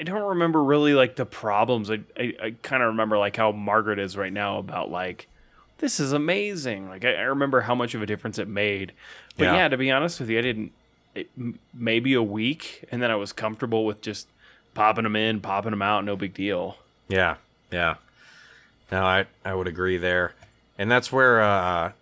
I 0.00 0.04
don't 0.04 0.22
remember 0.28 0.62
really 0.62 0.94
like 0.94 1.16
the 1.16 1.26
problems. 1.26 1.90
I 1.90 2.00
I, 2.16 2.34
I 2.42 2.54
kind 2.62 2.82
of 2.82 2.88
remember 2.88 3.18
like 3.18 3.36
how 3.36 3.50
Margaret 3.52 3.98
is 3.98 4.16
right 4.16 4.32
now 4.32 4.58
about 4.58 4.90
like 4.90 5.26
this 5.78 5.98
is 6.00 6.12
amazing. 6.12 6.88
Like 6.88 7.04
I, 7.04 7.14
I 7.14 7.22
remember 7.22 7.62
how 7.62 7.74
much 7.74 7.94
of 7.94 8.02
a 8.02 8.06
difference 8.06 8.38
it 8.38 8.48
made. 8.48 8.92
But 9.36 9.44
Yeah. 9.44 9.54
yeah, 9.56 9.68
to 9.68 9.76
be 9.76 9.90
honest 9.90 10.20
with 10.20 10.30
you, 10.30 10.38
I 10.38 10.42
didn't. 10.42 10.72
It, 11.14 11.30
maybe 11.74 12.14
a 12.14 12.22
week, 12.22 12.84
and 12.92 13.02
then 13.02 13.10
I 13.10 13.16
was 13.16 13.32
comfortable 13.32 13.84
with 13.86 14.00
just 14.02 14.28
popping 14.78 15.02
them 15.02 15.16
in, 15.16 15.40
popping 15.40 15.72
them 15.72 15.82
out. 15.82 16.04
No 16.04 16.14
big 16.16 16.34
deal. 16.34 16.76
yeah, 17.08 17.34
yeah. 17.72 17.96
No, 18.92 19.04
I 19.04 19.26
I 19.44 19.52
would 19.54 19.66
agree 19.66 19.98
there, 19.98 20.34
and 20.78 20.88
that's 20.90 21.12
where 21.12 21.42
uh, 21.42 21.92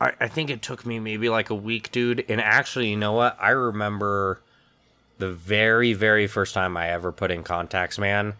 I 0.00 0.12
I 0.18 0.26
think 0.28 0.48
it 0.50 0.62
took 0.62 0.84
me 0.86 0.98
maybe 0.98 1.28
like 1.28 1.50
a 1.50 1.54
week, 1.54 1.92
dude. 1.92 2.24
And 2.28 2.40
actually, 2.40 2.88
you 2.88 2.96
know 2.96 3.12
what? 3.12 3.36
I 3.40 3.50
remember 3.50 4.40
the 5.18 5.30
very 5.30 5.92
very 5.92 6.26
first 6.26 6.54
time 6.54 6.76
I 6.76 6.88
ever 6.90 7.12
put 7.12 7.30
in 7.30 7.44
contacts, 7.44 7.98
man. 7.98 8.34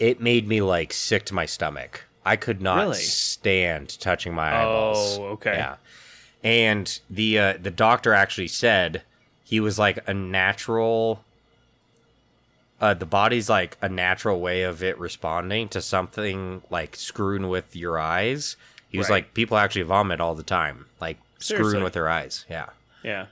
It 0.00 0.20
made 0.20 0.48
me 0.48 0.62
like 0.62 0.92
sick 0.94 1.26
to 1.26 1.34
my 1.34 1.44
stomach. 1.46 2.04
I 2.24 2.36
could 2.36 2.60
not 2.60 2.78
Really? 2.80 2.96
stand 2.96 4.00
touching 4.00 4.34
my 4.34 4.48
eyeballs. 4.56 5.18
Oh, 5.18 5.24
okay. 5.34 5.54
Yeah. 5.54 5.76
And 6.42 6.98
the 7.10 7.38
uh, 7.38 7.54
the 7.62 7.70
doctor 7.70 8.14
actually 8.14 8.48
said 8.48 9.02
he 9.44 9.60
was 9.60 9.78
like 9.78 9.98
a 10.08 10.14
natural 10.14 11.22
uh, 12.80 12.94
the 12.94 13.06
body's 13.06 13.48
like 13.50 13.76
a 13.82 13.88
natural 13.88 14.40
way 14.40 14.62
of 14.62 14.82
it 14.82 14.98
responding 14.98 15.68
to 15.68 15.80
something 15.82 16.62
like 16.70 16.96
screwing 16.96 17.48
with 17.48 17.76
your 17.76 17.98
eyes. 17.98 18.56
He 18.88 18.98
was 18.98 19.08
Right. 19.08 19.16
like, 19.24 19.34
people 19.34 19.56
actually 19.58 19.82
vomit 19.82 20.20
all 20.20 20.34
the 20.34 20.42
time, 20.42 20.86
like 21.00 21.18
screwing 21.38 21.62
Seriously? 21.64 21.82
with 21.84 21.92
their 21.92 22.08
eyes. 22.08 22.44
Yeah. 22.48 22.66
Yeah. 23.02 23.26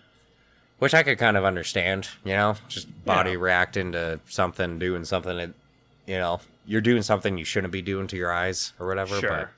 Which 0.78 0.94
I 0.94 1.02
could 1.02 1.18
kind 1.18 1.36
of 1.36 1.44
understand, 1.44 2.08
you 2.24 2.32
know, 2.34 2.56
just 2.68 2.86
body 3.04 3.30
Yeah. 3.32 3.38
reacting 3.40 3.92
to 3.92 4.20
something, 4.28 4.78
doing 4.78 5.04
something 5.04 5.36
that, 5.38 5.50
you 6.06 6.18
know, 6.18 6.40
you're 6.66 6.80
doing 6.80 7.02
something 7.02 7.36
you 7.38 7.44
shouldn't 7.44 7.72
be 7.72 7.82
doing 7.82 8.06
to 8.08 8.16
your 8.16 8.30
eyes 8.32 8.72
or 8.78 8.86
whatever. 8.86 9.18
Sure. 9.18 9.50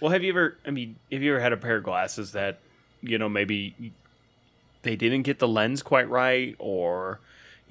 Well, 0.00 0.10
have 0.12 0.22
you 0.22 0.30
ever? 0.32 0.56
I 0.66 0.70
mean, 0.70 0.96
have 1.12 1.22
you 1.22 1.32
ever 1.32 1.40
had 1.40 1.52
a 1.52 1.56
pair 1.56 1.76
of 1.76 1.84
glasses 1.84 2.32
that 2.32 2.58
you 3.02 3.18
know 3.18 3.28
maybe 3.28 3.92
they 4.82 4.96
didn't 4.96 5.22
get 5.22 5.38
the 5.38 5.46
lens 5.48 5.82
quite 5.82 6.08
right, 6.08 6.56
or 6.58 7.20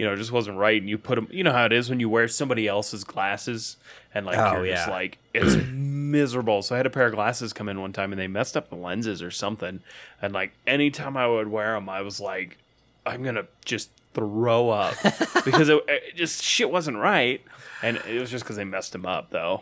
you 0.02 0.08
know, 0.08 0.14
it 0.14 0.18
just 0.18 0.32
wasn't 0.32 0.58
right, 0.58 0.82
and 0.82 0.90
you 0.90 0.98
put 0.98 1.14
them. 1.14 1.28
You 1.30 1.44
know 1.44 1.52
how 1.52 1.66
it 1.66 1.72
is 1.72 1.88
when 1.88 2.00
you 2.00 2.10
wear 2.10 2.28
somebody 2.28 2.68
else's 2.68 3.04
glasses, 3.04 3.78
and 4.16 4.26
like 4.26 4.36
Oh, 4.40 4.64
you're 4.64 4.74
just 4.74 4.88
like 4.90 5.20
it's 5.32 5.56
miserable. 5.72 6.64
So 6.64 6.74
I 6.74 6.78
had 6.78 6.88
a 6.88 6.90
pair 6.90 7.06
of 7.06 7.14
glasses 7.14 7.54
come 7.54 7.70
in 7.70 7.80
one 7.80 7.94
time, 7.94 8.12
and 8.12 8.20
they 8.20 8.26
messed 8.26 8.58
up 8.58 8.70
the 8.70 8.76
lenses 8.76 9.22
or 9.22 9.30
something, 9.30 9.82
and 10.20 10.34
like 10.34 10.54
anytime 10.66 11.16
I 11.16 11.28
would 11.28 11.50
wear 11.50 11.76
them, 11.76 11.88
I 11.88 12.02
was 12.02 12.20
like, 12.20 12.58
I'm 13.06 13.22
gonna 13.22 13.46
just 13.64 13.92
throw 14.16 14.72
up 14.72 14.96
because 15.46 15.70
it, 15.70 15.84
it 15.88 16.16
just 16.16 16.42
shit 16.42 16.72
wasn't 16.72 16.98
right, 16.98 17.44
and 17.84 17.98
it 18.10 18.20
was 18.20 18.32
just 18.32 18.44
because 18.44 18.56
they 18.56 18.66
messed 18.66 18.94
them 18.94 19.06
up 19.06 19.30
though. 19.30 19.62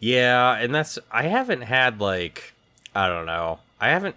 Yeah, 0.00 0.56
and 0.56 0.74
that's 0.74 0.98
I 1.12 1.22
haven't 1.28 1.62
had 1.62 2.00
like 2.00 2.52
I 2.96 3.06
don't 3.06 3.26
know. 3.26 3.60
I 3.80 3.90
haven't 3.90 4.16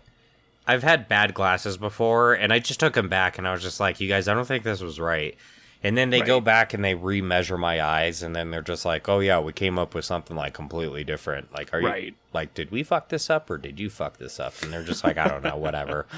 I've 0.68 0.84
had 0.84 1.08
bad 1.08 1.34
glasses 1.34 1.78
before 1.78 2.34
and 2.34 2.52
I 2.52 2.60
just 2.60 2.80
took 2.80 2.94
them 2.94 3.10
back 3.10 3.38
and 3.38 3.48
I 3.48 3.52
was 3.52 3.62
just 3.62 3.80
like, 3.80 4.00
"You 4.00 4.08
guys, 4.08 4.28
I 4.28 4.34
don't 4.34 4.46
think 4.48 4.64
this 4.64 4.82
was 4.82 5.00
right." 5.00 5.36
And 5.84 5.96
then 5.96 6.10
they 6.10 6.22
go 6.22 6.42
back 6.42 6.74
and 6.74 6.84
they 6.84 6.96
remeasure 6.96 7.60
my 7.60 7.80
eyes 7.84 8.24
and 8.24 8.36
then 8.36 8.50
they're 8.50 8.64
just 8.64 8.86
like, 8.86 9.08
"Oh 9.08 9.20
yeah, 9.20 9.40
we 9.40 9.54
came 9.54 9.78
up 9.78 9.94
with 9.94 10.06
something 10.06 10.36
like 10.36 10.54
completely 10.56 11.04
different." 11.04 11.54
Like, 11.54 11.72
are 11.74 11.80
you 11.82 11.88
Right. 11.88 12.16
like 12.34 12.54
did 12.56 12.72
we 12.72 12.82
fuck 12.82 13.10
this 13.10 13.30
up 13.30 13.50
or 13.52 13.58
did 13.60 13.80
you 13.80 13.90
fuck 13.92 14.18
this 14.18 14.40
up? 14.40 14.54
And 14.64 14.74
they're 14.74 14.84
just 14.84 15.04
like, 15.04 15.18
"I 15.18 15.28
don't 15.28 15.44
know, 15.44 15.58
whatever." 15.58 16.06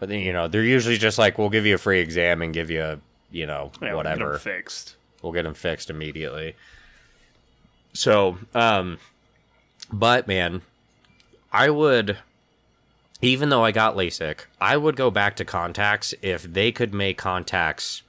But 0.00 0.08
then, 0.08 0.18
you 0.20 0.32
know, 0.32 0.48
they're 0.48 0.64
usually 0.64 0.98
just 0.98 1.18
like, 1.18 1.38
"We'll 1.38 1.50
give 1.50 1.64
you 1.64 1.76
a 1.76 1.78
free 1.78 2.00
exam 2.00 2.42
and 2.42 2.52
give 2.52 2.68
you 2.68 2.82
a, 2.82 2.98
you 3.30 3.46
know, 3.46 3.70
Yeah, 3.80 3.88
we'll 3.90 3.98
whatever." 3.98 4.38
fixed. 4.38 4.96
we'll 5.22 5.32
get 5.32 5.44
them 5.44 5.54
fixed 5.54 5.88
immediately. 5.88 6.56
So, 7.92 8.36
um, 8.56 8.98
but 9.92 10.26
man, 10.26 10.62
I 11.52 11.70
would, 11.70 12.18
even 13.24 13.48
though 13.48 13.64
I 13.64 13.72
got 13.72 13.96
LASIK, 13.96 14.40
I 14.60 14.76
would 14.76 14.96
go 14.96 15.10
back 15.10 15.36
to 15.36 15.44
contacts 15.44 16.14
if 16.22 16.42
they 16.42 16.70
could 16.72 16.92
make 16.94 17.18
contacts. 17.18 18.02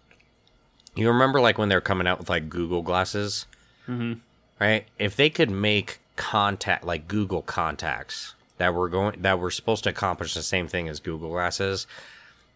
You 0.96 1.08
remember, 1.10 1.40
like 1.40 1.58
when 1.58 1.70
they're 1.70 1.82
coming 1.82 2.08
out 2.08 2.20
with 2.20 2.30
like 2.30 2.50
Google 2.50 2.82
glasses, 2.82 3.46
Mhm. 3.88 4.20
right? 4.60 4.86
If 4.98 5.16
they 5.16 5.30
could 5.30 5.50
make 5.50 6.00
contact 6.16 6.84
like 6.86 7.08
Google 7.08 7.42
contacts 7.42 8.36
that 8.58 8.74
were 8.74 8.88
going 8.88 9.22
that 9.22 9.38
were 9.40 9.52
supposed 9.52 9.84
to 9.84 9.90
accomplish 9.90 10.34
the 10.34 10.42
same 10.44 10.68
thing 10.68 10.88
as 10.88 11.00
Google 11.02 11.30
glasses, 11.30 11.86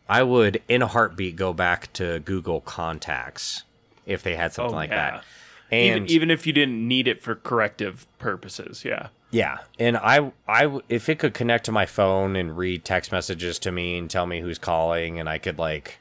I 0.08 0.24
would 0.24 0.62
in 0.70 0.82
a 0.82 0.88
heartbeat 0.88 1.36
go 1.36 1.52
back 1.54 1.92
to 1.94 2.20
Google 2.20 2.62
contacts 2.62 3.64
if 4.06 4.24
they 4.24 4.36
had 4.36 4.54
something 4.54 4.74
Oh, 4.74 4.78
like 4.78 4.90
yeah. 4.92 5.12
that. 5.12 5.24
And 5.72 5.86
even 5.86 6.08
even 6.10 6.32
if 6.32 6.48
you 6.48 6.54
didn't 6.54 6.88
need 6.88 7.08
it 7.08 7.22
for 7.22 7.36
corrective 7.36 8.08
purposes, 8.18 8.84
yeah. 8.86 9.10
Yeah, 9.32 9.60
and 9.78 9.98
I, 9.98 10.32
I, 10.48 10.80
if 10.90 11.10
it 11.10 11.20
could 11.20 11.34
connect 11.34 11.66
to 11.66 11.72
my 11.72 11.86
phone 11.86 12.36
and 12.36 12.58
read 12.58 12.84
text 12.84 13.12
messages 13.12 13.60
to 13.60 13.72
me 13.72 13.98
and 13.98 14.10
tell 14.10 14.26
me 14.26 14.42
who's 14.42 14.58
calling 14.58 15.20
and 15.20 15.30
I 15.30 15.38
could 15.38 15.60
like 15.60 16.00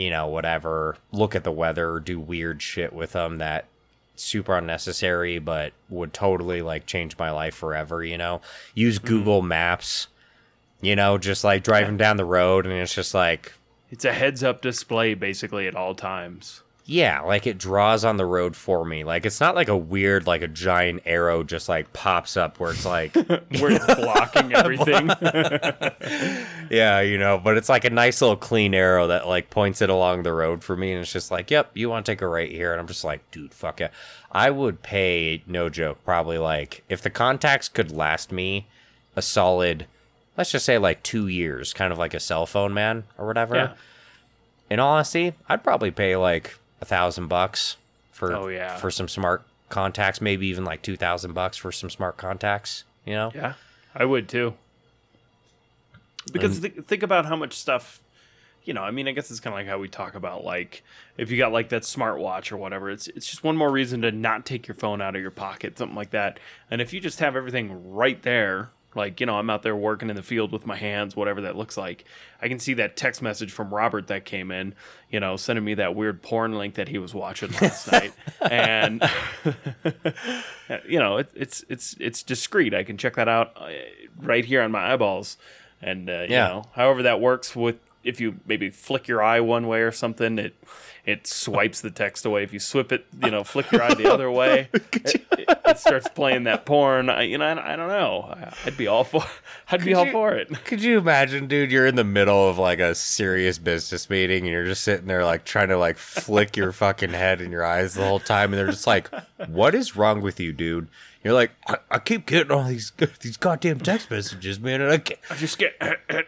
you 0.00 0.10
know 0.10 0.26
whatever, 0.26 0.96
look 1.12 1.34
at 1.34 1.44
the 1.44 1.52
weather, 1.52 2.00
do 2.00 2.18
weird 2.18 2.62
shit 2.62 2.92
with 2.92 3.12
them 3.12 3.38
that 3.38 3.66
super 4.16 4.56
unnecessary 4.56 5.38
but 5.38 5.72
would 5.88 6.12
totally 6.12 6.62
like 6.62 6.86
change 6.86 7.18
my 7.18 7.30
life 7.30 7.54
forever, 7.54 8.02
you 8.04 8.18
know. 8.18 8.40
Use 8.74 8.98
hmm. 8.98 9.06
Google 9.06 9.42
Maps, 9.42 10.08
you 10.80 10.96
know, 10.96 11.18
just 11.18 11.44
like 11.44 11.62
driving 11.62 11.96
down 11.96 12.16
the 12.16 12.24
road 12.24 12.66
and 12.66 12.74
it's 12.74 12.94
just 12.94 13.14
like 13.14 13.52
It's 13.90 14.04
a 14.04 14.12
heads 14.12 14.42
up 14.42 14.62
display 14.62 15.14
basically 15.14 15.66
at 15.66 15.74
all 15.74 15.94
times. 15.94 16.62
Yeah, 16.90 17.20
like 17.20 17.46
it 17.46 17.56
draws 17.56 18.04
on 18.04 18.16
the 18.16 18.26
road 18.26 18.56
for 18.56 18.84
me. 18.84 19.04
Like 19.04 19.24
it's 19.24 19.38
not 19.38 19.54
like 19.54 19.68
a 19.68 19.76
weird, 19.76 20.26
like 20.26 20.42
a 20.42 20.48
giant 20.48 21.02
arrow 21.06 21.44
just 21.44 21.68
like 21.68 21.92
pops 21.92 22.36
up 22.36 22.58
where 22.58 22.72
it's 22.72 22.84
like, 22.84 23.14
Where 23.14 23.70
it's 23.70 23.86
blocking 23.94 24.52
everything. 24.56 25.06
yeah, 26.68 26.98
you 26.98 27.16
know, 27.16 27.38
but 27.38 27.56
it's 27.56 27.68
like 27.68 27.84
a 27.84 27.90
nice 27.90 28.20
little 28.20 28.36
clean 28.36 28.74
arrow 28.74 29.06
that 29.06 29.28
like 29.28 29.50
points 29.50 29.80
it 29.82 29.88
along 29.88 30.24
the 30.24 30.32
road 30.32 30.64
for 30.64 30.76
me. 30.76 30.90
And 30.90 31.02
it's 31.02 31.12
just 31.12 31.30
like, 31.30 31.48
yep, 31.48 31.70
you 31.74 31.88
want 31.88 32.04
to 32.06 32.10
take 32.10 32.22
a 32.22 32.26
right 32.26 32.50
here. 32.50 32.72
And 32.72 32.80
I'm 32.80 32.88
just 32.88 33.04
like, 33.04 33.30
dude, 33.30 33.54
fuck 33.54 33.78
yeah. 33.78 33.90
I 34.32 34.50
would 34.50 34.82
pay, 34.82 35.44
no 35.46 35.68
joke, 35.68 36.04
probably 36.04 36.38
like, 36.38 36.82
if 36.88 37.02
the 37.02 37.10
contacts 37.10 37.68
could 37.68 37.92
last 37.92 38.32
me 38.32 38.66
a 39.14 39.22
solid, 39.22 39.86
let's 40.36 40.50
just 40.50 40.64
say 40.66 40.76
like 40.76 41.04
two 41.04 41.28
years, 41.28 41.72
kind 41.72 41.92
of 41.92 41.98
like 42.00 42.14
a 42.14 42.20
cell 42.20 42.46
phone, 42.46 42.74
man, 42.74 43.04
or 43.16 43.28
whatever. 43.28 43.54
Yeah. 43.54 43.72
In 44.68 44.80
all 44.80 44.94
honesty, 44.94 45.34
I'd 45.48 45.62
probably 45.62 45.92
pay 45.92 46.16
like 46.16 46.56
a 46.80 46.84
thousand 46.84 47.28
bucks 47.28 47.76
for 48.12 48.34
Oh, 48.34 48.48
yeah. 48.48 48.76
for 48.76 48.90
some 48.90 49.08
smart 49.08 49.42
contacts, 49.68 50.20
maybe 50.20 50.46
even 50.48 50.64
like 50.64 50.82
two 50.82 50.96
thousand 50.96 51.32
bucks 51.34 51.56
for 51.56 51.70
some 51.72 51.90
smart 51.90 52.16
contacts. 52.16 52.84
You 53.06 53.14
know? 53.14 53.32
yeah, 53.34 53.54
I 53.94 54.04
would 54.04 54.28
too. 54.28 54.54
Because 56.32 56.60
th- 56.60 56.74
think 56.86 57.02
about 57.02 57.24
how 57.26 57.34
much 57.34 57.54
stuff, 57.54 58.00
you 58.64 58.74
know. 58.74 58.82
I 58.82 58.90
mean, 58.90 59.08
I 59.08 59.12
guess 59.12 59.30
it's 59.30 59.40
kind 59.40 59.54
of 59.54 59.58
like 59.58 59.66
how 59.66 59.78
we 59.78 59.88
talk 59.88 60.14
about 60.14 60.44
like 60.44 60.82
if 61.16 61.30
you 61.30 61.38
got 61.38 61.50
like 61.50 61.70
that 61.70 61.82
smartwatch 61.82 62.52
or 62.52 62.56
whatever. 62.58 62.90
It's 62.90 63.08
it's 63.08 63.26
just 63.26 63.42
one 63.42 63.56
more 63.56 63.70
reason 63.70 64.02
to 64.02 64.12
not 64.12 64.44
take 64.44 64.68
your 64.68 64.74
phone 64.74 65.00
out 65.00 65.16
of 65.16 65.22
your 65.22 65.30
pocket, 65.30 65.78
something 65.78 65.96
like 65.96 66.10
that. 66.10 66.38
And 66.70 66.80
if 66.80 66.92
you 66.92 67.00
just 67.00 67.20
have 67.20 67.36
everything 67.36 67.90
right 67.90 68.20
there, 68.22 68.70
like 68.94 69.20
you 69.20 69.26
know, 69.26 69.38
I'm 69.38 69.50
out 69.50 69.62
there 69.62 69.76
working 69.76 70.10
in 70.10 70.16
the 70.16 70.22
field 70.22 70.52
with 70.52 70.66
my 70.66 70.76
hands, 70.76 71.14
whatever 71.14 71.42
that 71.42 71.56
looks 71.56 71.76
like. 71.76 72.04
I 72.42 72.48
can 72.48 72.58
see 72.58 72.74
that 72.74 72.96
text 72.96 73.22
message 73.22 73.52
from 73.52 73.72
Robert 73.72 74.08
that 74.08 74.24
came 74.24 74.50
in, 74.50 74.74
you 75.10 75.20
know, 75.20 75.36
sending 75.36 75.64
me 75.64 75.74
that 75.74 75.94
weird 75.94 76.22
porn 76.22 76.56
link 76.56 76.74
that 76.74 76.88
he 76.88 76.98
was 76.98 77.14
watching 77.14 77.52
last 77.60 77.90
night, 77.92 78.12
and 78.40 79.02
you 80.88 80.98
know, 80.98 81.18
it, 81.18 81.30
it's 81.34 81.64
it's 81.68 81.96
it's 82.00 82.22
discreet. 82.22 82.74
I 82.74 82.82
can 82.82 82.96
check 82.96 83.14
that 83.16 83.28
out 83.28 83.52
uh, 83.56 83.70
right 84.16 84.44
here 84.44 84.62
on 84.62 84.72
my 84.72 84.92
eyeballs, 84.92 85.36
and 85.80 86.10
uh, 86.10 86.22
you 86.22 86.30
know, 86.30 86.64
however 86.72 87.02
that 87.04 87.20
works 87.20 87.54
with 87.54 87.78
if 88.04 88.20
you 88.20 88.36
maybe 88.46 88.70
flick 88.70 89.08
your 89.08 89.22
eye 89.22 89.40
one 89.40 89.66
way 89.66 89.80
or 89.82 89.92
something, 89.92 90.38
it 90.38 90.54
it 91.06 91.26
swipes 91.26 91.80
the 91.80 91.90
text 91.90 92.24
away. 92.26 92.42
If 92.42 92.52
you 92.52 92.58
swip 92.60 92.92
it, 92.92 93.06
you 93.24 93.30
know, 93.30 93.42
flick 93.42 93.70
your 93.72 93.82
eye 93.82 93.94
the 93.94 94.12
other 94.12 94.30
way, 94.30 94.68
it, 94.74 95.14
it, 95.38 95.48
it 95.66 95.78
starts 95.78 96.06
playing 96.08 96.44
that 96.44 96.66
porn. 96.66 97.08
I, 97.08 97.22
you 97.22 97.38
know, 97.38 97.46
I, 97.46 97.72
I 97.72 97.76
don't 97.76 97.88
know. 97.88 98.34
I'd 98.66 98.76
be 98.76 98.86
all 98.86 99.04
for. 99.04 99.22
I'd 99.70 99.84
be 99.84 99.94
all 99.94 100.04
you- 100.06 100.12
for 100.12 100.34
it. 100.34 100.48
Could 100.64 100.82
you 100.82 100.98
imagine, 100.98 101.46
dude? 101.46 101.70
You're 101.72 101.86
in 101.86 101.94
the 101.96 102.04
middle 102.04 102.48
of 102.48 102.58
like 102.58 102.80
a 102.80 102.94
serious 102.94 103.58
business 103.58 104.08
meeting, 104.10 104.44
and 104.44 104.52
you're 104.52 104.66
just 104.66 104.84
sitting 104.84 105.06
there, 105.06 105.24
like 105.24 105.44
trying 105.44 105.68
to 105.68 105.78
like 105.78 105.96
flick 105.96 106.56
your 106.56 106.72
fucking 106.72 107.10
head 107.10 107.40
and 107.40 107.50
your 107.50 107.64
eyes 107.64 107.94
the 107.94 108.04
whole 108.06 108.20
time, 108.20 108.52
and 108.52 108.58
they're 108.58 108.70
just 108.70 108.86
like, 108.86 109.10
"What 109.48 109.74
is 109.74 109.96
wrong 109.96 110.20
with 110.20 110.38
you, 110.40 110.52
dude?" 110.52 110.88
You're 111.24 111.34
like, 111.34 111.50
"I, 111.66 111.76
I 111.90 111.98
keep 111.98 112.26
getting 112.26 112.50
all 112.52 112.64
these 112.64 112.92
these 113.20 113.36
goddamn 113.36 113.80
text 113.80 114.10
messages, 114.10 114.60
man, 114.60 114.80
and 114.82 114.90
I 114.92 114.98
can't, 114.98 115.20
I 115.30 115.34
just 115.36 115.58
get. 115.58 115.74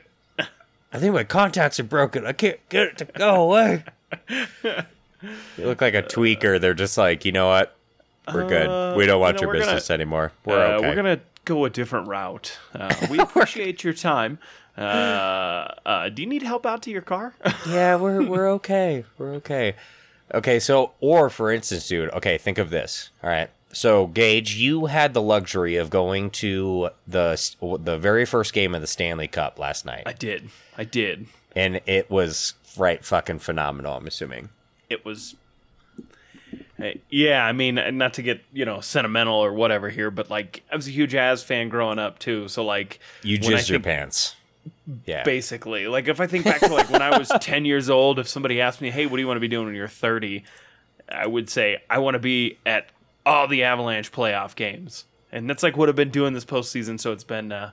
I 0.93 0.99
think 0.99 1.15
my 1.15 1.25
contacts 1.25 1.81
are 1.81 1.85
broken. 1.85 2.27
I 2.27 2.33
can't 2.33 2.59
get 2.69 2.83
it 2.89 2.99
to 2.99 3.05
go 3.07 3.43
away." 3.45 3.85
you 4.33 5.65
look 5.67 5.81
like 5.81 5.95
a 5.95 6.03
tweaker. 6.03 6.61
They're 6.61 6.75
just 6.75 6.99
like, 6.99 7.25
you 7.25 7.33
know 7.33 7.49
what? 7.49 7.77
We're 8.33 8.47
good. 8.49 8.97
We 8.97 9.07
don't 9.07 9.21
want 9.21 9.37
Uh, 9.37 9.41
you 9.41 9.47
know, 9.47 9.53
your 9.53 9.55
we're 9.55 9.61
gonna- 9.61 9.73
business 9.75 9.91
anymore. 9.91 10.33
We're 10.45 10.59
Uh, 10.59 10.69
okay. 10.79 10.89
We're 10.89 10.95
gonna 10.95 11.21
go 11.45 11.65
a 11.65 11.71
different 11.71 12.09
route. 12.09 12.59
Uh, 12.75 12.95
we 13.11 13.19
appreciate 13.19 13.83
your 13.83 13.95
time. 13.95 14.39
Uh, 14.79 14.81
uh, 15.85 16.09
do 16.09 16.23
you 16.23 16.29
need 16.29 16.43
help 16.43 16.65
out 16.65 16.83
to 16.83 16.91
your 16.91 17.03
car? 17.03 17.35
yeah, 17.69 17.97
we're 17.97 18.23
we're 18.25 18.49
okay. 18.53 19.05
We're 19.19 19.35
okay. 19.35 19.75
Okay, 20.35 20.61
so 20.61 20.93
or 21.01 21.29
for 21.29 21.51
instance, 21.51 21.89
dude, 21.89 22.11
okay, 22.11 22.39
think 22.39 22.59
of 22.59 22.71
this. 22.71 23.11
All 23.23 23.29
right. 23.31 23.51
So, 23.73 24.07
Gage, 24.07 24.55
you 24.55 24.87
had 24.87 25.15
the 25.15 25.23
luxury 25.23 25.77
of 25.77 25.89
going 25.91 26.31
to 26.33 26.91
the 27.07 27.41
the 27.81 27.99
very 27.99 28.25
first 28.27 28.53
game 28.53 28.75
of 28.75 28.81
the 28.81 28.87
Stanley 28.87 29.29
Cup 29.29 29.59
last 29.59 29.85
night, 29.87 30.03
I 30.07 30.13
did. 30.13 30.51
I 30.77 30.85
did. 30.85 31.27
and 31.57 31.81
it 31.87 32.11
was 32.11 32.55
right 32.77 33.05
fucking 33.05 33.39
phenomenal. 33.39 33.95
I'm 33.97 34.07
assuming. 34.07 34.51
It 34.91 35.05
was. 35.05 35.37
Eh, 36.79 36.95
yeah, 37.09 37.45
I 37.47 37.53
mean, 37.53 37.81
not 37.97 38.15
to 38.15 38.23
get 38.23 38.43
you 38.53 38.65
know 38.65 38.81
sentimental 38.81 39.37
or 39.37 39.53
whatever 39.53 39.89
here, 39.89 40.11
but 40.11 40.29
like 40.31 40.63
I 40.71 40.77
was 40.77 40.87
a 40.87 40.91
huge 40.91 41.11
jazz 41.13 41.43
fan 41.43 41.69
growing 41.71 41.99
up 41.99 42.19
too. 42.19 42.49
So 42.49 42.65
like 42.65 43.01
You 43.23 43.39
jizzed 43.39 43.71
your 43.71 43.81
pants. 43.81 44.37
Yeah. 45.07 45.25
basically 45.25 45.89
like 45.89 46.07
if 46.07 46.21
i 46.21 46.27
think 46.29 46.45
back 46.45 46.61
to 46.61 46.73
like 46.73 46.89
when 46.89 47.03
i 47.03 47.19
was 47.19 47.29
10 47.41 47.65
years 47.65 47.91
old 47.91 48.21
if 48.21 48.29
somebody 48.29 48.61
asked 48.61 48.81
me 48.81 48.91
hey 48.91 49.07
what 49.07 49.17
do 49.17 49.21
you 49.21 49.27
want 49.27 49.37
to 49.37 49.41
be 49.41 49.49
doing 49.49 49.67
when 49.67 49.75
you're 49.75 49.89
30 49.89 50.45
i 51.09 51.27
would 51.27 51.51
say 51.51 51.79
i 51.91 51.99
want 51.99 52.15
to 52.15 52.21
be 52.21 52.59
at 52.65 52.87
all 53.25 53.47
the 53.49 53.63
avalanche 53.63 54.11
playoff 54.13 54.55
games 54.55 55.05
and 55.31 55.49
that's 55.49 55.63
like 55.63 55.77
what 55.77 55.89
i've 55.89 55.97
been 55.97 56.11
doing 56.11 56.33
this 56.33 56.45
postseason 56.45 56.99
so 56.99 57.13
it's 57.13 57.25
been 57.25 57.53
uh 57.53 57.71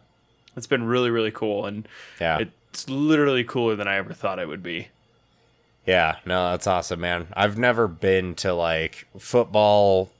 it's 0.56 0.68
been 0.68 0.84
really 0.84 1.10
really 1.10 1.32
cool 1.32 1.66
and 1.66 1.88
Yeah. 2.20 2.40
it's 2.72 2.90
literally 2.90 3.44
cooler 3.44 3.76
than 3.76 3.88
i 3.88 3.96
ever 3.96 4.14
thought 4.14 4.40
it 4.40 4.48
would 4.48 4.64
be 4.64 4.88
Yeah, 5.86 6.18
no, 6.26 6.52
that's 6.52 6.68
awesome, 6.68 7.00
man. 7.00 7.28
I've 7.34 7.58
never 7.58 7.88
been 7.88 8.36
to 8.36 8.54
like 8.54 9.08
football, 9.18 10.12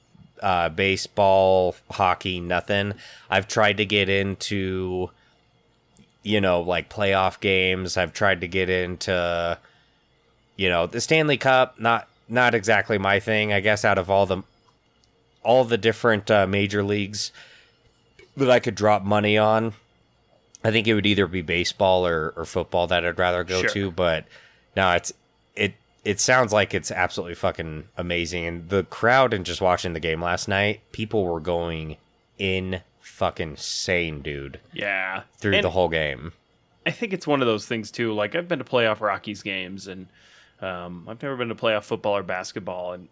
uh, 0.42 0.68
baseball, 0.70 1.76
hockey, 1.92 2.40
nothing. 2.40 2.94
I've 3.30 3.46
tried 3.46 3.76
to 3.76 3.84
get 3.84 4.08
into, 4.08 5.10
you 6.24 6.40
know, 6.40 6.62
like 6.62 6.88
playoff 6.90 7.38
games. 7.38 7.96
I've 7.96 8.12
tried 8.12 8.40
to 8.40 8.48
get 8.48 8.68
into, 8.68 9.58
you 10.56 10.68
know, 10.68 10.86
the 10.88 11.00
Stanley 11.00 11.36
Cup. 11.36 11.78
Not 11.78 12.08
not 12.28 12.54
exactly 12.54 12.98
my 12.98 13.20
thing. 13.20 13.52
I 13.52 13.60
guess 13.60 13.84
out 13.84 13.98
of 13.98 14.10
all 14.10 14.26
the 14.26 14.42
all 15.42 15.64
the 15.64 15.78
different 15.78 16.30
uh, 16.30 16.46
major 16.46 16.82
leagues 16.82 17.32
that 18.36 18.50
I 18.50 18.60
could 18.60 18.74
drop 18.74 19.02
money 19.02 19.36
on, 19.38 19.72
I 20.62 20.70
think 20.70 20.86
it 20.86 20.94
would 20.94 21.06
either 21.06 21.26
be 21.26 21.42
baseball 21.42 22.06
or, 22.06 22.32
or 22.36 22.44
football 22.44 22.86
that 22.88 23.04
I'd 23.04 23.18
rather 23.18 23.44
go 23.44 23.60
Sure. 23.62 23.70
to. 23.70 23.90
But 23.90 24.24
no, 24.76 24.92
it's 24.92 25.12
it 25.56 25.74
it 26.04 26.20
sounds 26.20 26.52
like 26.52 26.74
it's 26.74 26.90
absolutely 26.90 27.34
fucking 27.34 27.84
amazing. 27.96 28.46
And 28.46 28.68
the 28.68 28.84
crowd 28.84 29.32
and 29.34 29.44
just 29.44 29.60
watching 29.60 29.92
the 29.94 30.00
game 30.00 30.22
last 30.22 30.48
night, 30.48 30.80
people 30.92 31.24
were 31.24 31.40
going 31.40 31.96
in 32.38 32.80
fucking 33.00 33.56
sane, 33.56 34.20
dude, 34.22 34.60
yeah 34.72 35.22
through 35.38 35.54
And- 35.54 35.64
the 35.64 35.70
whole 35.70 35.88
game. 35.88 36.32
I 36.86 36.90
think 36.92 37.12
it's 37.12 37.26
one 37.26 37.42
of 37.42 37.46
those 37.46 37.66
things 37.66 37.90
too. 37.90 38.14
Like 38.14 38.34
I've 38.34 38.48
been 38.48 38.58
to 38.58 38.64
playoff 38.64 39.00
Rockies 39.02 39.42
games, 39.42 39.86
and 39.86 40.06
um, 40.62 41.06
I've 41.08 41.22
never 41.22 41.36
been 41.36 41.48
to 41.50 41.54
playoff 41.54 41.84
football 41.84 42.16
or 42.16 42.22
basketball, 42.22 42.92
and 42.94 43.08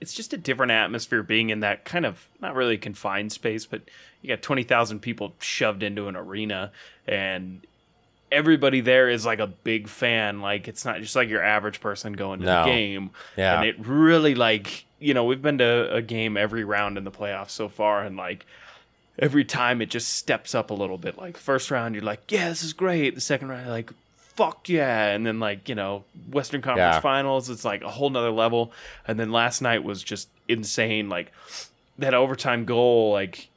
it's 0.00 0.14
just 0.14 0.32
a 0.32 0.36
different 0.38 0.72
atmosphere 0.72 1.22
being 1.22 1.50
in 1.50 1.60
that 1.60 1.84
kind 1.84 2.06
of 2.06 2.28
not 2.40 2.54
really 2.54 2.78
confined 2.78 3.32
space, 3.32 3.66
but 3.66 3.82
you 4.22 4.28
got 4.28 4.42
twenty 4.42 4.62
thousand 4.62 5.00
people 5.00 5.34
shoved 5.40 5.82
into 5.82 6.08
an 6.08 6.16
arena, 6.16 6.72
and 7.06 7.60
everybody 8.32 8.80
there 8.80 9.08
is 9.08 9.26
like 9.26 9.38
a 9.40 9.46
big 9.46 9.88
fan. 9.88 10.40
Like 10.40 10.68
it's 10.68 10.84
not 10.84 11.00
just 11.00 11.16
like 11.16 11.28
your 11.28 11.42
average 11.42 11.80
person 11.80 12.12
going 12.14 12.40
to 12.40 12.46
No. 12.46 12.64
the 12.64 12.70
game, 12.70 13.10
Yeah. 13.36 13.58
and 13.60 13.68
it 13.68 13.76
really 13.84 14.34
like 14.34 14.84
you 14.98 15.14
know 15.14 15.24
we've 15.24 15.42
been 15.42 15.58
to 15.58 15.92
a 15.94 16.02
game 16.02 16.36
every 16.36 16.64
round 16.64 16.96
in 16.98 17.04
the 17.04 17.10
playoffs 17.10 17.50
so 17.50 17.68
far, 17.68 18.02
and 18.04 18.16
like 18.16 18.46
every 19.18 19.44
time 19.44 19.82
it 19.82 19.90
just 19.90 20.08
steps 20.14 20.54
up 20.54 20.70
a 20.70 20.74
little 20.74 20.96
bit. 20.98 21.18
Like 21.18 21.36
first 21.36 21.70
round, 21.70 21.94
you're 21.94 22.04
like, 22.04 22.30
yeah, 22.30 22.48
this 22.48 22.62
is 22.62 22.72
great. 22.72 23.14
The 23.14 23.20
second 23.20 23.48
round, 23.48 23.64
you're 23.66 23.74
like, 23.74 23.90
fuck 24.40 24.68
yeah. 24.68 25.08
And 25.08 25.26
then 25.26 25.38
like 25.40 25.68
you 25.68 25.74
know 25.74 26.04
Western 26.32 26.62
Conference 26.62 26.94
Yeah. 26.96 27.00
Finals, 27.00 27.50
it's 27.50 27.64
like 27.64 27.82
a 27.82 27.90
whole 27.90 28.08
nother 28.10 28.30
level. 28.30 28.72
And 29.06 29.20
then 29.20 29.30
last 29.32 29.60
night 29.60 29.84
was 29.84 30.02
just 30.02 30.28
insane. 30.48 31.08
Like 31.08 31.30
that 31.98 32.14
overtime 32.14 32.64
goal, 32.64 33.12
like. 33.12 33.48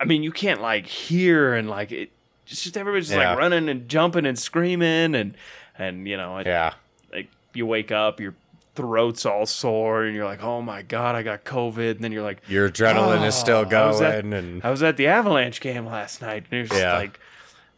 I 0.00 0.04
mean, 0.04 0.22
you 0.22 0.30
can't 0.30 0.60
like 0.62 0.86
hear 0.86 1.54
and 1.54 1.68
like 1.68 1.90
it. 1.90 2.10
It's 2.46 2.62
just 2.62 2.76
everybody's 2.76 3.08
just 3.08 3.18
Yeah. 3.18 3.30
like 3.30 3.38
running 3.38 3.68
and 3.68 3.88
jumping 3.88 4.26
and 4.26 4.38
screaming 4.38 5.14
and 5.14 5.36
and 5.76 6.06
you 6.06 6.16
know 6.16 6.38
it, 6.38 6.46
yeah. 6.46 6.74
like 7.12 7.28
you 7.52 7.66
wake 7.66 7.90
up, 7.90 8.20
your 8.20 8.34
throat's 8.76 9.26
all 9.26 9.44
sore, 9.44 10.04
and 10.04 10.14
you're 10.14 10.24
like, 10.24 10.42
oh 10.42 10.62
my 10.62 10.82
god, 10.82 11.16
I 11.16 11.22
got 11.24 11.44
COVID. 11.44 11.90
And 11.96 12.00
then 12.00 12.12
you're 12.12 12.22
like, 12.22 12.38
Your 12.48 12.70
adrenaline 12.70 13.26
is 13.26 13.34
still 13.34 13.66
Oh, 13.70 13.76
I 13.76 13.86
was 13.88 14.00
at- 14.00 14.22
going 14.22 14.32
and 14.34 14.64
I 14.64 14.70
was 14.70 14.82
at 14.84 14.96
the 14.96 15.08
Avalanche 15.08 15.60
game 15.60 15.84
last 15.84 16.22
night, 16.22 16.44
and 16.50 16.60
it's 16.60 16.70
just 16.70 16.80
Yeah. 16.80 16.96
like, 16.96 17.18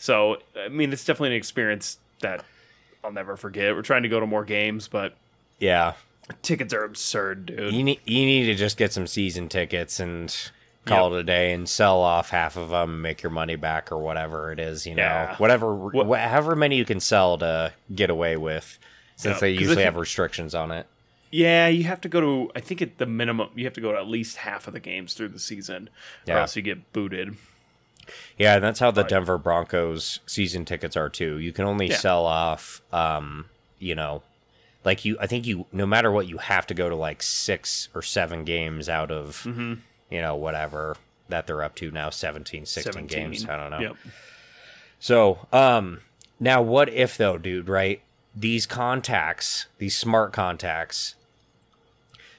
so 0.01 0.39
I 0.59 0.69
mean, 0.69 0.93
it's 0.93 1.05
definitely 1.05 1.29
an 1.31 1.37
experience 1.37 1.99
that 2.23 2.45
I'll 3.05 3.13
never 3.13 3.37
forget. 3.37 3.75
We're 3.77 3.83
trying 3.83 4.03
to 4.03 4.09
go 4.09 4.19
to 4.19 4.27
more 4.27 4.45
games, 4.45 4.89
but 4.89 5.15
yeah. 5.61 5.93
tickets 6.43 6.75
are 6.75 6.83
absurd, 6.85 7.47
dude. 7.47 7.73
You 7.73 7.85
need 7.85 8.01
you 8.05 8.27
need 8.27 8.47
to 8.47 8.55
just 8.57 8.77
get 8.77 8.93
some 8.93 9.07
season 9.07 9.49
tickets 9.49 10.01
and 10.01 10.35
call 10.87 11.15
it 11.15 11.21
a 11.21 11.23
day 11.23 11.53
and 11.53 11.69
sell 11.69 12.01
off 12.01 12.31
half 12.31 12.57
of 12.57 12.71
them 12.71 13.03
make 13.03 13.23
your 13.23 13.31
money 13.31 13.55
back 13.55 13.93
or 13.93 13.99
whatever 13.99 14.51
it 14.51 14.59
is, 14.59 14.87
you 14.87 14.95
know. 14.95 15.03
Yeah. 15.03 15.37
Whatever 15.37 15.91
wh- 15.91 16.17
however 16.19 16.57
many 16.57 16.77
you 16.77 16.85
can 16.85 16.99
sell 16.99 17.39
to 17.39 17.73
get 17.95 18.11
away 18.11 18.37
with 18.37 18.79
since 19.17 19.37
Yeah, 19.37 19.41
they 19.41 19.51
usually 19.51 19.85
have 19.85 19.97
restrictions 19.97 20.55
on 20.55 20.73
it. 20.73 20.87
Yeah, 21.31 21.69
you 21.69 21.85
have 21.85 22.01
to 22.01 22.09
go 22.09 22.21
to. 22.21 22.51
I 22.57 22.61
think 22.61 22.83
at 22.83 22.99
the 22.99 23.07
minimum, 23.07 23.51
you 23.55 23.65
have 23.65 23.75
to 23.75 23.81
go 23.81 23.93
to 23.93 23.99
at 23.99 24.09
least 24.09 24.39
half 24.39 24.67
of 24.67 24.73
the 24.73 24.81
games 24.81 25.15
through 25.15 25.29
the 25.29 25.39
season, 25.39 25.89
or 26.27 26.33
Yeah. 26.35 26.41
else 26.41 26.57
you 26.57 26.63
get 26.63 26.93
booted. 26.93 27.37
Yeah, 28.39 28.55
and 28.57 28.65
that's 28.65 28.79
how 28.81 28.91
the 28.91 29.03
Right. 29.03 29.11
Denver 29.11 29.39
Broncos 29.39 30.21
season 30.27 30.65
tickets 30.65 30.97
are 30.97 31.09
too. 31.09 31.39
You 31.39 31.53
can 31.53 31.65
only 31.67 31.89
Yeah. 31.89 31.97
sell 31.97 32.25
off 32.27 32.81
um, 32.93 33.47
you 33.79 33.95
know, 33.95 34.23
like 34.85 35.05
you 35.05 35.17
I 35.21 35.27
think 35.27 35.47
you 35.47 35.67
no 35.73 35.87
matter 35.87 36.11
what 36.11 36.27
you 36.29 36.39
have 36.39 36.67
to 36.69 36.75
go 36.75 36.89
to 36.89 36.95
like 36.97 37.23
6 37.23 37.89
or 37.95 38.03
7 38.03 38.45
games 38.45 38.89
out 38.89 39.11
of 39.11 39.43
Mm-hmm. 39.45 39.75
you 40.11 40.21
know, 40.21 40.35
whatever 40.37 40.97
that 41.29 41.47
they're 41.47 41.63
up 41.63 41.75
to 41.77 41.91
now 41.91 42.11
17 42.11 42.67
16 42.67 43.07
games, 43.07 43.47
I 43.49 43.57
don't 43.57 43.71
know. 43.71 43.79
Yep. 43.81 43.97
So, 44.99 45.47
um, 45.53 46.01
now 46.39 46.61
what 46.63 46.89
if 46.89 47.17
though, 47.17 47.39
dude? 47.39 47.69
Right? 47.69 48.01
These 48.35 48.67
contacts, 48.67 49.67
these 49.79 49.97
smart 49.97 50.33
contacts, 50.33 51.15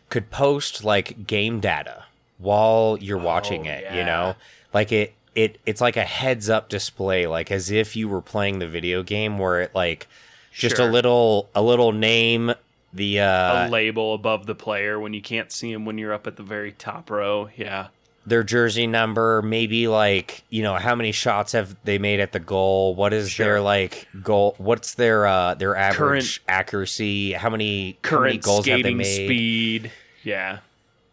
could 0.09 0.29
post 0.29 0.83
like 0.83 1.25
game 1.27 1.59
data 1.59 2.05
while 2.37 2.97
you're 2.99 3.17
watching 3.17 3.67
Oh, 3.67 3.71
it. 3.71 3.83
yeah. 3.83 3.95
You 3.97 4.03
know, 4.05 4.35
like 4.73 4.91
it, 4.91 5.13
it, 5.35 5.59
it's 5.65 5.81
like 5.81 5.97
a 5.97 6.03
heads 6.03 6.49
up 6.49 6.69
display, 6.69 7.27
like 7.27 7.51
as 7.51 7.71
if 7.71 7.95
you 7.95 8.07
were 8.09 8.21
playing 8.21 8.59
the 8.59 8.67
video 8.67 9.03
game, 9.03 9.37
where 9.37 9.61
it 9.61 9.73
like 9.75 10.07
just 10.53 10.79
a 10.79 10.85
little, 10.85 11.49
a 11.55 11.61
little 11.61 11.91
name. 11.91 12.53
The 12.93 13.21
uh, 13.21 13.67
a 13.67 13.69
label 13.69 14.13
above 14.13 14.45
the 14.47 14.55
player 14.55 14.99
when 14.99 15.13
you 15.13 15.21
can't 15.21 15.49
see 15.51 15.71
him 15.71 15.85
when 15.85 15.97
you're 15.97 16.11
up 16.13 16.27
at 16.27 16.35
the 16.35 16.43
very 16.43 16.73
top 16.73 17.09
row. 17.09 17.49
Yeah. 17.55 17.87
their 18.25 18.43
jersey 18.43 18.85
number, 18.85 19.41
maybe 19.41 19.87
like, 19.87 20.43
you 20.49 20.61
know, 20.61 20.75
how 20.75 20.93
many 20.93 21.13
shots 21.13 21.53
have 21.53 21.75
they 21.85 21.97
made 21.97 22.19
at 22.19 22.33
the 22.33 22.39
goal? 22.41 22.93
What 22.93 23.13
is 23.13 23.31
Sure. 23.31 23.45
their 23.45 23.61
like 23.61 24.07
goal? 24.21 24.55
What's 24.57 24.95
their 24.95 25.25
uh 25.25 25.53
their 25.53 25.77
average 25.77 26.43
Current- 26.43 26.59
accuracy? 26.59 27.31
How 27.31 27.49
many 27.49 27.91
how 28.03 28.09
Current 28.09 28.23
many 28.25 28.37
goals 28.39 28.65
have 28.67 28.83
they 28.83 28.93
made? 28.93 29.05
speed. 29.25 29.91
Yeah. 30.23 30.57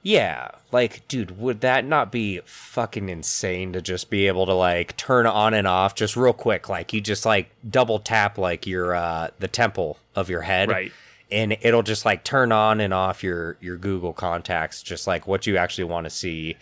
Yeah. 0.02 0.50
Like, 0.70 1.06
dude, 1.08 1.38
would 1.38 1.60
that 1.62 1.84
not 1.84 2.12
be 2.12 2.40
fucking 2.44 3.08
insane 3.08 3.72
to 3.72 3.82
just 3.82 4.10
be 4.10 4.26
able 4.26 4.46
to 4.46 4.52
like 4.54 4.96
turn 4.96 5.26
on 5.26 5.54
and 5.54 5.66
off 5.66 5.94
just 5.94 6.16
real 6.16 6.32
quick? 6.32 6.68
Like 6.68 6.92
you 6.92 7.00
just 7.00 7.26
like 7.26 7.50
double 7.68 7.98
tap 7.98 8.38
like 8.38 8.66
your 8.66 8.94
uh 8.94 9.28
the 9.38 9.48
temple 9.48 9.98
of 10.14 10.30
your 10.30 10.42
head. 10.42 10.68
Right. 10.68 10.92
And 11.30 11.56
it'll 11.60 11.82
just 11.82 12.04
like 12.06 12.24
turn 12.24 12.52
on 12.52 12.80
and 12.80 12.94
off 12.94 13.22
your 13.22 13.56
your 13.60 13.76
Google 13.76 14.12
contacts, 14.12 14.82
just 14.82 15.06
like 15.06 15.26
what 15.26 15.46
you 15.46 15.56
actually 15.56 15.84
want 15.84 16.04
to 16.04 16.10
see. 16.10 16.56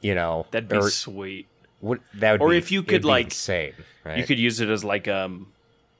You 0.00 0.14
know, 0.14 0.46
That'd 0.50 0.68
be 0.68 0.76
or- 0.76 0.90
sweet. 0.90 1.46
Would, 1.80 2.00
that 2.14 2.32
would 2.32 2.40
Or 2.40 2.50
be- 2.50 2.56
if 2.56 2.72
you 2.72 2.82
could, 2.82 3.04
like- 3.04 3.26
insane, 3.26 3.72
right? 4.04 4.18
You 4.18 4.24
could 4.24 4.38
use 4.38 4.58
it 4.60 4.68
as 4.68 4.82
like 4.84 5.06
um 5.06 5.52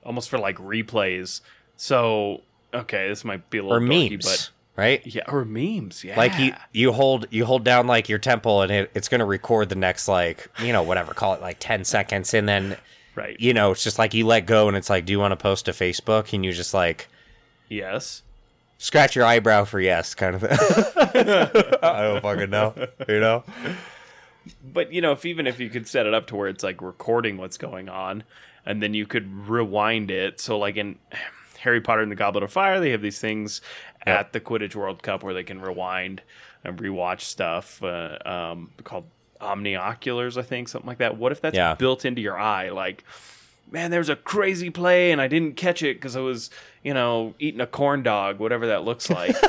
almost 0.05 0.29
for 0.29 0.39
like 0.39 0.57
replays. 0.57 1.41
So 1.77 2.41
okay, 2.75 3.09
this 3.09 3.25
might 3.25 3.49
be 3.51 3.59
a 3.59 3.63
little 3.63 3.77
or 3.77 3.81
dorky, 3.81 4.11
memes, 4.13 4.25
but 4.25 4.51
right? 4.79 5.05
yeah, 5.05 5.23
or 5.29 5.45
memes. 5.45 6.03
Yeah, 6.05 6.17
Like 6.17 6.39
you, 6.39 6.55
you 6.73 6.93
hold 6.93 7.27
you 7.31 7.45
hold 7.45 7.65
down 7.65 7.87
like 7.87 8.09
your 8.09 8.19
temple, 8.19 8.63
and 8.63 8.73
it, 8.73 8.91
it's 8.95 9.09
going 9.09 9.19
to 9.19 9.27
record 9.27 9.69
the 9.69 9.75
next 9.75 10.09
like 10.09 10.49
you 10.63 10.73
know 10.73 10.83
whatever 10.83 11.13
call 11.13 11.35
it 11.35 11.43
like 11.43 11.59
ten 11.59 11.85
seconds, 11.85 12.33
and 12.33 12.49
then 12.49 12.77
right. 13.15 13.39
you 13.39 13.53
know 13.53 13.73
it's 13.73 13.85
just 13.85 13.99
like 13.99 14.15
you 14.15 14.27
let 14.27 14.47
go, 14.47 14.69
and 14.69 14.77
it's 14.77 14.89
like, 14.89 15.05
do 15.05 15.13
you 15.13 15.19
want 15.19 15.33
to 15.33 15.37
post 15.37 15.67
to 15.67 15.73
Facebook? 15.73 16.33
And 16.33 16.45
you 16.45 16.53
just 16.53 16.73
like 16.73 17.09
Yes. 17.69 18.23
scratch 18.79 19.15
your 19.17 19.27
eyebrow 19.27 19.65
for 19.65 19.81
yes, 19.81 20.15
kind 20.15 20.37
of 20.37 20.41
thing. 20.43 20.51
I 21.83 22.03
don't 22.03 22.23
fucking 22.23 22.49
know, 22.49 22.73
you 23.09 23.21
know. 23.21 23.45
But 24.65 24.93
you 24.93 25.01
know, 25.01 25.13
if 25.13 25.27
even 25.27 25.47
if 25.47 25.61
you 25.61 25.69
could 25.69 25.87
set 25.87 26.07
it 26.07 26.15
up 26.15 26.27
to 26.29 26.37
where 26.37 26.49
it's 26.49 26.63
like 26.65 26.81
recording 26.81 27.37
what's 27.37 27.59
going 27.59 27.89
on, 27.89 28.25
and 28.65 28.83
then 28.83 28.95
you 28.95 29.07
could 29.07 29.49
rewind 29.49 30.11
it. 30.11 30.41
So 30.41 30.59
like 30.59 30.77
in 30.77 30.97
Harry 31.59 31.81
Potter 31.81 32.03
and 32.03 32.11
the 32.11 32.17
Goblet 32.17 32.45
of 32.45 32.53
Fire, 32.53 32.79
they 32.79 32.91
have 32.91 33.03
these 33.03 33.19
things 33.19 33.61
Yep. 34.09 34.21
at 34.21 34.33
the 34.33 34.41
Quidditch 34.41 34.75
World 34.75 35.03
Cup 35.03 35.23
where 35.23 35.35
they 35.35 35.45
can 35.45 35.61
rewind 35.61 36.23
and 36.65 36.79
rewatch 36.79 37.21
stuff 37.23 37.83
uh, 37.83 38.19
um, 38.27 38.71
called 38.85 39.07
omnioculars, 39.41 40.37
I 40.37 40.43
think, 40.43 40.69
something 40.69 40.89
like 40.89 40.99
that. 40.99 41.17
What 41.17 41.33
if 41.33 41.41
that's 41.41 41.57
Yeah. 41.57 41.75
built 41.75 42.05
into 42.05 42.21
your 42.21 42.39
eye? 42.39 42.71
Like, 42.71 43.05
man, 43.71 43.91
there's 43.91 44.09
a 44.09 44.17
crazy 44.17 44.71
play 44.71 45.13
and 45.13 45.21
I 45.21 45.29
didn't 45.29 45.57
catch 45.57 45.83
it 45.83 45.95
because 45.95 46.17
I 46.17 46.21
was, 46.21 46.51
you 46.83 46.93
know, 46.95 47.35
eating 47.39 47.61
a 47.61 47.67
corn 47.67 48.03
dog, 48.03 48.39
whatever 48.41 48.67
that 48.67 48.85
looks 48.85 49.09
like. 49.11 49.37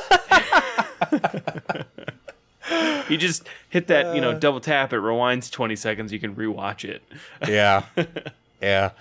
you 3.10 3.18
just 3.18 3.48
hit 3.70 3.88
that, 3.88 4.16
you 4.16 4.22
know, 4.22 4.32
Uh. 4.32 4.40
double 4.40 4.60
tap, 4.60 4.94
it 4.94 4.98
rewinds 4.98 5.52
20 5.52 5.76
seconds, 5.76 6.12
you 6.14 6.20
can 6.20 6.36
rewatch 6.36 6.88
it. 6.88 7.02
Yeah, 7.48 7.84
yeah, 8.62 8.92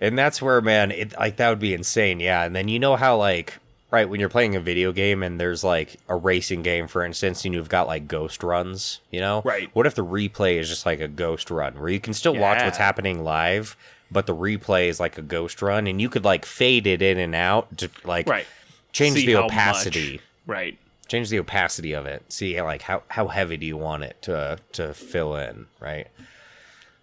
and 0.00 0.18
that's 0.18 0.42
where 0.42 0.60
man, 0.60 0.90
it 0.90 1.14
like 1.18 1.36
that 1.36 1.48
would 1.50 1.58
be 1.60 1.74
insane. 1.74 2.20
Yeah, 2.20 2.44
and 2.44 2.54
then 2.54 2.68
you 2.68 2.78
know 2.78 2.96
how 2.96 3.16
like 3.16 3.58
right 3.90 4.08
when 4.08 4.18
you're 4.20 4.28
playing 4.28 4.56
a 4.56 4.60
video 4.60 4.90
game 4.92 5.22
and 5.22 5.40
there's 5.40 5.62
like 5.64 5.96
a 6.08 6.16
racing 6.16 6.62
game, 6.62 6.88
for 6.88 7.04
instance, 7.04 7.44
and 7.44 7.54
you've 7.54 7.68
got 7.68 7.86
like 7.86 8.08
ghost 8.08 8.42
runs. 8.42 9.00
You 9.10 9.20
know, 9.20 9.42
Right. 9.44 9.70
What 9.72 9.86
if 9.86 9.94
the 9.94 10.04
replay 10.04 10.56
is 10.58 10.68
just 10.68 10.84
like 10.86 11.00
a 11.00 11.08
ghost 11.08 11.50
run 11.50 11.74
where 11.78 11.88
you 11.90 12.00
can 12.00 12.14
still 12.14 12.34
watch 12.36 12.62
what's 12.62 12.78
happening 12.78 13.22
live, 13.24 13.76
but 14.10 14.26
the 14.26 14.34
replay 14.34 14.88
is 14.88 15.00
like 15.00 15.16
a 15.18 15.22
ghost 15.22 15.62
run, 15.62 15.86
and 15.86 16.00
you 16.00 16.08
could 16.08 16.24
like 16.24 16.44
fade 16.44 16.86
it 16.86 17.02
in 17.02 17.18
and 17.18 17.34
out 17.34 17.76
to 17.78 17.90
like 18.04 18.28
Right. 18.28 18.46
change 18.92 19.14
See 19.16 19.26
the 19.26 19.32
how 19.34 19.42
much. 19.42 19.52
opacity. 19.52 20.20
Right. 20.46 20.76
change 21.06 21.28
the 21.30 21.38
opacity 21.38 21.92
of 21.92 22.06
it. 22.06 22.22
See 22.32 22.60
like 22.60 22.82
how 22.82 23.02
how 23.08 23.28
heavy 23.28 23.56
do 23.56 23.66
you 23.66 23.76
want 23.76 24.02
it 24.04 24.20
to 24.22 24.58
to 24.72 24.92
fill 24.94 25.36
in, 25.36 25.66
right? 25.80 26.08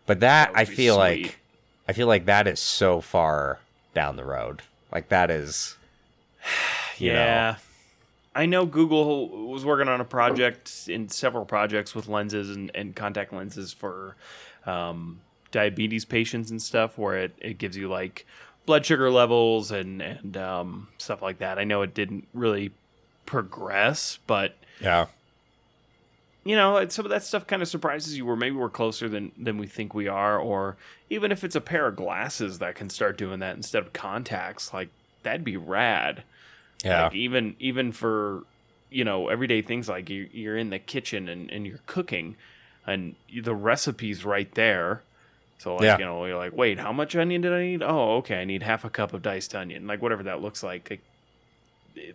But 0.07 0.19
that, 0.21 0.51
That 0.53 0.59
I 0.59 0.65
feel 0.65 0.95
sweet. 0.95 1.23
like 1.23 1.37
I 1.87 1.93
feel 1.93 2.07
like 2.07 2.25
that 2.25 2.47
is 2.47 2.59
so 2.59 3.01
far 3.01 3.59
down 3.93 4.15
the 4.15 4.23
road. 4.25 4.61
Like 4.91 5.09
that 5.09 5.29
is 5.31 5.75
you 6.97 7.11
yeah. 7.11 7.57
I 8.33 8.45
know 8.45 8.65
Google 8.65 9.49
was 9.49 9.65
working 9.65 9.89
on 9.89 9.99
a 9.99 10.05
project 10.05 10.87
in 10.87 11.09
several 11.09 11.43
projects 11.43 11.93
with 11.93 12.07
lenses 12.07 12.49
and, 12.55 12.71
and 12.73 12.95
contact 12.95 13.33
lenses 13.33 13.73
for 13.73 14.15
um, 14.65 15.19
diabetes 15.51 16.05
patients 16.05 16.49
and 16.49 16.61
stuff, 16.61 16.97
where 16.97 17.17
it, 17.17 17.35
it 17.39 17.57
gives 17.57 17.75
you 17.75 17.89
like 17.89 18.25
blood 18.65 18.85
sugar 18.85 19.09
levels 19.11 19.71
and 19.71 20.01
and 20.01 20.37
um, 20.37 20.87
stuff 20.97 21.21
like 21.21 21.39
that. 21.39 21.59
I 21.59 21.65
know 21.65 21.81
it 21.81 21.93
didn't 21.93 22.27
really 22.33 22.71
progress, 23.25 24.19
but. 24.27 24.55
Yeah. 24.79 25.07
you 26.43 26.55
know, 26.55 26.87
some 26.87 27.05
of 27.05 27.11
that 27.11 27.23
stuff 27.23 27.45
kind 27.45 27.61
of 27.61 27.67
surprises 27.67 28.17
you 28.17 28.25
where 28.25 28.35
maybe 28.35 28.55
we're 28.55 28.69
closer 28.69 29.07
than 29.09 29.31
than 29.37 29.57
we 29.57 29.67
think 29.67 29.93
we 29.93 30.07
are, 30.07 30.39
or 30.39 30.77
even 31.09 31.31
if 31.31 31.43
it's 31.43 31.55
a 31.55 31.61
pair 31.61 31.85
of 31.87 31.95
glasses 31.97 32.59
that 32.59 32.75
can 32.75 32.89
start 32.89 33.17
doing 33.17 33.39
that 33.39 33.55
instead 33.57 33.83
of 33.83 33.93
contacts, 33.93 34.73
like 34.73 34.89
that'd 35.23 35.43
be 35.43 35.57
rad. 35.57 36.23
Yeah. 36.83 37.03
Like 37.03 37.15
even 37.15 37.55
even 37.59 37.91
for 37.91 38.43
you 38.89 39.03
know 39.03 39.29
everyday 39.29 39.61
things 39.61 39.87
like 39.87 40.09
you're, 40.09 40.27
you're 40.33 40.57
in 40.57 40.69
the 40.69 40.79
kitchen 40.79 41.29
and, 41.29 41.49
and 41.51 41.65
you're 41.65 41.79
cooking, 41.85 42.35
and 42.85 43.15
the 43.43 43.55
recipe's 43.55 44.25
right 44.25 44.53
there. 44.55 45.03
So 45.59 45.75
like 45.75 45.83
Yeah. 45.83 45.97
you 45.99 46.05
know 46.05 46.25
you're 46.25 46.37
like, 46.37 46.53
wait, 46.55 46.79
how 46.79 46.91
much 46.91 47.15
onion 47.15 47.41
did 47.41 47.53
I 47.53 47.61
need? 47.61 47.83
Oh, 47.83 48.17
okay, 48.17 48.41
I 48.41 48.45
need 48.45 48.63
half 48.63 48.83
a 48.83 48.89
cup 48.89 49.13
of 49.13 49.21
diced 49.21 49.53
onion, 49.55 49.85
like 49.87 50.01
whatever 50.01 50.23
that 50.23 50.41
looks 50.41 50.63
like. 50.63 50.89
like 50.89 51.01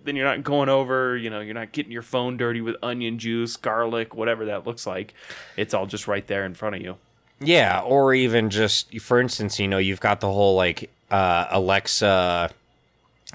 then 0.04 0.16
you're 0.16 0.24
not 0.26 0.42
going 0.42 0.68
over, 0.70 1.16
you 1.18 1.28
know, 1.28 1.40
you're 1.40 1.54
not 1.54 1.70
getting 1.70 1.92
your 1.92 2.02
phone 2.02 2.38
dirty 2.38 2.62
with 2.62 2.76
onion 2.82 3.18
juice, 3.18 3.56
garlic, 3.58 4.14
whatever 4.14 4.46
that 4.46 4.66
looks 4.66 4.86
like. 4.86 5.12
It's 5.56 5.74
all 5.74 5.84
just 5.86 6.08
right 6.08 6.26
there 6.26 6.46
in 6.46 6.54
front 6.54 6.76
of 6.76 6.80
you. 6.82 6.96
Yeah, 7.40 7.80
or 7.82 8.14
even 8.14 8.48
just 8.48 8.98
for 9.00 9.20
instance, 9.20 9.58
you 9.60 9.68
know, 9.68 9.76
you've 9.78 10.00
got 10.00 10.20
the 10.20 10.32
whole 10.32 10.56
like 10.56 10.90
uh 11.10 11.46
Alexa 11.50 12.50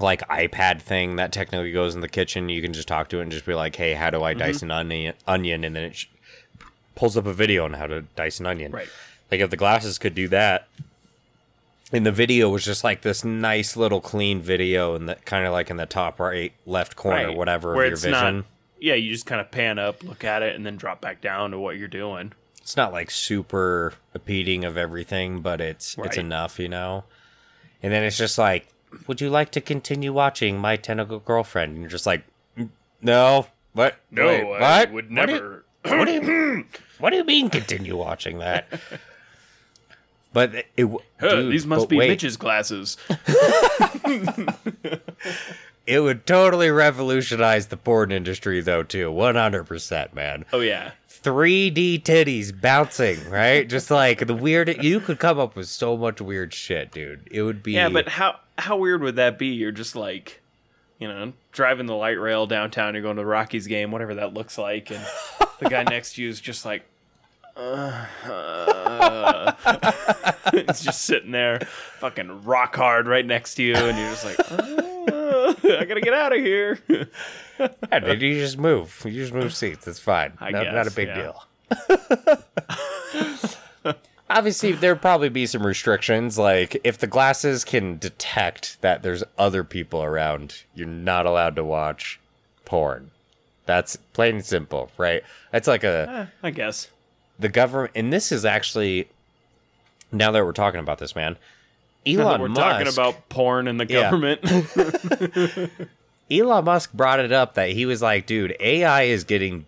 like 0.01 0.27
iPad 0.29 0.81
thing 0.81 1.15
that 1.17 1.31
technically 1.31 1.71
goes 1.71 1.95
in 1.95 2.01
the 2.01 2.09
kitchen. 2.09 2.49
You 2.49 2.61
can 2.61 2.73
just 2.73 2.87
talk 2.87 3.09
to 3.09 3.19
it 3.19 3.23
and 3.23 3.31
just 3.31 3.45
be 3.45 3.53
like, 3.53 3.75
"Hey, 3.75 3.93
how 3.93 4.09
do 4.09 4.23
I 4.23 4.33
dice 4.33 4.57
mm-hmm. 4.57 4.65
an 4.65 4.71
onion?" 4.71 5.13
Onion, 5.27 5.63
and 5.63 5.75
then 5.75 5.83
it 5.83 5.95
sh- 5.95 6.07
pulls 6.95 7.17
up 7.17 7.25
a 7.25 7.33
video 7.33 7.65
on 7.65 7.73
how 7.73 7.87
to 7.87 8.01
dice 8.15 8.39
an 8.39 8.45
onion. 8.45 8.71
Right. 8.71 8.89
Like 9.31 9.39
if 9.41 9.49
the 9.49 9.57
glasses 9.57 9.97
could 9.97 10.13
do 10.15 10.27
that, 10.29 10.67
and 11.93 12.05
the 12.05 12.11
video 12.11 12.49
was 12.49 12.63
just 12.65 12.83
like 12.83 13.01
this 13.01 13.23
nice 13.23 13.75
little 13.77 14.01
clean 14.01 14.41
video, 14.41 14.95
and 14.95 15.07
the 15.09 15.15
kind 15.15 15.45
of 15.45 15.51
like 15.53 15.69
in 15.69 15.77
the 15.77 15.85
top 15.85 16.19
right, 16.19 16.53
left 16.65 16.95
corner, 16.95 17.27
Right. 17.27 17.37
whatever 17.37 17.73
Where 17.75 17.85
of 17.85 17.89
your 17.91 17.97
vision. 17.97 18.11
not- 18.37 18.45
Yeah, 18.79 18.95
you 18.95 19.11
just 19.11 19.25
kind 19.25 19.39
of 19.41 19.51
pan 19.51 19.77
up, 19.79 20.03
look 20.03 20.23
at 20.23 20.41
it, 20.41 20.55
and 20.55 20.65
then 20.65 20.75
drop 20.77 21.01
back 21.01 21.21
down 21.21 21.51
to 21.51 21.59
what 21.59 21.77
you're 21.77 21.87
doing. 21.87 22.33
it's 22.61 22.77
not 22.77 22.91
like 22.93 23.09
super 23.09 23.93
repeating 24.13 24.63
of 24.65 24.77
everything, 24.77 25.41
but 25.41 25.59
it's 25.59 25.95
it's 25.97 26.17
enough, 26.17 26.59
you 26.59 26.69
know. 26.69 27.03
And 27.81 27.91
then 27.91 28.03
it's 28.03 28.17
just 28.17 28.37
like, 28.37 28.67
would 29.07 29.21
you 29.21 29.29
like 29.29 29.51
to 29.51 29.61
continue 29.61 30.11
watching 30.13 30.57
My 30.57 30.75
Tentacle 30.75 31.19
Girlfriend? 31.19 31.73
And 31.73 31.81
you're 31.81 31.89
just 31.89 32.05
like, 32.05 32.23
"Mm, 32.57 32.69
no, 33.01 33.47
what? 33.73 33.95
Wait, 34.11 34.43
what? 34.45 34.61
I 34.61 34.85
would 34.85 35.15
What 35.15 35.25
do 35.27 35.31
you- 35.33 35.39
never. 35.39 35.65
What 35.83 36.05
do 36.05 36.11
you, 36.11 36.65
what 36.99 37.09
do 37.09 37.15
you 37.17 37.23
mean 37.23 37.49
continue 37.49 37.97
watching 37.97 38.37
that? 38.39 38.67
But 40.33 40.55
it, 40.55 40.67
it 40.77 40.85
Huh, 41.19 41.29
dude, 41.35 41.51
these 41.51 41.65
must 41.65 41.89
be 41.89 41.97
wait, 41.97 42.07
Mitch's 42.09 42.37
glasses. 42.37 42.95
It 45.87 45.99
would 45.99 46.25
totally 46.27 46.69
revolutionize 46.69 47.67
the 47.67 47.75
porn 47.75 48.11
industry, 48.11 48.61
though, 48.61 48.83
too. 48.83 49.11
One 49.11 49.35
hundred 49.35 49.63
percent, 49.65 50.13
man. 50.13 50.45
Oh 50.53 50.59
yeah, 50.59 50.91
3D 51.23 52.01
titties 52.03 52.59
bouncing, 52.59 53.29
right? 53.29 53.67
Just 53.67 53.91
like 53.91 54.25
the 54.25 54.33
weird. 54.33 54.83
You 54.83 54.99
could 54.99 55.19
come 55.19 55.39
up 55.39 55.55
with 55.55 55.67
so 55.67 55.95
much 55.97 56.19
weird 56.21 56.53
shit, 56.53 56.91
dude. 56.91 57.27
It 57.29 57.43
would 57.43 57.61
be. 57.61 57.73
yeah. 57.73 57.89
But 57.89 58.07
how 58.09 58.39
how 58.57 58.77
weird 58.77 59.01
would 59.03 59.15
that 59.17 59.37
be? 59.37 59.47
You're 59.47 59.71
just 59.71 59.95
like, 59.95 60.41
you 60.99 61.07
know, 61.07 61.33
driving 61.51 61.85
the 61.85 61.95
light 61.95 62.19
rail 62.19 62.47
downtown. 62.47 62.93
You're 62.93 63.03
going 63.03 63.17
to 63.17 63.21
the 63.21 63.27
Rockies 63.27 63.67
game, 63.67 63.91
whatever 63.91 64.15
that 64.15 64.33
looks 64.33 64.57
like, 64.57 64.89
and 64.91 65.05
the 65.59 65.69
guy 65.69 65.83
next 65.89 66.15
to 66.15 66.23
you 66.23 66.29
is 66.29 66.39
just 66.41 66.65
like. 66.65 66.85
Uh, 67.57 68.05
uh, 68.25 69.51
it's 70.53 70.81
just 70.83 71.01
sitting 71.01 71.31
there, 71.31 71.59
fucking 71.99 72.43
rock 72.45 72.75
hard 72.77 73.07
right 73.07 73.25
next 73.25 73.55
to 73.55 73.63
you, 73.63 73.75
and 73.75 73.97
you're 73.97 74.09
just 74.09 74.23
like, 74.25 74.39
uh, 74.39 75.53
I 75.79 75.85
gotta 75.85 75.99
get 76.01 76.13
out 76.13 76.31
of 76.33 76.39
here. 76.39 76.79
Yeah, 77.91 77.99
dude, 77.99 78.21
you 78.21 78.35
just 78.35 78.57
move. 78.57 79.01
You 79.05 79.11
just 79.11 79.33
move 79.33 79.53
seats. 79.53 79.87
It's 79.87 79.99
fine. 79.99 80.33
I 80.39 80.51
not, 80.51 80.73
not 80.73 80.87
a 80.87 80.91
big 80.91 81.07
yeah. 81.09 81.33
deal. 83.83 83.93
Obviously, 84.29 84.71
there'd 84.71 85.01
probably 85.01 85.27
be 85.29 85.45
some 85.45 85.65
restrictions. 85.65 86.37
Like, 86.39 86.79
if 86.85 86.97
the 86.97 87.07
glasses 87.07 87.65
can 87.65 87.97
detect 87.97 88.81
that 88.81 89.03
there's 89.03 89.23
other 89.37 89.63
people 89.65 90.01
around, 90.03 90.63
you're 90.73 90.87
not 90.87 91.25
allowed 91.25 91.57
to 91.57 91.65
watch 91.65 92.17
porn. 92.63 93.11
That's 93.65 93.97
plain 94.13 94.35
and 94.35 94.45
simple, 94.45 94.89
right? 94.97 95.21
That's 95.51 95.67
like 95.67 95.83
a 95.83 96.29
Eh, 96.43 96.47
I 96.47 96.51
guess. 96.51 96.87
the 97.39 97.49
government, 97.49 97.91
and 97.95 98.11
this 98.13 98.31
is 98.31 98.45
actually 98.45 99.09
now 100.13 100.31
that 100.31 100.45
we're 100.45 100.53
talking 100.53 100.79
about 100.79 100.97
this, 100.99 101.13
man. 101.15 101.37
Elon 102.07 102.41
we're 102.41 102.47
Musk, 102.47 102.61
talking 102.61 102.87
about 102.87 103.29
porn 103.29 103.67
and 103.67 103.79
the 103.79 103.85
Yeah. 103.87 104.09
Elon 106.31 106.63
Musk 106.65 106.93
brought 106.93 107.19
it 107.19 107.31
up 107.31 107.55
that 107.55 107.71
he 107.71 107.85
was 107.85 108.01
like, 108.01 108.25
dude, 108.25 108.55
AI 108.59 109.03
is 109.03 109.23
getting 109.25 109.65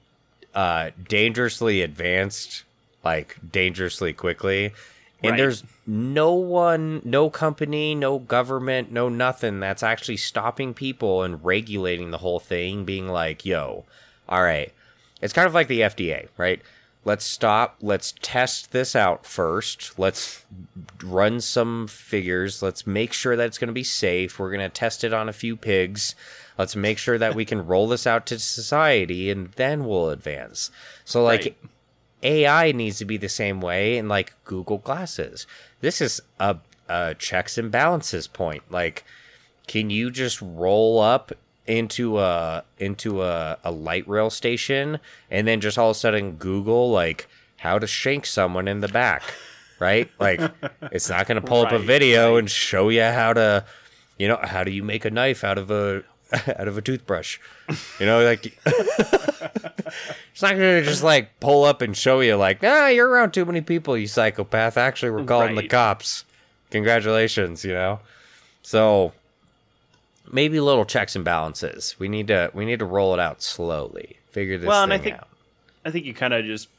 uh, 0.56 0.92
dangerously 1.10 1.82
advanced, 1.82 2.64
like 3.04 3.38
dangerously 3.52 4.14
quickly. 4.14 4.74
And 5.22 5.32
Right. 5.32 5.38
there's 5.38 5.64
no 5.86 6.34
one, 6.34 7.02
no 7.04 7.30
company, 7.30 7.96
no 7.96 8.20
government, 8.20 8.92
no 8.92 9.10
nothing 9.10 9.60
that's 9.60 9.84
actually 9.84 10.18
stopping 10.18 10.74
people 10.74 11.24
and 11.24 11.44
regulating 11.44 12.12
the 12.12 12.18
whole 12.20 12.40
thing, 12.40 12.86
being 12.86 13.08
like, 13.08 13.46
yo, 13.46 13.86
all 14.30 14.44
right. 14.44 14.72
It's 15.22 15.34
kind 15.34 15.48
of 15.48 15.54
like 15.54 15.68
the 15.68 15.82
FDA, 15.82 16.28
right? 16.38 16.62
Let's 17.06 17.26
stop. 17.26 17.78
Let's 17.82 18.14
test 18.22 18.72
this 18.72 18.96
out 18.96 19.26
first. 19.26 19.98
Let's 19.98 20.46
run 21.04 21.42
some 21.42 21.88
figures. 21.88 22.62
Let's 22.62 22.88
make 22.88 23.12
sure 23.12 23.36
that 23.36 23.46
it's 23.46 23.58
going 23.58 23.68
to 23.68 23.74
be 23.74 23.84
safe. 23.84 24.40
We're 24.40 24.52
going 24.52 24.62
to 24.62 24.70
test 24.70 25.04
it 25.04 25.14
on 25.14 25.28
a 25.28 25.34
few 25.34 25.56
pigs. 25.58 26.16
Let's 26.58 26.76
make 26.76 26.98
sure 26.98 27.18
that 27.18 27.36
we 27.36 27.46
can 27.46 27.66
roll 27.66 27.88
this 27.88 28.06
out 28.06 28.26
to 28.28 28.40
society 28.40 29.30
and 29.32 29.52
then 29.54 29.86
we'll 29.86 30.10
advance. 30.10 30.72
So, 31.06 31.24
like, 31.24 31.42
Right. 31.42 31.58
AI 32.24 32.72
needs 32.72 33.00
to 33.00 33.06
be 33.06 33.18
the 33.18 33.28
same 33.30 33.60
way 33.60 33.98
in 33.98 34.08
like 34.08 34.34
Google 34.46 34.78
Glasses. 34.78 35.46
This 35.82 36.00
is 36.00 36.22
a, 36.40 36.58
a 36.88 37.16
checks 37.16 37.58
and 37.58 37.70
balances 37.70 38.28
point. 38.28 38.64
Like, 38.70 39.04
can 39.68 39.90
you 39.90 40.10
just 40.10 40.42
roll 40.42 41.00
up 41.02 41.34
into 41.66 42.20
a 42.20 42.64
into 42.78 43.22
a, 43.22 43.58
a 43.64 43.72
light 43.72 44.08
rail 44.08 44.30
station 44.30 45.00
and 45.32 45.48
then 45.48 45.60
just 45.62 45.78
all 45.78 45.90
of 45.90 45.96
a 45.96 46.00
sudden 46.00 46.34
Google 46.34 46.92
like 46.92 47.28
how 47.58 47.80
to 47.80 47.88
shank 47.88 48.26
someone 48.26 48.68
in 48.70 48.80
the 48.80 48.88
back? 48.88 49.24
Right? 49.80 50.10
Like 50.20 50.40
it's 50.94 51.10
not 51.10 51.28
gonna 51.28 51.42
pull 51.42 51.66
up 51.66 51.72
a 51.74 51.78
Right, 51.78 51.86
video 51.86 52.38
and 52.38 52.50
show 52.50 52.88
you 52.90 53.04
how 53.04 53.34
to 53.34 53.66
you 54.18 54.28
know, 54.30 54.40
how 54.42 54.64
do 54.64 54.72
you 54.72 54.84
make 54.84 55.04
a 55.04 55.12
knife 55.12 55.44
out 55.44 55.58
of 55.58 55.72
a 55.72 56.04
out 56.58 56.68
of 56.68 56.78
a 56.78 56.82
toothbrush? 56.82 57.40
You 58.00 58.06
know, 58.06 58.24
like 58.24 58.46
it's 58.66 60.42
not 60.42 60.52
gonna 60.52 60.84
just 60.84 61.04
like 61.04 61.40
pull 61.40 61.64
up 61.64 61.82
and 61.82 61.96
show 61.96 62.20
you 62.20 62.36
like, 62.36 62.60
ah, 62.64 62.88
you're 62.88 63.08
around 63.10 63.32
too 63.34 63.46
many 63.46 63.62
people, 63.62 63.98
you 63.98 64.08
psychopath. 64.08 64.78
Actually, 64.78 65.12
we're 65.12 65.24
calling 65.26 65.56
the 65.56 65.68
cops. 65.68 66.26
Congratulations, 66.72 67.64
you 67.64 67.74
know. 67.74 68.00
So 68.64 69.14
maybe 70.32 70.60
little 70.60 70.86
checks 70.86 71.16
and 71.16 71.24
balances. 71.26 71.96
We 72.00 72.08
need 72.10 72.28
to 72.28 72.50
we 72.54 72.66
need 72.66 72.80
to 72.80 72.86
roll 72.86 73.14
it 73.14 73.20
out 73.20 73.42
slowly. 73.42 74.18
Figure 74.32 74.58
this 74.58 74.68
Well, 74.68 74.84
and 74.84 74.92
thing 74.92 75.00
I 75.00 75.04
think- 75.04 75.16
out. 75.16 75.28
I 75.86 75.92
think 75.92 76.06
you 76.06 76.14
kind 76.14 76.34
of 76.34 76.46
just 76.46 76.70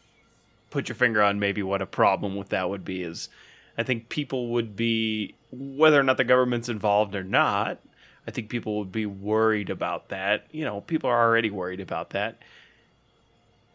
put 0.71 0.89
your 0.89 0.97
finger 0.97 1.23
on 1.23 1.39
maybe 1.39 1.63
what 1.63 1.83
a 1.83 1.87
problem 1.87 2.37
with 2.37 2.49
that 2.49 2.71
would 2.71 2.85
be 2.87 3.03
is 3.03 3.29
I 3.77 3.83
think 3.83 4.09
people 4.09 4.49
would 4.49 4.75
be 4.77 5.35
whether 5.53 6.01
or 6.01 6.03
not 6.03 6.17
the 6.17 6.25
government's 6.25 6.69
involved 6.71 7.15
or 7.15 7.23
not, 7.23 7.79
I 8.27 8.31
think 8.31 8.49
people 8.49 8.79
would 8.79 8.93
be 8.93 9.07
worried 9.07 9.71
about 9.71 10.09
that. 10.09 10.47
You 10.51 10.65
know, 10.65 10.81
people 10.81 11.11
are 11.11 11.27
already 11.27 11.51
worried 11.51 11.81
about 11.81 12.11
that. 12.11 12.39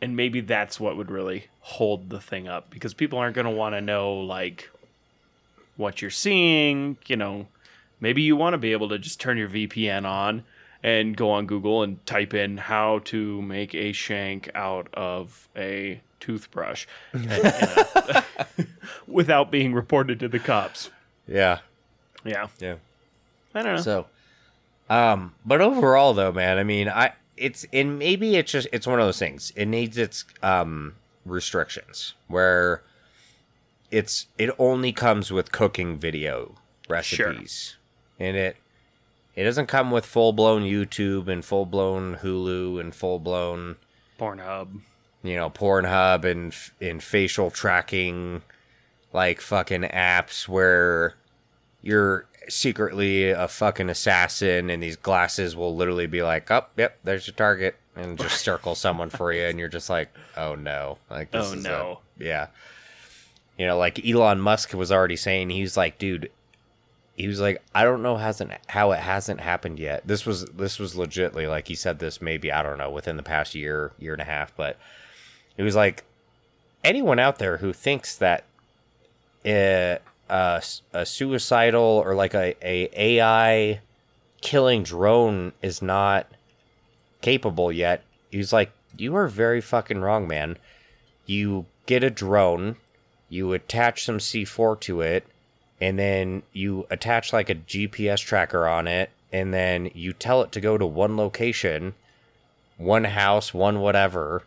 And 0.01 0.15
maybe 0.15 0.41
that's 0.41 0.79
what 0.79 0.95
would 0.95 1.11
really 1.11 1.47
hold 1.59 2.09
the 2.09 2.21
thing 2.21 2.47
up 2.47 2.69
because 2.69 2.93
people 2.93 3.19
aren't 3.19 3.35
going 3.35 3.45
to 3.45 3.51
want 3.51 3.75
to 3.75 3.81
know 3.81 4.13
like 4.13 4.69
what 5.75 6.01
you're 6.01 6.11
seeing, 6.11 6.97
you 7.07 7.15
know, 7.15 7.47
maybe 7.99 8.21
you 8.21 8.35
want 8.35 8.53
to 8.53 8.57
be 8.57 8.71
able 8.71 8.89
to 8.89 8.97
just 8.97 9.19
turn 9.19 9.37
your 9.37 9.49
VPN 9.49 10.05
on 10.05 10.43
and 10.83 11.15
go 11.15 11.31
on 11.31 11.45
Google 11.45 11.83
and 11.83 12.05
type 12.05 12.33
in 12.33 12.57
how 12.57 12.99
to 13.05 13.41
make 13.41 13.75
a 13.75 13.91
shank 13.91 14.49
out 14.55 14.87
of 14.93 15.47
a 15.55 16.01
toothbrush 16.19 16.85
and, 17.13 18.23
without 19.07 19.51
being 19.51 19.73
reported 19.73 20.19
to 20.21 20.27
the 20.27 20.39
cops. 20.39 20.89
Yeah. 21.27 21.59
Yeah. 22.23 22.47
Yeah. 22.59 22.75
I 23.53 23.63
don't 23.63 23.75
know. 23.75 23.81
So, 23.81 24.05
um, 24.89 25.35
but 25.45 25.61
overall, 25.61 26.13
though, 26.13 26.31
man, 26.31 26.57
I 26.57 26.63
mean, 26.63 26.89
I 26.89 27.13
it's 27.37 27.65
and 27.71 27.97
maybe 27.99 28.35
it's 28.35 28.51
just 28.51 28.67
it's 28.73 28.87
one 28.87 28.99
of 28.99 29.05
those 29.05 29.19
things. 29.19 29.51
It 29.55 29.67
needs 29.67 29.97
its 29.97 30.25
um 30.43 30.95
restrictions 31.25 32.13
where 32.27 32.83
it's 33.91 34.27
it 34.37 34.49
only 34.59 34.91
comes 34.91 35.31
with 35.31 35.51
cooking 35.51 35.97
video 35.97 36.55
recipes, 36.87 37.77
and 38.19 38.35
it 38.35 38.57
it 39.35 39.43
doesn't 39.43 39.67
come 39.67 39.91
with 39.91 40.05
full 40.05 40.33
blown 40.33 40.63
YouTube 40.63 41.27
and 41.27 41.45
full 41.45 41.65
blown 41.65 42.17
Hulu 42.17 42.79
and 42.79 42.93
full 42.93 43.19
blown 43.19 43.77
Pornhub. 44.19 44.81
you 45.23 45.35
know 45.35 45.49
Pornhub 45.49 46.25
and 46.25 46.53
and 46.81 47.01
facial 47.01 47.49
tracking 47.51 48.41
like 49.13 49.41
fucking 49.41 49.83
apps 49.83 50.47
where 50.47 51.15
you're 51.81 52.25
secretly 52.49 53.29
a 53.29 53.47
fucking 53.47 53.89
assassin 53.89 54.69
and 54.69 54.81
these 54.83 54.95
glasses 54.97 55.55
will 55.55 55.75
literally 55.75 56.07
be 56.07 56.21
like, 56.23 56.49
"Oh, 56.51 56.65
yep, 56.77 56.97
there's 57.03 57.27
your 57.27 57.35
target." 57.35 57.75
And 57.95 58.17
just 58.17 58.41
circle 58.43 58.75
someone 58.75 59.09
for 59.09 59.31
you 59.33 59.43
and 59.43 59.59
you're 59.59 59.67
just 59.69 59.89
like, 59.89 60.09
"Oh 60.37 60.55
no." 60.55 60.97
Like 61.09 61.31
this 61.31 61.49
Oh, 61.49 61.53
is 61.53 61.65
a- 61.65 61.67
no. 61.67 61.99
yeah. 62.17 62.47
You 63.57 63.65
know, 63.67 63.77
like 63.77 64.05
Elon 64.05 64.39
Musk 64.39 64.73
was 64.73 64.91
already 64.91 65.15
saying 65.17 65.49
he's 65.49 65.75
like, 65.75 65.97
"Dude, 65.97 66.31
he 67.15 67.27
was 67.27 67.41
like, 67.41 67.61
I 67.75 67.83
don't 67.83 68.01
know 68.01 68.15
hasn't 68.15 68.51
how 68.67 68.91
it 68.93 68.99
hasn't 68.99 69.41
happened 69.41 69.79
yet. 69.79 70.07
This 70.07 70.25
was 70.25 70.45
this 70.45 70.79
was 70.79 70.95
legitly 70.95 71.47
like 71.49 71.67
he 71.67 71.75
said 71.75 71.99
this 71.99 72.21
maybe 72.21 72.51
I 72.51 72.63
don't 72.63 72.77
know 72.77 72.89
within 72.89 73.17
the 73.17 73.23
past 73.23 73.53
year 73.55 73.91
year 73.99 74.13
and 74.13 74.21
a 74.21 74.25
half, 74.25 74.55
but 74.55 74.77
it 75.57 75.63
was 75.63 75.75
like 75.75 76.05
anyone 76.85 77.19
out 77.19 77.37
there 77.39 77.57
who 77.57 77.73
thinks 77.73 78.15
that 78.15 78.45
a, 79.45 79.99
a, 80.30 80.61
a 80.93 81.05
suicidal 81.05 81.82
or 81.82 82.15
like 82.15 82.34
a, 82.34 82.55
a 82.61 82.89
AI 82.95 83.82
killing 84.41 84.84
drone 84.84 85.51
is 85.61 85.82
not 85.82 86.27
capable 87.21 87.71
yet. 87.71 88.03
He's 88.32 88.53
like, 88.53 88.71
you 88.97 89.15
are 89.15 89.27
very 89.27 89.61
fucking 89.61 90.01
wrong, 90.01 90.27
man. 90.27 90.57
You 91.25 91.65
get 91.86 92.03
a 92.03 92.09
drone, 92.09 92.77
you 93.30 93.53
attach 93.53 94.05
some 94.05 94.17
C4 94.17 94.80
to 94.82 95.01
it, 95.01 95.25
and 95.82 95.97
then 95.97 96.43
you 96.53 96.86
attach 96.89 97.34
like 97.34 97.49
a 97.49 97.55
GPS 97.55 98.19
tracker 98.19 98.67
on 98.67 98.88
it, 98.88 99.09
and 99.32 99.53
then 99.53 99.89
you 99.93 100.13
tell 100.13 100.41
it 100.41 100.51
to 100.53 100.61
go 100.61 100.77
to 100.77 100.86
one 100.86 101.17
location, 101.17 101.93
one 102.77 103.05
house, 103.05 103.53
one 103.53 103.80
whatever. 103.80 104.43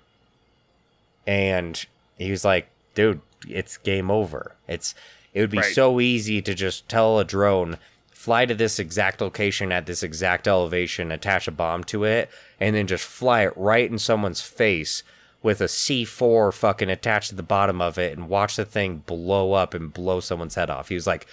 And 1.26 1.84
he 2.18 2.30
was 2.30 2.44
like, 2.44 2.68
dude, 2.94 3.20
it's 3.48 3.76
game 3.76 4.10
over. 4.10 4.52
It's 4.66 4.94
it 5.34 5.40
would 5.40 5.50
be 5.50 5.58
Right. 5.58 5.74
so 5.74 6.00
easy 6.00 6.42
to 6.42 6.54
just 6.54 6.88
tell 6.88 7.18
a 7.18 7.24
drone 7.24 7.78
fly 8.12 8.46
to 8.46 8.54
this 8.54 8.78
exact 8.78 9.20
location 9.20 9.72
at 9.72 9.86
this 9.86 10.02
exact 10.04 10.46
elevation, 10.46 11.10
attach 11.10 11.48
a 11.48 11.50
bomb 11.50 11.82
to 11.82 12.04
it, 12.04 12.30
and 12.60 12.76
then 12.76 12.86
just 12.86 13.04
fly 13.04 13.42
it 13.42 13.52
right 13.56 13.90
in 13.90 13.98
someone's 13.98 14.40
face 14.40 15.02
with 15.42 15.60
a 15.60 15.64
C4 15.68 16.52
fucking 16.54 16.88
attached 16.88 17.30
to 17.30 17.34
the 17.34 17.42
bottom 17.42 17.82
of 17.82 17.98
it 17.98 18.16
and 18.16 18.28
watch 18.28 18.54
the 18.54 18.64
thing 18.64 18.98
blow 19.06 19.54
up 19.54 19.74
and 19.74 19.92
blow 19.92 20.20
someone's 20.20 20.54
head 20.54 20.70
off. 20.70 20.88
He 20.88 20.94
was 20.94 21.06
like, 21.06 21.26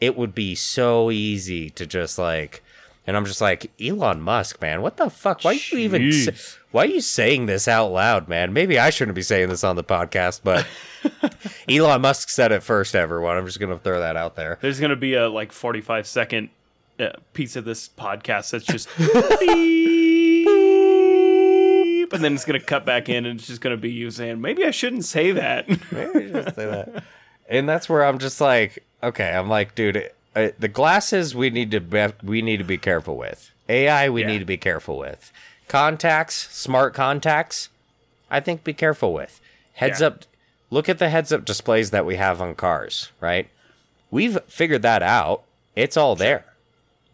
it 0.00 0.16
would 0.16 0.34
be 0.34 0.56
so 0.56 1.12
easy 1.12 1.70
to 1.70 1.86
just 1.86 2.18
like, 2.18 2.60
and 3.06 3.16
I'm 3.16 3.24
just 3.24 3.40
like, 3.40 3.70
Elon 3.80 4.20
Musk, 4.20 4.60
man, 4.60 4.82
what 4.82 4.96
the 4.96 5.10
fuck? 5.10 5.42
Why 5.44 5.52
are 5.52 5.54
you 5.54 5.78
even, 5.78 6.10
why 6.72 6.82
are 6.84 6.86
you 6.86 7.00
saying 7.00 7.46
this 7.46 7.68
out 7.68 7.88
loud, 7.92 8.28
man? 8.28 8.52
Maybe 8.52 8.78
I 8.78 8.90
shouldn't 8.90 9.14
be 9.14 9.22
saying 9.22 9.48
this 9.50 9.62
on 9.64 9.76
the 9.76 9.84
podcast, 9.84 10.40
but 10.42 10.66
Elon 11.68 12.00
Musk 12.00 12.28
said 12.30 12.50
it 12.52 12.62
first, 12.62 12.94
everyone. 12.94 13.36
I'm 13.36 13.46
just 13.46 13.60
going 13.60 13.72
to 13.72 13.78
throw 13.78 14.00
that 14.00 14.16
out 14.16 14.34
there. 14.36 14.58
There's 14.60 14.80
going 14.80 14.90
to 14.90 14.96
be 14.96 15.14
a 15.14 15.28
like 15.28 15.52
45 15.52 16.06
second 16.06 16.48
uh, 16.98 17.10
piece 17.34 17.56
of 17.56 17.64
this 17.64 17.88
podcast 17.88 18.50
that's 18.50 18.64
just 18.64 18.88
beep, 20.32 22.12
and 22.12 22.22
then 22.24 22.34
it's 22.34 22.44
going 22.44 22.58
to 22.60 22.64
cut 22.66 22.84
back 22.84 23.08
in 23.08 23.26
and 23.26 23.38
it's 23.38 23.46
just 23.48 23.60
going 23.60 23.74
to 23.76 23.80
be 23.80 23.90
you 23.90 24.10
saying, 24.10 24.40
maybe 24.40 24.64
I 24.64 24.70
shouldn't 24.70 25.04
say 25.04 25.32
that. 25.32 25.68
Maybe 25.92 26.30
just 26.30 26.54
say 26.56 26.66
that. 26.66 27.04
And 27.48 27.68
that's 27.68 27.88
where 27.88 28.04
I'm 28.04 28.18
just 28.18 28.40
like, 28.40 28.84
okay, 29.02 29.30
I'm 29.30 29.48
like, 29.48 29.74
dude, 29.74 30.10
uh, 30.34 30.48
the 30.58 30.68
glasses 30.68 31.34
we 31.34 31.50
need 31.50 31.70
to 31.72 31.80
be, 31.80 32.06
we 32.22 32.40
need 32.42 32.58
to 32.58 32.64
be 32.64 32.78
careful 32.78 33.16
with. 33.16 33.50
AI 33.68 34.08
we 34.10 34.22
Yeah. 34.22 34.26
need 34.28 34.38
to 34.40 34.44
be 34.44 34.56
careful 34.56 34.98
with. 34.98 35.32
Contacts, 35.72 36.54
smart 36.54 36.92
contacts, 36.92 37.70
I 38.30 38.40
think 38.40 38.62
be 38.62 38.74
careful 38.74 39.14
with. 39.14 39.40
Heads 39.72 40.02
Yeah. 40.02 40.08
up, 40.08 40.24
look 40.68 40.86
at 40.90 40.98
the 40.98 41.08
heads 41.08 41.32
up 41.32 41.46
displays 41.46 41.90
that 41.92 42.04
we 42.04 42.16
have 42.16 42.42
on 42.42 42.54
cars, 42.56 43.08
right? 43.20 43.48
We've 44.10 44.38
figured 44.46 44.82
that 44.82 45.02
out. 45.02 45.44
It's 45.74 45.96
all 45.96 46.14
there. 46.14 46.44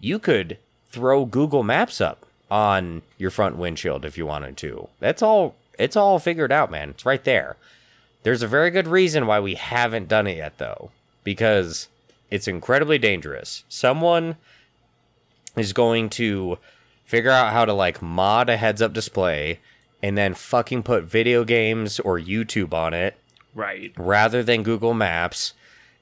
You 0.01 0.19
could 0.19 0.59
throw 0.91 1.25
Google 1.25 1.63
Maps 1.63 2.01
up 2.01 2.27
on 2.51 3.03
your 3.17 3.31
front 3.31 3.59
windshield 3.59 4.05
if 4.05 4.19
you 4.19 4.27
wanted 4.27 4.57
to. 4.57 4.89
That's 4.99 5.23
all 5.23 5.55
it's 5.79 5.95
all 5.95 6.19
figured 6.19 6.51
out, 6.51 6.69
man. 6.69 6.91
It's 6.91 7.07
right 7.07 7.23
there. 7.23 7.55
There's 8.25 8.43
a 8.43 8.49
very 8.49 8.73
good 8.73 8.89
reason 8.89 9.29
why 9.29 9.39
we 9.39 9.55
haven't 9.55 10.09
done 10.09 10.27
it 10.27 10.39
yet, 10.39 10.59
though, 10.59 10.91
because 11.23 11.87
it's 12.29 12.49
incredibly 12.49 12.99
dangerous. 12.99 13.63
Someone 13.69 14.35
is 15.55 15.73
going 15.73 16.11
to 16.11 16.59
figure 17.09 17.31
out 17.31 17.53
how 17.53 17.65
to 17.65 17.73
like 17.73 18.03
mod 18.03 18.51
a 18.51 18.57
heads 18.59 18.83
up 18.83 18.93
display 18.93 19.59
and 20.03 20.17
then 20.17 20.35
fucking 20.35 20.83
put 20.83 21.05
video 21.05 21.43
games 21.43 21.99
or 22.01 22.19
YouTube 22.19 22.75
on 22.75 22.93
it 22.93 23.17
right. 23.55 23.93
rather 23.97 24.43
than 24.43 24.63
Google 24.63 24.93
Maps 24.93 25.55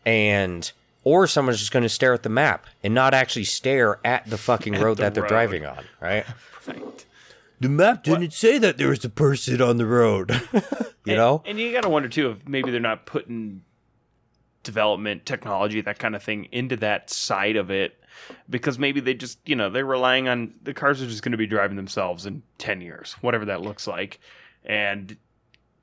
and 0.05 0.71
or 1.05 1.29
someone's 1.29 1.61
just 1.61 1.71
going 1.71 1.85
to 1.85 1.89
stare 1.89 2.13
at 2.13 2.25
the 2.25 2.29
map 2.29 2.67
and 2.83 2.93
not 2.93 3.15
actually 3.15 3.45
stare 3.45 4.01
at 4.05 4.29
the 4.29 4.37
fucking 4.37 4.75
road 4.75 4.97
the 4.97 5.03
that 5.05 5.15
they're 5.15 5.23
road. 5.23 5.29
driving 5.29 5.65
on, 5.65 5.85
right? 6.01 6.27
Right. 6.67 7.07
The 7.61 7.69
map 7.69 8.03
didn't 8.03 8.33
say 8.33 8.59
that 8.59 8.77
there 8.77 8.89
was 8.89 9.05
a 9.05 9.09
person 9.09 9.63
on 9.63 9.77
the 9.77 9.87
road. 9.87 10.31
you 10.53 10.61
And- 11.07 11.17
know? 11.17 11.43
And 11.47 11.61
you 11.61 11.71
got 11.73 11.85
to 11.85 11.89
wonder 11.89 12.09
too 12.09 12.31
if 12.31 12.47
maybe 12.49 12.73
they're 12.73 12.81
not 12.81 13.07
putting 13.07 13.63
development, 14.67 15.25
technology, 15.25 15.81
that 15.81 15.99
kind 15.99 16.15
of 16.15 16.23
thing 16.23 16.49
into 16.53 16.77
that 16.77 17.09
side 17.09 17.57
of 17.57 17.71
it 17.71 17.99
because 18.49 18.79
maybe 18.79 19.01
they 19.01 19.15
just, 19.15 19.39
you 19.47 19.57
know, 19.57 19.71
they're 19.71 19.85
relying 19.85 20.29
on 20.29 20.55
the 20.63 20.75
cars 20.75 21.01
are 21.01 21.07
just 21.07 21.23
going 21.23 21.33
to 21.33 21.39
be 21.39 21.47
driving 21.47 21.77
themselves 21.77 22.27
in 22.27 22.43
10 22.59 22.81
years, 22.81 23.17
whatever 23.21 23.45
that 23.45 23.63
looks 23.63 23.87
like. 23.87 24.21
And 24.65 25.17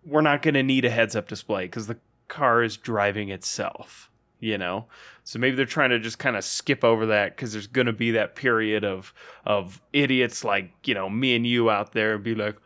we're 0.06 0.22
not 0.22 0.42
going 0.42 0.54
to 0.56 0.64
need 0.64 0.86
a 0.86 0.90
heads 0.90 1.16
up 1.16 1.28
display 1.28 1.66
because 1.66 1.88
the 1.88 1.98
car 2.28 2.64
is 2.64 2.78
driving 2.78 3.30
itself, 3.30 4.12
you 4.40 4.58
know? 4.58 4.88
So 5.24 5.40
maybe 5.40 5.56
they're 5.56 5.66
trying 5.66 5.92
to 5.92 6.00
just 6.00 6.20
kind 6.20 6.36
of 6.36 6.44
skip 6.44 6.84
over 6.84 7.06
that 7.06 7.36
because 7.36 7.54
there's 7.54 7.68
going 7.68 7.88
to 7.88 7.94
be 7.94 8.12
that 8.12 8.36
period 8.36 8.84
of 8.84 9.14
of 9.46 9.82
idiots 9.94 10.44
like, 10.44 10.72
you 10.84 10.94
know, 10.94 11.10
me 11.10 11.36
and 11.36 11.48
you 11.48 11.70
out 11.70 11.94
there 11.94 12.16
and 12.16 12.24
be 12.24 12.36
like, 12.36 12.58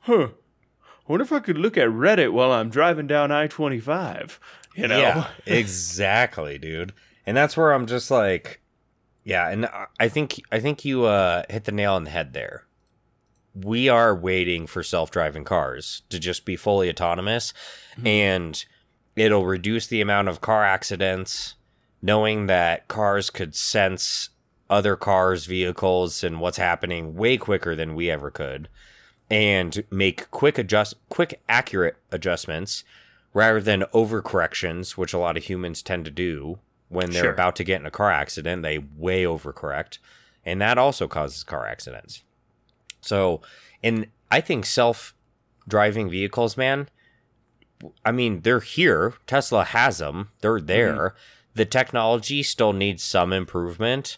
huh, 0.00 0.28
wonder 1.06 1.24
if 1.24 1.32
I 1.32 1.40
could 1.40 1.58
look 1.58 1.76
at 1.76 1.88
Reddit 1.88 2.32
while 2.32 2.52
I'm 2.52 2.70
driving 2.70 3.06
down 3.06 3.30
I 3.30 3.48
twenty 3.48 3.80
five. 3.80 4.40
You 4.76 4.88
know, 4.88 4.98
Yeah, 5.00 5.28
exactly, 5.46 6.58
dude. 6.58 6.92
And 7.26 7.36
that's 7.36 7.56
where 7.56 7.72
I'm 7.72 7.86
just 7.86 8.10
like, 8.10 8.60
yeah. 9.24 9.48
And 9.48 9.66
I- 9.66 9.86
I 9.98 10.08
think 10.08 10.40
I 10.52 10.60
think 10.60 10.84
you 10.84 11.04
uh, 11.04 11.42
hit 11.50 11.64
the 11.64 11.72
nail 11.72 11.94
on 11.94 12.04
the 12.04 12.10
head 12.10 12.32
there. 12.34 12.64
We 13.54 13.88
are 13.88 14.14
waiting 14.14 14.66
for 14.66 14.82
self-driving 14.82 15.44
cars 15.44 16.02
to 16.10 16.18
just 16.18 16.44
be 16.44 16.56
fully 16.56 16.90
autonomous, 16.90 17.54
and 18.04 18.62
it'll 19.16 19.46
reduce 19.46 19.86
the 19.86 20.02
amount 20.02 20.28
of 20.28 20.40
car 20.42 20.62
accidents. 20.64 21.54
Knowing 22.02 22.46
that 22.46 22.86
cars 22.88 23.30
could 23.30 23.54
sense 23.56 24.28
other 24.68 24.94
cars, 24.96 25.46
vehicles, 25.46 26.22
and 26.22 26.38
what's 26.40 26.58
happening 26.58 27.14
way 27.16 27.38
quicker 27.38 27.74
than 27.74 27.94
we 27.94 28.10
ever 28.10 28.30
could, 28.30 28.68
and 29.30 29.82
make 29.90 30.30
quick 30.30 30.58
adjust, 30.58 30.94
quick 31.08 31.40
accurate 31.48 31.96
adjustments 32.12 32.84
rather 33.36 33.60
than 33.60 33.82
overcorrections, 33.92 34.92
which 34.92 35.12
a 35.12 35.18
lot 35.18 35.36
of 35.36 35.44
humans 35.44 35.82
tend 35.82 36.06
to 36.06 36.10
do 36.10 36.58
when 36.88 37.10
they're 37.10 37.24
Sure. 37.24 37.32
about 37.34 37.54
to 37.54 37.64
get 37.64 37.78
in 37.78 37.86
a 37.86 37.90
car 37.90 38.10
accident. 38.10 38.62
They 38.62 38.78
way 38.78 39.24
overcorrect, 39.24 39.98
and 40.42 40.58
that 40.62 40.78
also 40.78 41.06
causes 41.06 41.44
car 41.44 41.66
accidents. 41.66 42.22
So, 43.02 43.42
and 43.82 44.06
I 44.30 44.40
think 44.40 44.64
self-driving 44.64 46.08
vehicles, 46.08 46.56
man. 46.56 46.88
I 48.06 48.10
mean, 48.10 48.40
they're 48.40 48.60
here. 48.60 49.12
Tesla 49.26 49.64
has 49.64 49.98
them. 49.98 50.30
They're 50.40 50.56
mm-hmm. 50.56 50.66
there. 50.66 51.14
The 51.52 51.66
technology 51.66 52.42
still 52.42 52.72
needs 52.72 53.02
some 53.02 53.34
improvement, 53.34 54.16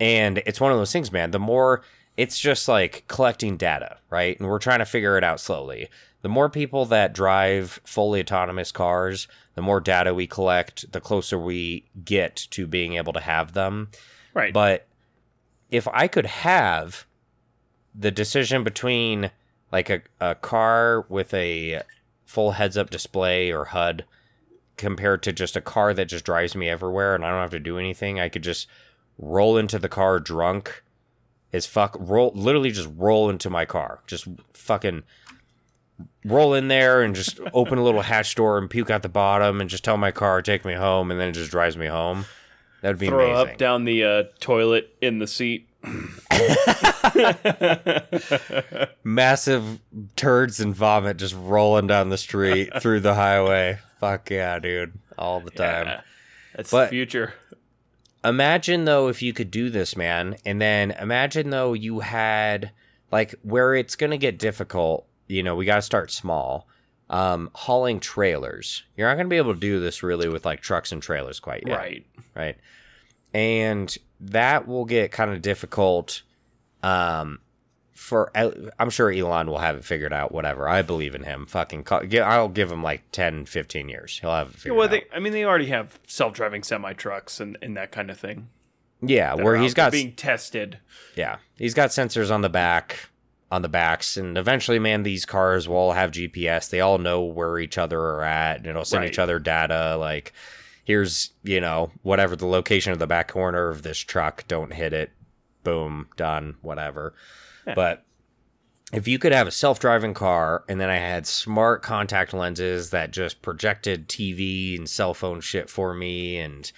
and 0.00 0.38
it's 0.46 0.58
one 0.60 0.72
of 0.72 0.78
those 0.78 0.92
things, 0.92 1.12
man. 1.12 1.32
The 1.32 1.38
more 1.38 1.82
it's 2.16 2.38
just 2.38 2.66
like 2.66 3.04
collecting 3.08 3.58
data, 3.58 3.98
right? 4.08 4.40
And 4.40 4.48
we're 4.48 4.58
trying 4.58 4.78
to 4.78 4.86
figure 4.86 5.18
it 5.18 5.22
out 5.22 5.38
slowly. 5.38 5.90
The 6.22 6.28
more 6.28 6.50
people 6.50 6.84
that 6.86 7.12
drive 7.12 7.80
fully 7.84 8.20
autonomous 8.20 8.72
cars, 8.72 9.28
the 9.54 9.62
more 9.62 9.80
data 9.80 10.14
we 10.14 10.26
collect, 10.26 10.90
the 10.92 11.00
closer 11.00 11.38
we 11.38 11.84
get 12.04 12.36
to 12.50 12.66
being 12.66 12.94
able 12.94 13.12
to 13.12 13.20
have 13.20 13.52
them. 13.52 13.90
right? 14.34 14.52
But 14.52 14.86
if 15.70 15.86
I 15.88 16.08
could 16.08 16.26
have 16.26 17.06
the 17.94 18.10
decision 18.10 18.64
between 18.64 19.30
like 19.70 19.90
a, 19.90 20.02
a 20.20 20.34
car 20.34 21.04
with 21.08 21.32
a 21.34 21.82
full 22.24 22.52
heads 22.52 22.76
up 22.76 22.90
display 22.90 23.52
or 23.52 23.66
HUD 23.66 24.04
compared 24.76 25.22
to 25.24 25.32
just 25.32 25.56
a 25.56 25.60
car 25.60 25.92
that 25.94 26.06
just 26.06 26.24
drives 26.24 26.54
me 26.54 26.68
everywhere 26.68 27.14
and 27.14 27.24
I 27.24 27.30
don't 27.30 27.40
have 27.40 27.50
to 27.50 27.58
do 27.58 27.78
anything, 27.78 28.20
I 28.20 28.28
could 28.28 28.42
just 28.42 28.66
roll 29.18 29.56
into 29.56 29.78
the 29.78 29.88
car 29.88 30.20
drunk 30.20 30.82
as 31.52 31.66
fuck 31.66 31.96
roll 31.98 32.32
literally 32.34 32.70
just 32.70 32.88
roll 32.96 33.30
into 33.30 33.50
my 33.50 33.64
car. 33.64 34.00
Just 34.06 34.28
fucking 34.52 35.02
roll 36.24 36.54
in 36.54 36.68
there 36.68 37.02
and 37.02 37.14
just 37.14 37.40
open 37.52 37.78
a 37.78 37.84
little 37.84 38.02
hatch 38.02 38.34
door 38.34 38.58
and 38.58 38.68
puke 38.68 38.90
out 38.90 39.02
the 39.02 39.08
bottom 39.08 39.60
and 39.60 39.70
just 39.70 39.84
tell 39.84 39.96
my 39.96 40.10
car 40.10 40.42
take 40.42 40.64
me 40.64 40.74
home 40.74 41.10
and 41.10 41.20
then 41.20 41.28
it 41.28 41.32
just 41.32 41.50
drives 41.50 41.76
me 41.76 41.86
home. 41.86 42.24
That'd 42.82 42.98
be 42.98 43.08
Throw 43.08 43.30
amazing. 43.32 43.52
up 43.52 43.58
down 43.58 43.84
the 43.84 44.04
uh, 44.04 44.22
toilet 44.40 44.94
in 45.00 45.18
the 45.18 45.26
seat. 45.26 45.68
massive 49.04 49.80
turds 50.16 50.60
and 50.60 50.74
vomit 50.74 51.16
just 51.16 51.34
rolling 51.34 51.86
down 51.86 52.10
the 52.10 52.18
street 52.18 52.70
through 52.80 53.00
the 53.00 53.14
highway. 53.14 53.78
Fuck 54.00 54.30
yeah, 54.30 54.58
dude. 54.58 54.92
All 55.16 55.40
the 55.40 55.50
time. 55.50 55.86
Yeah, 55.86 56.00
that's 56.54 56.70
But- 56.70 56.86
the 56.86 56.90
future. 56.90 57.34
Imagine 58.24 58.84
though 58.84 59.08
if 59.08 59.22
you 59.22 59.32
could 59.32 59.50
do 59.50 59.70
this, 59.70 59.96
man, 59.96 60.36
and 60.44 60.60
then 60.60 60.90
imagine 60.90 61.50
though 61.50 61.72
you 61.72 62.00
had 62.00 62.72
like 63.12 63.36
where 63.42 63.76
it's 63.76 63.94
going 63.94 64.10
to 64.10 64.18
get 64.18 64.40
difficult, 64.40 65.06
you 65.28 65.42
know, 65.42 65.54
we 65.54 65.64
got 65.64 65.76
to 65.76 65.82
start 65.82 66.10
small. 66.10 66.66
Um 67.10 67.50
hauling 67.54 68.00
trailers. 68.00 68.82
You're 68.96 69.08
not 69.08 69.14
going 69.14 69.26
to 69.26 69.30
be 69.30 69.36
able 69.38 69.54
to 69.54 69.60
do 69.60 69.80
this 69.80 70.02
really 70.02 70.28
with 70.28 70.44
like 70.44 70.60
trucks 70.60 70.92
and 70.92 71.00
trailers 71.02 71.40
quite 71.40 71.62
yet. 71.66 71.78
Right. 71.78 72.06
right? 72.34 72.56
And 73.32 73.96
that 74.20 74.66
will 74.66 74.84
get 74.84 75.12
kind 75.12 75.30
of 75.30 75.40
difficult. 75.42 76.22
Um, 76.82 77.40
for 77.92 78.30
I'm 78.78 78.90
sure 78.90 79.10
Elon 79.10 79.48
will 79.48 79.58
have 79.58 79.76
it 79.76 79.84
figured 79.84 80.12
out. 80.12 80.32
Whatever, 80.32 80.68
I 80.68 80.82
believe 80.82 81.14
in 81.14 81.24
him. 81.24 81.46
Fucking, 81.46 81.82
call, 81.84 82.02
I'll 82.22 82.48
give 82.48 82.70
him 82.70 82.82
like 82.82 83.02
10, 83.12 83.44
15 83.46 83.88
years. 83.88 84.18
He'll 84.20 84.30
have 84.30 84.48
it 84.50 84.54
figured 84.54 84.76
Well, 84.76 84.86
out. 84.86 84.90
they, 84.92 85.04
I 85.12 85.18
mean, 85.18 85.32
they 85.32 85.44
already 85.44 85.66
have 85.66 85.98
self-driving 86.06 86.62
semi 86.62 86.92
trucks 86.92 87.40
and, 87.40 87.58
and 87.60 87.76
that 87.76 87.90
kind 87.92 88.10
of 88.10 88.18
thing. 88.18 88.48
yeah, 89.02 89.34
where 89.34 89.56
he's 89.56 89.74
got 89.74 89.92
being 89.92 90.12
tested. 90.12 90.78
yeah, 91.16 91.38
he's 91.56 91.74
got 91.74 91.90
sensors 91.90 92.30
on 92.32 92.40
the 92.42 92.48
back, 92.48 93.07
on 93.50 93.62
the 93.62 93.68
backs, 93.68 94.16
and 94.16 94.36
eventually, 94.36 94.78
man, 94.78 95.02
these 95.02 95.24
cars 95.24 95.66
will 95.68 95.76
all 95.76 95.92
have 95.92 96.10
GPS. 96.10 96.68
They 96.68 96.80
all 96.80 96.98
know 96.98 97.22
where 97.22 97.58
each 97.58 97.78
other 97.78 97.98
are 98.00 98.22
at, 98.22 98.58
and 98.58 98.66
it'll 98.66 98.84
send 98.84 99.02
Right. 99.02 99.10
each 99.10 99.18
other 99.18 99.38
data. 99.38 99.96
Like, 99.96 100.32
here's 100.84 101.30
you 101.42 101.60
know 101.60 101.90
whatever 102.02 102.36
the 102.36 102.46
location 102.46 102.92
of 102.92 102.98
the 102.98 103.06
back 103.06 103.28
corner 103.28 103.68
of 103.68 103.82
this 103.82 103.98
truck. 103.98 104.46
Don't 104.48 104.72
hit 104.72 104.92
it. 104.92 105.10
Boom, 105.64 106.08
done. 106.16 106.56
Whatever. 106.62 107.14
Yeah. 107.66 107.74
But 107.74 108.04
if 108.92 109.06
you 109.06 109.18
could 109.18 109.32
have 109.32 109.46
a 109.46 109.50
self-driving 109.50 110.14
car 110.14 110.64
and 110.66 110.80
then 110.80 110.88
I 110.88 110.96
had 110.96 111.26
smart 111.26 111.82
contact 111.82 112.32
lenses 112.32 112.88
that 112.90 113.10
just 113.10 113.42
projected 113.42 114.08
TV 114.08 114.78
and 114.78 114.88
cell 114.88 115.12
phone 115.12 115.40
shit 115.42 115.68
for 115.68 115.92
me 115.92 116.38
and 116.38 116.72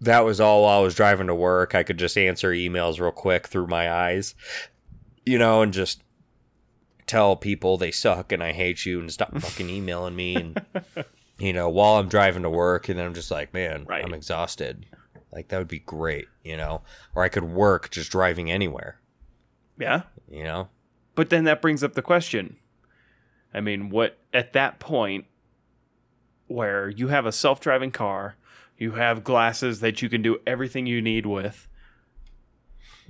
that 0.00 0.20
was 0.24 0.40
all 0.40 0.62
while 0.62 0.78
I 0.78 0.82
was 0.82 0.94
driving 0.94 1.26
to 1.26 1.34
work. 1.34 1.74
I 1.74 1.82
could 1.82 1.98
just 1.98 2.16
answer 2.16 2.50
emails 2.52 2.98
real 2.98 3.10
quick 3.10 3.46
through 3.48 3.66
my 3.66 3.92
eyes, 3.92 4.34
you 5.30 5.38
know, 5.38 5.62
and 5.62 5.72
just 5.72 6.02
tell 7.06 7.36
people 7.36 7.76
they 7.76 7.90
suck 7.90 8.32
and 8.32 8.42
I 8.42 8.52
hate 8.52 8.84
you 8.86 9.00
and 9.00 9.10
stop 9.12 9.36
fucking 9.38 9.68
emailing 9.78 10.16
me 10.16 10.36
and 10.36 10.60
you 11.38 11.52
know, 11.52 11.68
while 11.68 11.94
I'm 11.96 12.08
driving 12.08 12.42
to 12.42 12.50
work 12.50 12.88
and 12.88 12.98
then 12.98 13.06
I'm 13.06 13.14
just 13.14 13.30
like, 13.30 13.54
man, 13.54 13.84
Right. 13.88 14.04
I'm 14.04 14.12
exhausted. 14.14 14.86
Like 15.32 15.48
that 15.48 15.58
would 15.58 15.68
be 15.68 15.78
great, 15.78 16.26
you 16.44 16.56
know. 16.56 16.82
Or 17.14 17.22
I 17.22 17.28
could 17.28 17.44
work 17.44 17.90
just 17.90 18.10
driving 18.10 18.50
anywhere, 18.50 19.00
Yeah. 19.78 20.02
you 20.28 20.44
know. 20.44 20.68
But 21.14 21.30
then 21.30 21.44
that 21.44 21.62
brings 21.62 21.82
up 21.84 21.94
the 21.94 22.02
question. 22.02 22.56
I 23.54 23.60
mean, 23.60 23.90
what 23.90 24.18
at 24.32 24.52
that 24.52 24.78
point 24.78 25.26
where 26.46 26.88
you 26.88 27.08
have 27.08 27.26
a 27.26 27.32
self-driving 27.32 27.92
car, 27.92 28.36
you 28.76 28.92
have 28.92 29.24
glasses 29.24 29.80
that 29.80 30.02
you 30.02 30.08
can 30.08 30.22
do 30.22 30.38
everything 30.46 30.86
you 30.86 31.00
need 31.02 31.26
with. 31.26 31.68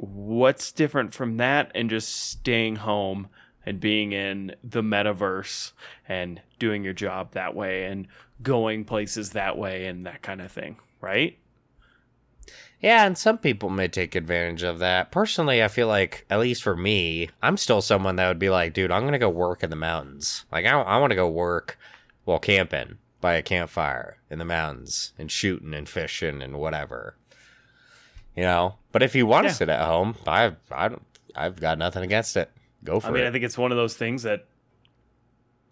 What's 0.02 0.72
different 0.72 1.12
from 1.12 1.36
that 1.36 1.70
and 1.74 1.90
just 1.90 2.08
staying 2.08 2.76
home 2.76 3.28
and 3.66 3.78
being 3.78 4.12
in 4.12 4.54
the 4.64 4.82
metaverse 4.82 5.72
and 6.08 6.40
doing 6.58 6.82
your 6.82 6.94
job 6.94 7.32
that 7.32 7.54
way 7.54 7.84
and 7.84 8.08
going 8.42 8.86
places 8.86 9.30
that 9.32 9.58
way 9.58 9.86
and 9.86 10.06
that 10.06 10.22
kind 10.22 10.40
of 10.40 10.50
thing, 10.50 10.78
right? 11.02 11.38
Yeah, 12.80 13.04
and 13.04 13.18
some 13.18 13.36
people 13.36 13.68
may 13.68 13.88
take 13.88 14.14
advantage 14.14 14.62
of 14.62 14.78
that. 14.78 15.12
Personally, 15.12 15.62
I 15.62 15.68
feel 15.68 15.86
like, 15.86 16.24
at 16.30 16.40
least 16.40 16.62
for 16.62 16.74
me, 16.74 17.28
I'm 17.42 17.58
still 17.58 17.82
someone 17.82 18.16
that 18.16 18.28
would 18.28 18.38
be 18.38 18.48
like, 18.48 18.72
dude, 18.72 18.90
I'm 18.90 19.02
going 19.02 19.12
to 19.12 19.18
go 19.18 19.28
work 19.28 19.62
in 19.62 19.68
the 19.68 19.76
mountains. 19.76 20.46
Like, 20.50 20.64
I, 20.64 20.80
I 20.80 20.96
want 20.96 21.10
to 21.10 21.16
go 21.16 21.28
work 21.28 21.78
while 22.24 22.38
camping 22.38 22.96
by 23.20 23.34
a 23.34 23.42
campfire 23.42 24.16
in 24.30 24.38
the 24.38 24.46
mountains 24.46 25.12
and 25.18 25.30
shooting 25.30 25.74
and 25.74 25.86
fishing 25.86 26.40
and 26.40 26.58
whatever. 26.58 27.16
You 28.36 28.42
know? 28.44 28.76
But 28.92 29.02
if 29.02 29.14
you 29.14 29.26
want 29.26 29.44
to 29.44 29.48
Yeah. 29.48 29.54
sit 29.54 29.68
at 29.68 29.84
home, 29.84 30.16
I, 30.26 30.52
I 30.70 30.88
don't, 30.88 31.02
I've 31.34 31.60
got 31.60 31.78
nothing 31.78 32.02
against 32.02 32.36
it. 32.36 32.50
Go 32.84 33.00
for 33.00 33.08
it. 33.08 33.10
I 33.10 33.12
mean, 33.14 33.24
it. 33.24 33.28
I 33.28 33.32
think 33.32 33.44
it's 33.44 33.58
one 33.58 33.70
of 33.72 33.76
those 33.76 33.94
things 33.96 34.22
that 34.22 34.46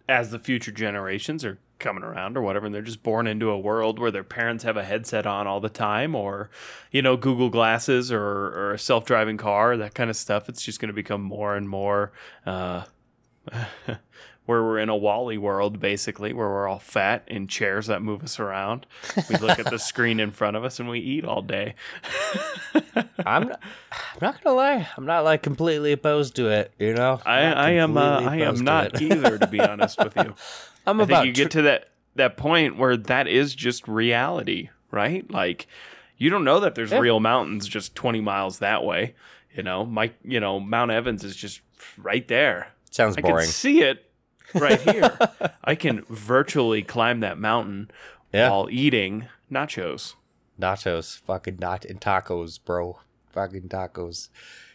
as 0.07 0.31
the 0.31 0.39
future 0.39 0.71
generations 0.71 1.45
are 1.45 1.59
coming 1.77 2.03
around 2.03 2.35
or 2.35 2.41
whatever, 2.41 2.65
and 2.65 2.73
they're 2.75 2.81
just 2.81 3.03
born 3.03 3.27
into 3.27 3.49
a 3.49 3.57
world 3.59 3.99
where 3.99 4.11
their 4.11 4.23
parents 4.23 4.63
have 4.63 4.75
a 4.75 4.83
headset 4.83 5.25
on 5.25 5.47
all 5.47 5.59
the 5.59 5.69
time 5.69 6.13
or, 6.15 6.49
you 6.91 7.01
know, 7.01 7.15
Google 7.15 7.49
glasses 7.49 8.11
or, 8.11 8.21
or 8.21 8.73
a 8.73 8.79
self 8.79 9.05
driving 9.05 9.37
car, 9.37 9.77
that 9.77 9.93
kind 9.93 10.09
of 10.09 10.15
stuff. 10.15 10.49
It's 10.49 10.61
just 10.63 10.79
going 10.79 10.89
to 10.89 10.93
become 10.93 11.21
more 11.21 11.55
and 11.55 11.69
more 11.69 12.11
uh, 12.45 12.83
where 14.49 14.63
we're 14.63 14.79
in 14.79 14.89
a 14.89 14.95
WALL-E 14.95 15.37
world, 15.37 15.79
basically, 15.79 16.33
where 16.33 16.47
we're 16.49 16.67
all 16.67 16.79
fat 16.79 17.23
in 17.27 17.45
chairs 17.47 17.85
that 17.85 18.01
move 18.01 18.23
us 18.23 18.39
around. 18.39 18.87
We 19.29 19.37
look 19.37 19.59
at 19.59 19.69
the 19.69 19.77
screen 19.91 20.19
in 20.19 20.31
front 20.31 20.57
of 20.57 20.63
us 20.63 20.79
and 20.79 20.89
we 20.89 20.97
eat 20.97 21.23
all 21.23 21.43
day. 21.43 21.75
I'm, 23.25 23.47
not, 23.49 23.59
I'm 23.91 24.19
not 24.21 24.43
going 24.43 24.45
to 24.45 24.51
lie. 24.53 24.87
I'm 24.97 25.05
not 25.05 25.23
like 25.23 25.43
completely 25.43 25.91
opposed 25.91 26.35
to 26.37 26.49
it, 26.49 26.73
you 26.79 26.95
know? 26.95 27.21
I, 27.27 27.41
I 27.41 27.69
am 27.73 27.95
uh, 27.95 28.21
I 28.21 28.37
am 28.37 28.41
opposed 28.41 28.57
to 28.57 28.63
not 28.63 29.01
either, 29.03 29.37
to 29.37 29.45
be 29.47 29.59
honest 29.59 29.99
with 29.99 30.15
you. 30.15 30.33
I'm 30.87 30.99
I 30.99 31.03
about 31.03 31.23
think 31.23 31.37
you 31.37 31.43
get 31.43 31.51
to 31.51 31.61
that 31.63 31.89
that 32.15 32.35
point 32.35 32.75
where 32.77 32.97
that 32.97 33.27
is 33.27 33.53
just 33.53 33.87
reality, 33.87 34.69
right? 34.89 35.29
Like 35.29 35.67
you 36.17 36.31
don't 36.31 36.43
know 36.43 36.59
that 36.61 36.73
there's 36.73 36.91
Yeah. 36.91 36.99
real 36.99 37.19
mountains 37.19 37.67
just 37.67 37.93
20 37.93 38.19
miles 38.21 38.57
that 38.59 38.83
way. 38.83 39.13
You 39.55 39.61
know, 39.61 39.85
Mike, 39.85 40.15
you 40.23 40.39
know, 40.39 40.59
Mount 40.59 40.89
Evans 40.89 41.23
is 41.23 41.35
just 41.35 41.61
right 41.99 42.27
there. 42.27 42.69
Sounds 42.89 43.15
I 43.17 43.21
boring. 43.21 43.45
can 43.45 43.51
see 43.51 43.81
it 43.83 44.08
right 44.55 44.79
here. 44.81 45.17
I 45.63 45.75
can 45.75 46.03
virtually 46.09 46.81
climb 46.83 47.19
that 47.21 47.37
mountain 47.37 47.91
Yeah. 48.33 48.49
while 48.49 48.67
eating 48.71 49.27
nachos. 49.51 50.15
nachos, 50.59 51.17
fucking 51.19 51.57
not 51.59 51.85
and 51.85 51.99
tacos, 52.01 52.59
bro, 52.63 52.99
fucking 53.31 53.69
tacos. 53.69 54.29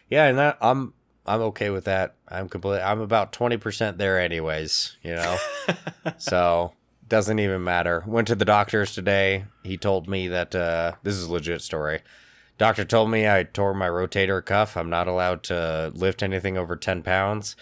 Yeah, 0.09 0.25
and 0.27 0.37
that, 0.37 0.57
I'm 0.61 0.93
I'm 1.25 1.41
okay 1.41 1.69
with 1.71 1.85
that. 1.85 2.15
I'm 2.27 2.49
complete. 2.49 2.81
I'm 2.81 3.01
about 3.01 3.31
twenty 3.33 3.57
percent 3.57 3.97
there, 3.97 4.19
anyways. 4.19 4.97
You 5.03 5.15
know, 5.15 5.37
so 6.17 6.73
doesn't 7.07 7.39
even 7.39 7.63
matter. 7.63 8.03
Went 8.07 8.27
to 8.29 8.35
the 8.35 8.45
doctor's 8.45 8.93
today. 8.93 9.45
He 9.63 9.77
told 9.77 10.07
me 10.07 10.27
that 10.27 10.53
uh, 10.55 10.93
this 11.03 11.15
is 11.15 11.25
a 11.25 11.31
legit 11.31 11.61
story. 11.61 12.01
Doctor 12.57 12.85
told 12.85 13.09
me 13.11 13.27
I 13.27 13.43
tore 13.43 13.73
my 13.73 13.87
rotator 13.87 14.43
cuff. 14.43 14.77
I'm 14.77 14.89
not 14.89 15.07
allowed 15.07 15.43
to 15.43 15.91
lift 15.93 16.23
anything 16.23 16.57
over 16.57 16.75
ten 16.75 17.01
pounds. 17.03 17.55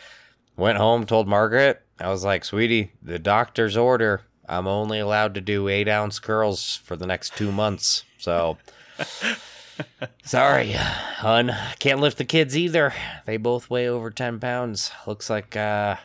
Went 0.56 0.78
home, 0.78 1.06
told 1.06 1.28
Margaret. 1.28 1.83
I 2.00 2.10
was 2.10 2.24
like, 2.24 2.44
"Sweetie, 2.44 2.92
the 3.02 3.20
doctor's 3.20 3.78
order. 3.78 4.22
I'm 4.48 4.68
only 4.68 5.00
allowed 5.00 5.34
to 5.36 5.42
do 5.42 5.68
eight 5.70 5.88
ounce 5.88 6.20
curls 6.20 6.78
for 6.84 6.96
the 6.96 7.08
next 7.08 7.36
two 7.36 7.52
months." 7.52 8.04
So. 8.18 8.58
Sorry, 10.24 10.72
hun. 10.74 11.52
Can't 11.80 12.00
lift 12.00 12.18
the 12.18 12.26
kids 12.26 12.56
either. 12.56 12.94
They 13.26 13.38
both 13.38 13.70
weigh 13.70 13.88
over 13.88 14.12
10 14.12 14.40
pounds. 14.40 14.92
Looks 15.08 15.30
like 15.30 15.56
uh, 15.56 15.96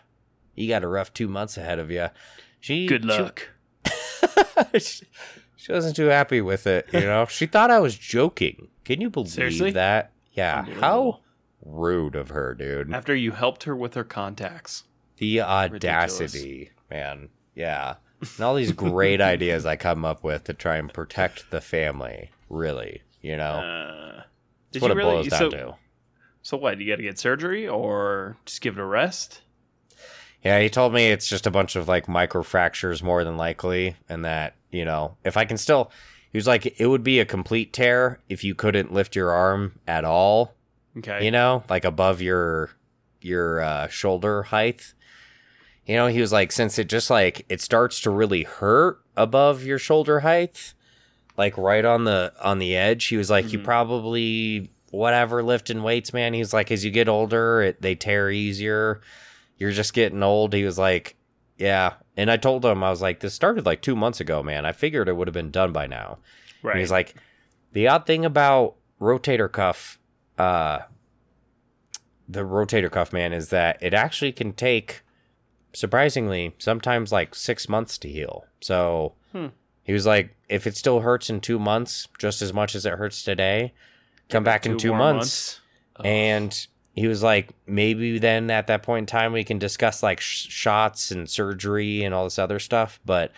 you 0.54 0.68
got 0.68 0.84
a 0.84 0.88
rough 0.88 1.12
two 1.12 1.28
months 1.28 1.58
ahead 1.58 1.78
of 1.78 1.90
you. 1.90 2.08
She, 2.60 2.86
Good 2.86 3.04
luck. 3.04 3.48
She, 3.86 4.78
she, 4.80 5.06
she 5.56 5.72
wasn't 5.72 5.96
too 5.96 6.06
happy 6.06 6.40
with 6.40 6.66
it, 6.66 6.88
you 6.92 7.00
know? 7.00 7.26
she 7.26 7.46
thought 7.46 7.70
I 7.70 7.78
was 7.78 7.96
joking. 7.96 8.68
Can 8.84 9.00
you 9.00 9.10
believe 9.10 9.30
Seriously? 9.30 9.70
that? 9.72 10.12
Yeah. 10.32 10.64
How 10.64 11.20
rude 11.62 12.16
of 12.16 12.30
her, 12.30 12.54
dude. 12.54 12.92
After 12.92 13.14
you 13.14 13.32
helped 13.32 13.64
her 13.64 13.76
with 13.76 13.94
her 13.94 14.04
contacts. 14.04 14.84
The 15.18 15.40
audacity, 15.42 16.70
man. 16.90 17.28
Yeah. 17.54 17.96
And 18.20 18.40
all 18.40 18.54
these 18.54 18.72
great 18.72 19.20
ideas 19.34 19.66
I 19.66 19.76
come 19.76 20.04
up 20.04 20.24
with 20.24 20.44
to 20.44 20.54
try 20.54 20.76
and 20.76 20.92
protect 20.92 21.50
the 21.50 21.60
family, 21.60 22.30
really, 22.48 23.02
you 23.20 23.36
know? 23.36 23.44
Uh, 23.44 24.22
did 24.72 24.82
what 24.82 24.88
you 24.88 24.92
it 24.92 24.96
really? 24.96 25.12
boils 25.16 25.28
down 25.28 25.38
So, 25.38 25.50
to. 25.50 25.74
so 26.42 26.56
what? 26.56 26.78
You 26.78 26.88
got 26.88 26.96
to 26.96 27.02
get 27.02 27.18
surgery 27.18 27.66
or 27.68 28.36
just 28.44 28.60
give 28.60 28.76
it 28.78 28.80
a 28.80 28.84
rest? 28.84 29.42
Yeah, 30.44 30.60
he 30.60 30.68
told 30.68 30.92
me 30.94 31.10
it's 31.10 31.26
just 31.28 31.46
a 31.46 31.50
bunch 31.50 31.74
of 31.74 31.88
like 31.88 32.06
microfractures 32.06 33.02
more 33.02 33.24
than 33.24 33.36
likely, 33.36 33.96
and 34.08 34.24
that, 34.24 34.54
you 34.70 34.84
know, 34.84 35.16
if 35.24 35.36
I 35.36 35.44
can 35.44 35.56
still, 35.56 35.90
he 36.30 36.38
was 36.38 36.46
like, 36.46 36.78
it 36.80 36.86
would 36.86 37.02
be 37.02 37.18
a 37.18 37.24
complete 37.24 37.72
tear 37.72 38.20
if 38.28 38.44
you 38.44 38.54
couldn't 38.54 38.92
lift 38.92 39.16
your 39.16 39.32
arm 39.32 39.80
at 39.88 40.04
all, 40.04 40.54
Okay. 40.96 41.24
you 41.24 41.30
know, 41.32 41.64
like 41.68 41.84
above 41.84 42.20
your 42.22 42.70
your 43.20 43.60
uh, 43.60 43.88
shoulder 43.88 44.44
height. 44.44 44.94
You 45.88 45.96
know, 45.96 46.06
he 46.06 46.20
was 46.20 46.30
like, 46.32 46.52
since 46.52 46.78
it 46.78 46.88
just 46.88 47.08
like 47.10 47.44
it 47.48 47.60
starts 47.60 48.00
to 48.02 48.10
really 48.10 48.42
hurt 48.44 49.00
above 49.16 49.64
your 49.64 49.78
shoulder 49.78 50.20
height, 50.20 50.74
like 51.36 51.56
right 51.58 51.84
on 51.84 52.04
the 52.04 52.32
on 52.42 52.58
the 52.58 52.76
edge. 52.76 53.06
He 53.06 53.16
was 53.16 53.30
like, 53.30 53.52
you 53.52 53.58
Mhm. 53.58 53.64
probably 53.64 54.70
whatever 54.90 55.42
lifting 55.42 55.82
weights, 55.82 56.12
man. 56.12 56.34
He 56.34 56.40
was 56.40 56.52
like, 56.52 56.70
as 56.70 56.84
you 56.84 56.90
get 56.90 57.08
older, 57.08 57.62
it, 57.62 57.80
they 57.82 57.94
tear 57.94 58.30
easier. 58.30 59.00
You're 59.56 59.72
just 59.72 59.94
getting 59.94 60.22
old. 60.22 60.52
He 60.52 60.64
was 60.64 60.78
like, 60.78 61.16
yeah. 61.56 61.94
And 62.16 62.30
I 62.30 62.36
told 62.36 62.64
him, 62.64 62.82
I 62.84 62.90
was 62.90 63.00
like, 63.02 63.20
this 63.20 63.34
started 63.34 63.64
like 63.66 63.80
two 63.82 63.96
months 63.96 64.20
ago, 64.20 64.42
man. 64.42 64.64
I 64.66 64.72
figured 64.72 65.08
it 65.08 65.14
would 65.16 65.26
have 65.28 65.34
been 65.34 65.50
done 65.50 65.72
by 65.72 65.86
now. 65.86 66.18
right. 66.62 66.72
And 66.72 66.80
he's 66.80 66.90
like, 66.90 67.14
the 67.72 67.88
odd 67.88 68.06
thing 68.06 68.24
about 68.24 68.74
rotator 69.00 69.50
cuff, 69.50 69.98
uh, 70.38 70.80
the 72.28 72.40
rotator 72.40 72.90
cuff, 72.90 73.12
man, 73.12 73.32
is 73.32 73.48
that 73.50 73.78
it 73.82 73.94
actually 73.94 74.32
can 74.32 74.52
take, 74.52 75.02
surprisingly, 75.72 76.54
sometimes 76.58 77.12
like 77.12 77.34
six 77.34 77.68
months 77.68 77.98
to 77.98 78.08
heal. 78.08 78.46
So 78.60 79.14
Hmm. 79.32 79.48
he 79.84 79.92
was 79.92 80.06
like, 80.06 80.34
if 80.48 80.66
it 80.66 80.76
still 80.76 81.00
hurts 81.00 81.28
in 81.30 81.40
two 81.40 81.58
months, 81.58 82.08
just 82.18 82.40
as 82.42 82.52
much 82.52 82.74
as 82.74 82.86
it 82.86 82.94
hurts 82.94 83.22
today, 83.22 83.72
come 84.28 84.44
back 84.44 84.66
in 84.66 84.78
two 84.78 84.94
months. 84.94 85.60
Ugh. 85.96 86.06
And 86.06 86.66
he 86.94 87.06
was 87.06 87.22
like, 87.22 87.50
maybe 87.66 88.18
then 88.18 88.50
at 88.50 88.66
that 88.68 88.82
point 88.82 89.02
in 89.02 89.06
time 89.06 89.32
we 89.32 89.44
can 89.44 89.58
discuss 89.58 90.02
like 90.02 90.20
sh- 90.20 90.48
shots 90.48 91.10
and 91.10 91.28
surgery 91.28 92.02
and 92.02 92.14
all 92.14 92.24
this 92.24 92.38
other 92.38 92.58
stuff. 92.58 92.98
But 93.04 93.30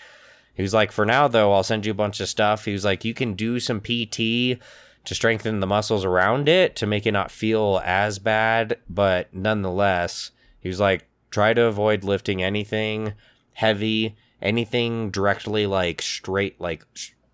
he 0.54 0.62
was 0.62 0.72
like, 0.74 0.92
for 0.92 1.04
now 1.04 1.28
though, 1.28 1.52
I'll 1.52 1.62
send 1.62 1.84
you 1.84 1.92
a 1.92 1.94
bunch 1.94 2.20
of 2.20 2.28
stuff. 2.28 2.64
He 2.64 2.72
was 2.72 2.84
like, 2.84 3.04
you 3.04 3.12
can 3.14 3.34
do 3.34 3.60
some 3.60 3.80
PT 3.80 4.58
to 5.04 5.14
strengthen 5.14 5.60
the 5.60 5.66
muscles 5.66 6.04
around 6.04 6.48
it 6.48 6.76
to 6.76 6.86
make 6.86 7.06
it 7.06 7.12
not 7.12 7.30
feel 7.30 7.80
as 7.84 8.18
bad. 8.18 8.78
But 8.88 9.32
nonetheless, 9.34 10.30
he 10.60 10.68
was 10.68 10.80
like, 10.80 11.06
try 11.30 11.54
to 11.54 11.62
avoid 11.64 12.04
lifting 12.04 12.42
anything 12.42 13.14
heavy, 13.54 14.16
anything 14.40 15.10
directly 15.10 15.66
like 15.66 16.00
straight, 16.02 16.60
like, 16.60 16.84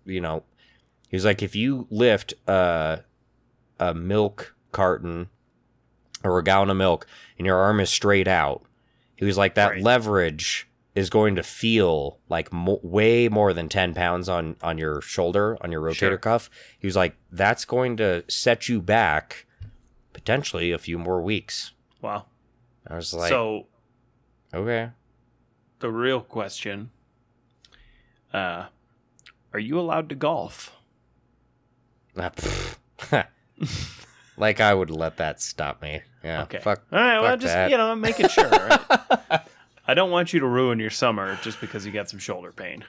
you 0.05 0.19
know, 0.21 0.43
he 1.09 1.15
was 1.15 1.25
like, 1.25 1.41
if 1.41 1.55
you 1.55 1.87
lift 1.89 2.33
uh, 2.47 2.97
a 3.79 3.93
milk 3.93 4.55
carton 4.71 5.29
or 6.23 6.37
a 6.37 6.43
gallon 6.43 6.69
of 6.69 6.77
milk 6.77 7.07
and 7.37 7.45
your 7.45 7.57
arm 7.57 7.79
is 7.79 7.89
straight 7.89 8.27
out, 8.27 8.63
he 9.15 9.25
was 9.25 9.37
like, 9.37 9.55
that 9.55 9.71
Right. 9.71 9.81
leverage 9.81 10.67
is 10.95 11.09
going 11.09 11.35
to 11.35 11.43
feel 11.43 12.19
like 12.27 12.51
mo- 12.51 12.79
way 12.83 13.29
more 13.29 13.53
than 13.53 13.69
10 13.69 13.93
pounds 13.93 14.27
on, 14.27 14.55
on 14.61 14.77
your 14.79 14.99
shoulder, 15.01 15.55
on 15.61 15.71
your 15.71 15.81
rotator 15.81 15.95
Sure. 15.95 16.17
cuff. 16.17 16.49
He 16.79 16.87
was 16.87 16.95
like, 16.95 17.15
that's 17.31 17.65
going 17.65 17.97
to 17.97 18.23
set 18.27 18.67
you 18.67 18.81
back 18.81 19.45
potentially 20.13 20.71
a 20.71 20.77
few 20.79 20.97
more 20.99 21.21
weeks. 21.21 21.73
wow. 22.01 22.25
I 22.89 22.95
was 22.95 23.13
like, 23.13 23.29
so 23.29 23.67
okay. 24.57 24.91
the 25.79 25.91
real 25.91 26.21
question: 26.21 26.91
uh, 28.33 28.65
Are 29.53 29.59
you 29.59 29.79
allowed 29.79 30.09
to 30.09 30.15
golf? 30.15 30.73
Pfft. 32.15 32.77
like 34.37 34.59
I 34.59 34.73
would 34.73 34.89
let 34.89 35.17
that 35.17 35.41
stop 35.41 35.81
me. 35.81 36.01
Yeah. 36.23 36.43
Okay. 36.43 36.59
Fuck. 36.59 36.83
All 36.91 36.99
right. 36.99 37.19
Well, 37.19 37.37
just 37.37 37.53
that. 37.53 37.71
you 37.71 37.77
know, 37.77 37.91
I'm 37.91 38.01
making 38.01 38.29
sure. 38.29 38.49
right? 38.49 39.41
I 39.87 39.93
don't 39.93 40.11
want 40.11 40.33
you 40.33 40.39
to 40.41 40.47
ruin 40.47 40.79
your 40.79 40.89
summer 40.89 41.37
just 41.41 41.61
because 41.61 41.85
you 41.85 41.91
got 41.91 42.09
some 42.09 42.19
shoulder 42.19 42.51
pain. 42.51 42.83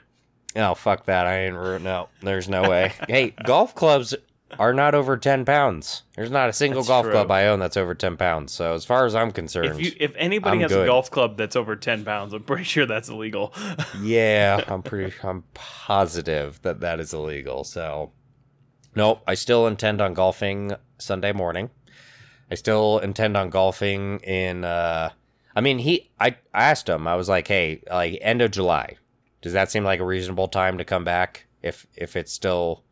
Oh 0.57 0.75
fuck 0.75 1.05
that! 1.05 1.27
I 1.27 1.41
ain't 1.41 1.55
ru- 1.55 1.79
no. 1.79 2.09
There's 2.23 2.49
no 2.49 2.69
way. 2.69 2.93
hey, 3.09 3.35
golf 3.45 3.75
clubs 3.75 4.15
are 4.59 4.73
not 4.73 4.95
over 4.95 5.17
ten 5.17 5.45
pounds. 5.45 6.05
There's 6.17 6.31
not 6.31 6.49
a 6.49 6.53
single 6.53 6.81
That's 6.83 6.89
golf 6.89 7.05
true. 7.05 7.13
club 7.13 7.31
I 7.31 7.49
own 7.49 7.59
that's 7.59 7.77
over 7.77 7.95
ten 7.95 8.17
pounds. 8.17 8.53
So 8.53 8.75
as 8.75 8.85
far 8.85 9.05
as 9.07 9.15
I'm 9.15 9.31
concerned, 9.33 9.71
If 9.71 9.81
you 9.81 9.93
if 9.99 10.13
anybody 10.17 10.57
I'm 10.57 10.61
has 10.63 10.71
good. 10.73 10.85
a 10.85 10.87
golf 10.87 11.11
club 11.11 11.37
that's 11.37 11.57
over 11.57 11.77
ten 11.77 12.05
pounds, 12.05 12.33
I'm 12.33 12.43
pretty 12.45 12.65
sure 12.65 12.87
that's 12.87 13.09
illegal. 13.09 13.53
yeah, 14.03 14.63
I'm 14.69 14.83
pretty. 14.83 15.15
I'm 15.23 15.43
positive 15.55 16.61
that 16.63 16.81
that 16.81 17.01
is 17.01 17.13
illegal. 17.13 17.65
So, 17.65 18.13
nope. 18.95 19.23
I 19.27 19.35
still 19.35 19.67
intend 19.67 20.01
on 20.01 20.15
golfing 20.15 20.73
Sunday 20.99 21.33
morning. 21.33 21.71
I 22.51 22.55
still 22.55 22.99
intend 22.99 23.37
on 23.37 23.51
golfing 23.51 24.21
in. 24.21 24.65
uh 24.65 25.11
I 25.57 25.61
mean, 25.61 25.79
he. 25.79 26.11
I, 26.21 26.37
I 26.55 26.65
asked 26.71 26.89
him. 26.89 27.09
I 27.09 27.17
was 27.17 27.29
like, 27.29 27.49
hey, 27.49 27.83
like 27.91 28.19
end 28.23 28.43
of 28.43 28.53
July. 28.53 28.97
Does 29.43 29.53
that 29.55 29.71
seem 29.71 29.83
like 29.85 29.99
a 30.01 30.05
reasonable 30.05 30.49
time 30.49 30.79
to 30.79 30.85
come 30.85 31.05
back 31.05 31.47
if 31.63 31.87
if 31.97 32.15
it's 32.17 32.33
still 32.33 32.85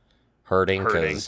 hurting? 0.42 0.82
Hurting. 0.82 1.20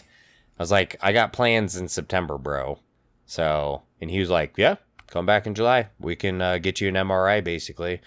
I 0.59 0.63
was 0.63 0.71
like, 0.73 0.97
I 1.01 1.13
got 1.13 1.33
plans 1.33 1.77
in 1.77 1.89
September, 1.89 2.37
bro. 2.39 2.81
So, 3.27 3.83
and 4.01 4.11
he 4.11 4.19
was 4.21 4.31
like, 4.31 4.55
yeah, 4.57 4.77
come 5.07 5.25
back 5.27 5.47
in 5.47 5.55
July. 5.55 5.89
We 6.01 6.17
can 6.17 6.41
uh, 6.43 6.59
get 6.59 6.81
you 6.81 6.89
an 6.89 6.95
MRI, 6.95 7.43
basically. 7.45 8.01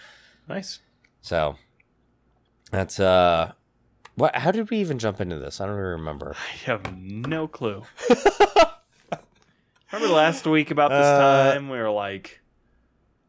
nice. 0.48 0.80
So 1.22 1.56
that's 2.70 2.98
uh 2.98 3.52
what 4.16 4.34
how 4.34 4.50
did 4.50 4.68
we 4.70 4.78
even 4.78 4.98
jump 4.98 5.20
into 5.20 5.38
this? 5.38 5.60
I 5.60 5.66
don't 5.66 5.74
even 5.76 5.84
remember. 5.84 6.34
I 6.52 6.56
have 6.66 6.96
no 6.96 7.46
clue. 7.46 7.84
Remember 9.92 10.14
last 10.14 10.46
week 10.46 10.70
about 10.70 10.88
this 10.90 11.06
Uh, 11.06 11.52
time 11.52 11.68
we 11.68 11.78
were 11.78 11.90
like, 11.90 12.40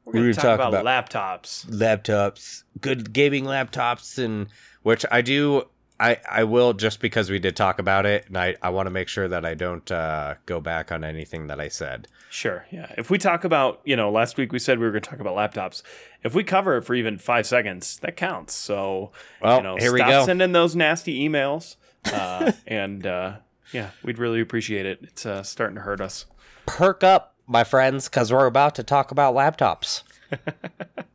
we're 0.06 0.14
we 0.14 0.20
going 0.20 0.28
were 0.28 0.34
to 0.34 0.40
talk 0.40 0.60
talking 0.60 0.80
about, 0.80 1.08
laptops. 1.10 1.66
Laptops, 1.66 2.64
good 2.80 3.12
gaming 3.14 3.44
laptops 3.46 4.18
and 4.18 4.48
which 4.82 5.06
I 5.12 5.22
do 5.22 5.64
I 6.04 6.18
I 6.30 6.44
will 6.44 6.74
just 6.74 7.00
because 7.00 7.30
we 7.30 7.40
did 7.40 7.56
talk 7.56 7.80
about 7.80 8.06
it 8.06 8.28
and 8.28 8.38
I 8.38 8.56
I 8.62 8.70
want 8.70 8.88
to 8.88 8.92
make 8.92 9.08
sure 9.08 9.28
that 9.28 9.46
I 9.46 9.54
don't 9.56 9.90
uh 9.92 10.36
go 10.46 10.60
back 10.60 10.92
on 10.92 11.04
anything 11.04 11.48
that 11.48 11.60
I 11.62 11.70
said. 11.70 12.08
Sure. 12.30 12.66
Yeah. 12.72 12.92
If 12.98 13.10
we 13.10 13.18
talk 13.20 13.44
about, 13.44 13.80
you 13.86 13.96
know, 13.96 14.12
last 14.12 14.38
week 14.38 14.52
we 14.52 14.58
said 14.60 14.80
we 14.80 14.86
were 14.86 14.92
going 14.92 15.04
to 15.04 15.10
talk 15.10 15.20
about 15.20 15.36
laptops. 15.36 15.84
If 16.24 16.34
we 16.34 16.44
cover 16.44 16.78
it 16.78 16.82
for 16.84 16.96
even 16.96 17.20
five 17.20 17.46
seconds, 17.46 18.00
that 18.00 18.18
counts. 18.18 18.56
So, 18.56 19.12
Well, 19.40 19.58
you 19.58 19.64
know, 19.64 19.76
here 19.78 19.94
we 19.94 20.00
stop 20.00 20.10
go. 20.10 20.26
sending 20.26 20.52
those 20.52 20.76
nasty 20.76 21.28
emails. 21.30 21.76
Uh, 22.12 22.52
and 22.68 23.06
uh, 23.06 23.36
yeah, 23.72 23.92
we'd 24.04 24.18
really 24.18 24.42
appreciate 24.42 24.88
it. 24.88 25.00
It's 25.04 25.26
uh, 25.28 25.44
starting 25.44 25.76
to 25.76 25.82
hurt 25.82 26.02
us. 26.02 26.26
Perk 26.66 27.04
up, 27.04 27.36
my 27.46 27.64
friends, 27.64 28.10
cuz 28.10 28.34
we're 28.34 28.48
about 28.48 28.74
to 28.76 28.84
talk 28.84 29.12
about 29.12 29.36
laptops. 29.36 30.02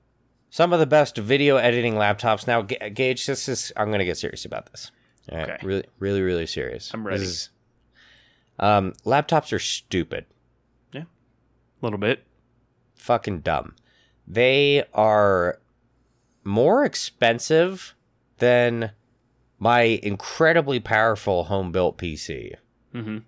Some 0.58 0.72
of 0.72 0.80
the 0.80 0.86
best 0.86 1.16
video 1.16 1.56
editing 1.56 1.94
laptops. 1.94 2.48
Now, 2.48 2.62
Ga- 2.62 2.90
Gage, 2.90 3.26
this 3.26 3.48
is 3.48 3.72
I'm 3.76 3.90
going 3.90 4.00
to 4.00 4.04
get 4.04 4.18
serious 4.18 4.44
about 4.44 4.68
this. 4.72 4.90
All 5.30 5.38
right, 5.38 5.50
Okay. 5.50 5.58
really, 5.64 5.84
really, 6.00 6.20
really 6.20 6.46
serious. 6.46 6.90
I'm 6.92 7.04
This 7.04 7.10
ready. 7.12 7.22
is- 7.22 7.50
um, 8.58 8.92
laptops 9.06 9.52
are 9.52 9.60
stupid. 9.60 10.26
Yeah. 10.90 11.02
A 11.02 11.06
little 11.80 12.00
bit. 12.00 12.24
Fucking 12.96 13.42
dumb. 13.42 13.76
They 14.26 14.82
are 14.94 15.60
more 16.42 16.84
expensive 16.84 17.94
than 18.38 18.90
my 19.60 19.82
incredibly 19.82 20.80
powerful 20.80 21.44
home 21.44 21.70
built 21.70 21.98
PC. 21.98 22.56
hmm 22.90 23.18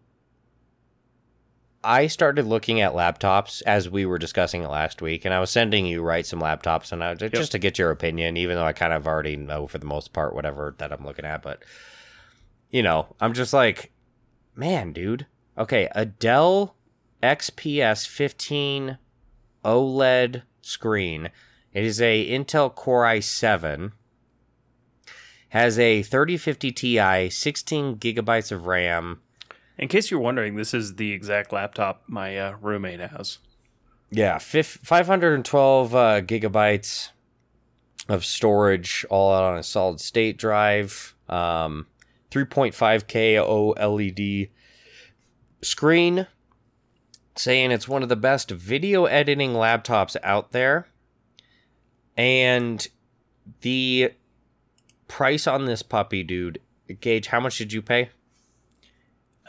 I 1.83 2.09
started 2.09 2.47
looking 2.47 2.81
at 2.81 2.93
laptops 2.93 3.63
as 3.63 3.89
we 3.89 4.05
were 4.05 4.19
discussing 4.19 4.63
it 4.63 4.69
last 4.69 5.01
week, 5.01 5.25
and 5.25 5.33
I 5.33 5.41
was 5.41 5.51
sending 5.51 5.87
you 5.87 6.03
right 6.03 6.27
some 6.27 6.41
laptops, 6.41 6.93
and 6.93 7.03
I 7.03 7.15
just 7.15 7.53
to 7.53 7.59
get 7.59 7.79
your 7.79 7.91
opinion, 7.91 8.37
even 8.37 8.57
though 8.57 8.65
I 8.65 8.75
kind 8.75 8.93
of 8.93 9.07
already 9.07 9.37
know 9.37 9.67
for 9.67 9.79
the 9.79 9.87
most 9.87 10.13
part 10.13 10.35
whatever 10.35 10.75
that 10.79 10.93
I'm 10.93 11.05
looking 11.05 11.25
at, 11.25 11.43
but 11.43 11.63
you 12.71 12.83
know, 12.83 13.15
I'm 13.21 13.33
just 13.33 13.53
like, 13.53 13.93
man, 14.55 14.93
dude. 14.93 15.27
Okay, 15.57 15.89
a 15.93 16.05
Dell 16.05 16.77
XPS 17.23 18.07
15 18.07 18.99
OLED 19.65 20.43
screen. 20.63 21.31
It 21.73 21.85
is 21.85 22.01
a 22.01 22.29
Intel 22.31 22.75
Core 22.75 23.05
i7. 23.05 23.93
Has 25.49 25.79
a 25.79 26.03
3050 26.03 26.73
Ti, 26.73 27.31
16 27.31 27.97
gigabytes 27.97 28.53
of 28.53 28.67
RAM. 28.67 29.21
In 29.81 29.89
case 29.89 30.11
you're 30.11 30.21
wondering, 30.21 30.57
this 30.57 30.75
is 30.75 30.97
the 30.97 31.11
exact 31.11 31.55
laptop 31.55 32.03
my 32.07 32.39
uh, 32.39 32.57
roommate 32.61 33.01
has. 33.01 33.39
Yeah, 34.11 34.39
512 34.39 35.95
uh, 35.95 36.21
gigabytes 36.21 37.09
of 38.07 38.23
storage, 38.27 39.07
all 39.09 39.33
out 39.33 39.45
on 39.45 39.57
a 39.57 39.63
solid 39.63 39.99
state 39.99 40.37
drive. 40.37 41.15
Um, 41.31 41.87
3.5K 42.31 43.37
OLED 43.37 44.51
screen, 45.63 46.27
saying 47.35 47.71
it's 47.71 47.89
one 47.89 48.03
of 48.03 48.11
the 48.11 48.17
best 48.17 48.51
video 48.51 49.07
editing 49.07 49.53
laptops 49.55 50.15
out 50.23 50.53
there. 50.53 50.89
And 52.19 52.87
the 53.63 54.13
price 55.09 55.47
on 55.47 55.65
this 55.65 55.83
puppy, 55.83 56.23
dude, 56.23 56.61
Gage, 57.01 57.29
how 57.29 57.41
much 57.41 57.57
did 57.57 57.73
you 57.73 57.81
pay? 57.81 58.11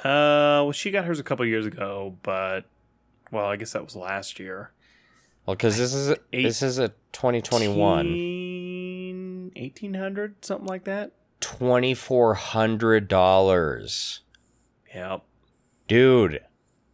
Uh, 0.04 0.66
well, 0.66 0.72
she 0.72 0.92
got 0.92 1.06
hers 1.06 1.20
a 1.20 1.24
couple 1.24 1.46
years 1.46 1.66
ago, 1.66 2.18
but 2.24 2.62
well, 3.32 3.46
I 3.46 3.56
guess 3.56 3.74
that 3.74 3.84
was 3.84 3.96
last 3.96 4.40
year. 4.40 4.72
Well, 5.46 5.56
because 5.56 5.78
this 5.78 5.94
is 5.94 6.10
a, 6.10 6.18
this 6.32 6.62
is 6.62 6.80
a 6.80 6.90
2021, 7.14 9.52
1800 9.56 10.44
something 10.44 10.68
like 10.68 10.84
that. 10.86 11.12
Twenty 11.40 11.94
four 11.94 12.36
hundred 12.36 13.08
dollars. 13.08 14.22
Yep, 14.94 15.24
dude. 15.88 16.42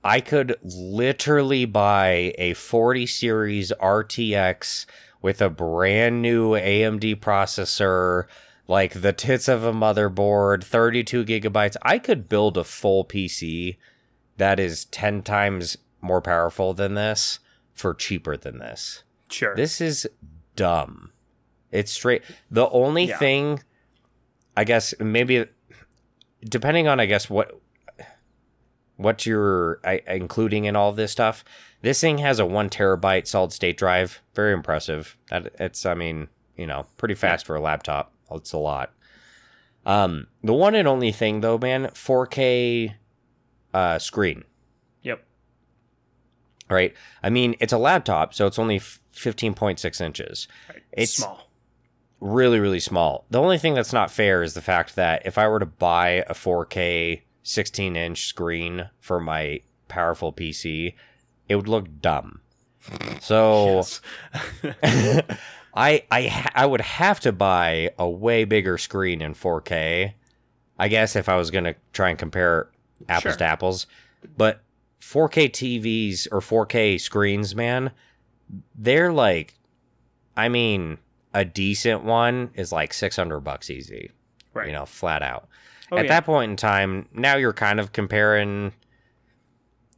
I 0.04 0.22
could 0.22 0.56
literally 0.64 1.66
buy 1.66 2.34
a 2.38 2.54
40 2.54 3.08
series 3.08 3.74
RTX 3.74 4.86
with 5.22 5.42
a 5.42 5.50
brand 5.50 6.22
new 6.22 6.52
AMD 6.52 7.20
processor, 7.20 8.28
like 8.68 9.02
the 9.02 9.14
tits 9.14 9.48
of 9.48 9.64
a 9.64 9.72
motherboard, 9.72 10.64
32 10.64 11.26
gigabytes. 11.26 11.78
I 11.82 12.00
could 12.00 12.28
build 12.28 12.58
a 12.58 12.64
full 12.64 13.06
PC 13.06 13.78
that 14.38 14.60
is 14.60 14.86
10 14.86 15.24
times 15.24 15.78
more 16.02 16.22
powerful 16.22 16.74
than 16.74 16.94
this 16.94 17.40
for 17.74 17.94
cheaper 17.94 18.38
than 18.38 18.60
this. 18.60 19.04
Sure. 19.30 19.56
This 19.56 19.82
is 19.82 20.08
dumb. 20.56 21.12
It's 21.72 21.92
straight. 21.92 22.24
The 22.50 22.70
only 22.70 23.06
yeah. 23.06 23.18
thing, 23.18 23.64
I 24.56 24.64
guess, 24.64 24.94
maybe 25.00 25.46
depending 26.44 26.88
on, 26.88 27.00
I 27.00 27.06
guess, 27.06 27.30
what 27.30 27.60
what 28.98 29.26
you're 29.26 29.80
I, 29.84 30.02
including 30.08 30.66
in 30.66 30.76
all 30.76 30.92
this 30.92 31.12
stuff. 31.12 31.46
This 31.82 32.02
thing 32.02 32.18
has 32.18 32.40
a 32.40 32.46
one 32.46 32.70
terabyte 32.70 33.28
solid 33.28 33.54
state 33.54 33.78
drive. 33.78 34.22
Very 34.34 34.54
impressive. 34.54 35.16
That 35.30 35.54
it's 35.60 35.86
I 35.86 35.94
mean 35.94 36.28
you 36.58 36.68
know 36.68 36.86
pretty 36.98 37.16
fast 37.16 37.46
for 37.46 37.56
a 37.56 37.62
laptop. 37.62 38.12
It's 38.32 38.54
a 38.54 38.58
lot. 38.58 38.94
Um, 39.86 40.28
the 40.44 40.54
one 40.54 40.76
and 40.76 40.88
only 40.88 41.12
thing 41.12 41.42
though, 41.42 41.58
man, 41.58 41.86
4K 41.88 42.94
uh, 43.74 44.00
screen. 44.00 44.44
Yep. 45.04 45.24
Right. 46.70 46.94
I 47.24 47.30
mean, 47.30 47.56
it's 47.60 47.74
a 47.74 47.78
laptop, 47.78 48.34
so 48.34 48.48
it's 48.48 48.60
only 48.60 48.80
15.6 48.80 50.02
inches. 50.02 50.48
Right. 50.70 50.84
It's 50.92 51.14
small. 51.14 51.50
Really, 52.20 52.60
really 52.60 52.80
small. 52.80 53.26
The 53.30 53.40
only 53.40 53.58
thing 53.58 53.76
that's 53.76 53.94
not 53.94 54.12
fair 54.12 54.42
is 54.42 54.56
the 54.56 54.62
fact 54.62 54.96
that 54.96 55.26
if 55.26 55.38
I 55.38 55.48
were 55.48 55.60
to 55.60 55.66
buy 55.66 56.24
a 56.28 56.34
4K 56.34 57.22
16 57.44 57.96
inch 57.96 58.26
screen 58.26 58.90
for 59.00 59.22
my 59.22 59.62
powerful 59.88 60.34
PC, 60.34 60.96
it 61.48 61.56
would 61.56 61.70
look 61.70 62.02
dumb. 62.02 62.42
So 63.22 63.84
I 65.78 66.04
I 66.12 66.50
I 66.56 66.66
would 66.66 66.82
have 66.82 67.20
to 67.22 67.32
buy 67.32 67.92
a 68.00 68.10
way 68.10 68.46
bigger 68.46 68.80
screen 68.80 69.22
in 69.22 69.36
4K. 69.36 70.14
I 70.80 70.88
guess 70.88 71.16
if 71.16 71.30
I 71.30 71.38
was 71.38 71.52
going 71.52 71.64
to 71.64 71.76
try 71.94 72.10
and 72.10 72.20
compare 72.20 72.70
apples 73.08 73.34
sure. 73.34 73.38
to 73.38 73.46
apples, 73.46 73.88
but 74.38 74.62
4K 75.02 75.50
TVs 75.52 76.28
or 76.32 76.40
4K 76.40 77.00
screens, 77.00 77.56
man, 77.56 77.92
they're 78.76 79.14
like 79.14 79.54
I 80.36 80.50
mean, 80.50 80.98
a 81.34 81.46
decent 81.46 82.04
one 82.04 82.52
is 82.56 82.72
like 82.72 82.94
600 82.94 83.40
bucks 83.42 83.70
easy. 83.70 84.12
Right. 84.54 84.68
You 84.68 84.74
know, 84.74 84.86
flat 84.86 85.22
out. 85.22 85.48
Oh, 85.92 85.98
At 85.98 86.06
yeah. 86.06 86.10
that 86.10 86.26
point 86.26 86.52
in 86.52 86.58
time, 86.58 87.08
now 87.14 87.38
you're 87.38 87.54
kind 87.54 87.80
of 87.80 87.92
comparing 87.92 88.74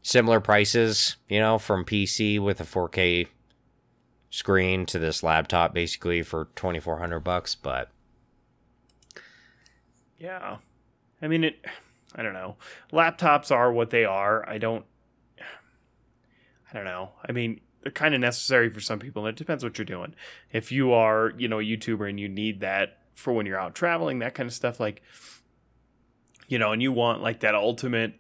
similar 0.02 0.40
prices, 0.40 1.16
you 1.30 1.40
know, 1.40 1.58
from 1.58 1.86
PC 1.86 2.40
with 2.40 2.60
a 2.60 2.66
4K 2.66 3.28
screen 4.30 4.86
to 4.86 5.00
this 5.00 5.24
laptop 5.24 5.74
basically 5.74 6.22
for 6.22 6.50
2400 6.56 7.20
bucks, 7.20 7.56
but 7.56 7.90
yeah. 10.18 10.58
I 11.22 11.28
mean 11.28 11.44
it 11.44 11.66
I 12.16 12.24
don't 12.24 12.34
know. 12.34 12.56
Laptops 12.92 13.52
are 13.52 13.72
what 13.72 13.90
they 13.90 14.06
are. 14.06 14.48
I 14.48 14.58
don't 14.58 14.86
I 16.72 16.76
don't 16.76 16.86
know. 16.86 17.12
I 17.28 17.32
mean, 17.32 17.62
they're 17.82 17.92
kind 17.92 18.14
of 18.14 18.22
necessary 18.22 18.70
for 18.70 18.80
some 18.80 19.00
people 19.00 19.26
and 19.26 19.36
it 19.36 19.38
depends 19.38 19.64
what 19.64 19.78
you're 19.78 19.86
doing. 19.86 20.14
If 20.52 20.72
you 20.72 20.94
are, 20.94 21.34
you 21.38 21.48
know, 21.48 21.60
a 21.60 21.64
YouTuber 21.64 22.08
and 22.08 22.20
you 22.20 22.30
need 22.30 22.60
that 22.60 23.00
for 23.16 23.34
when 23.34 23.46
you're 23.46 23.60
out 23.60 23.76
traveling, 23.76 24.20
that 24.20 24.36
kind 24.36 24.48
of 24.48 24.54
stuff 24.54 24.80
like 24.80 25.02
you 26.50 26.58
know, 26.58 26.72
and 26.72 26.82
you 26.82 26.92
want 26.92 27.22
like 27.22 27.40
that 27.42 27.56
ultimate 27.56 28.20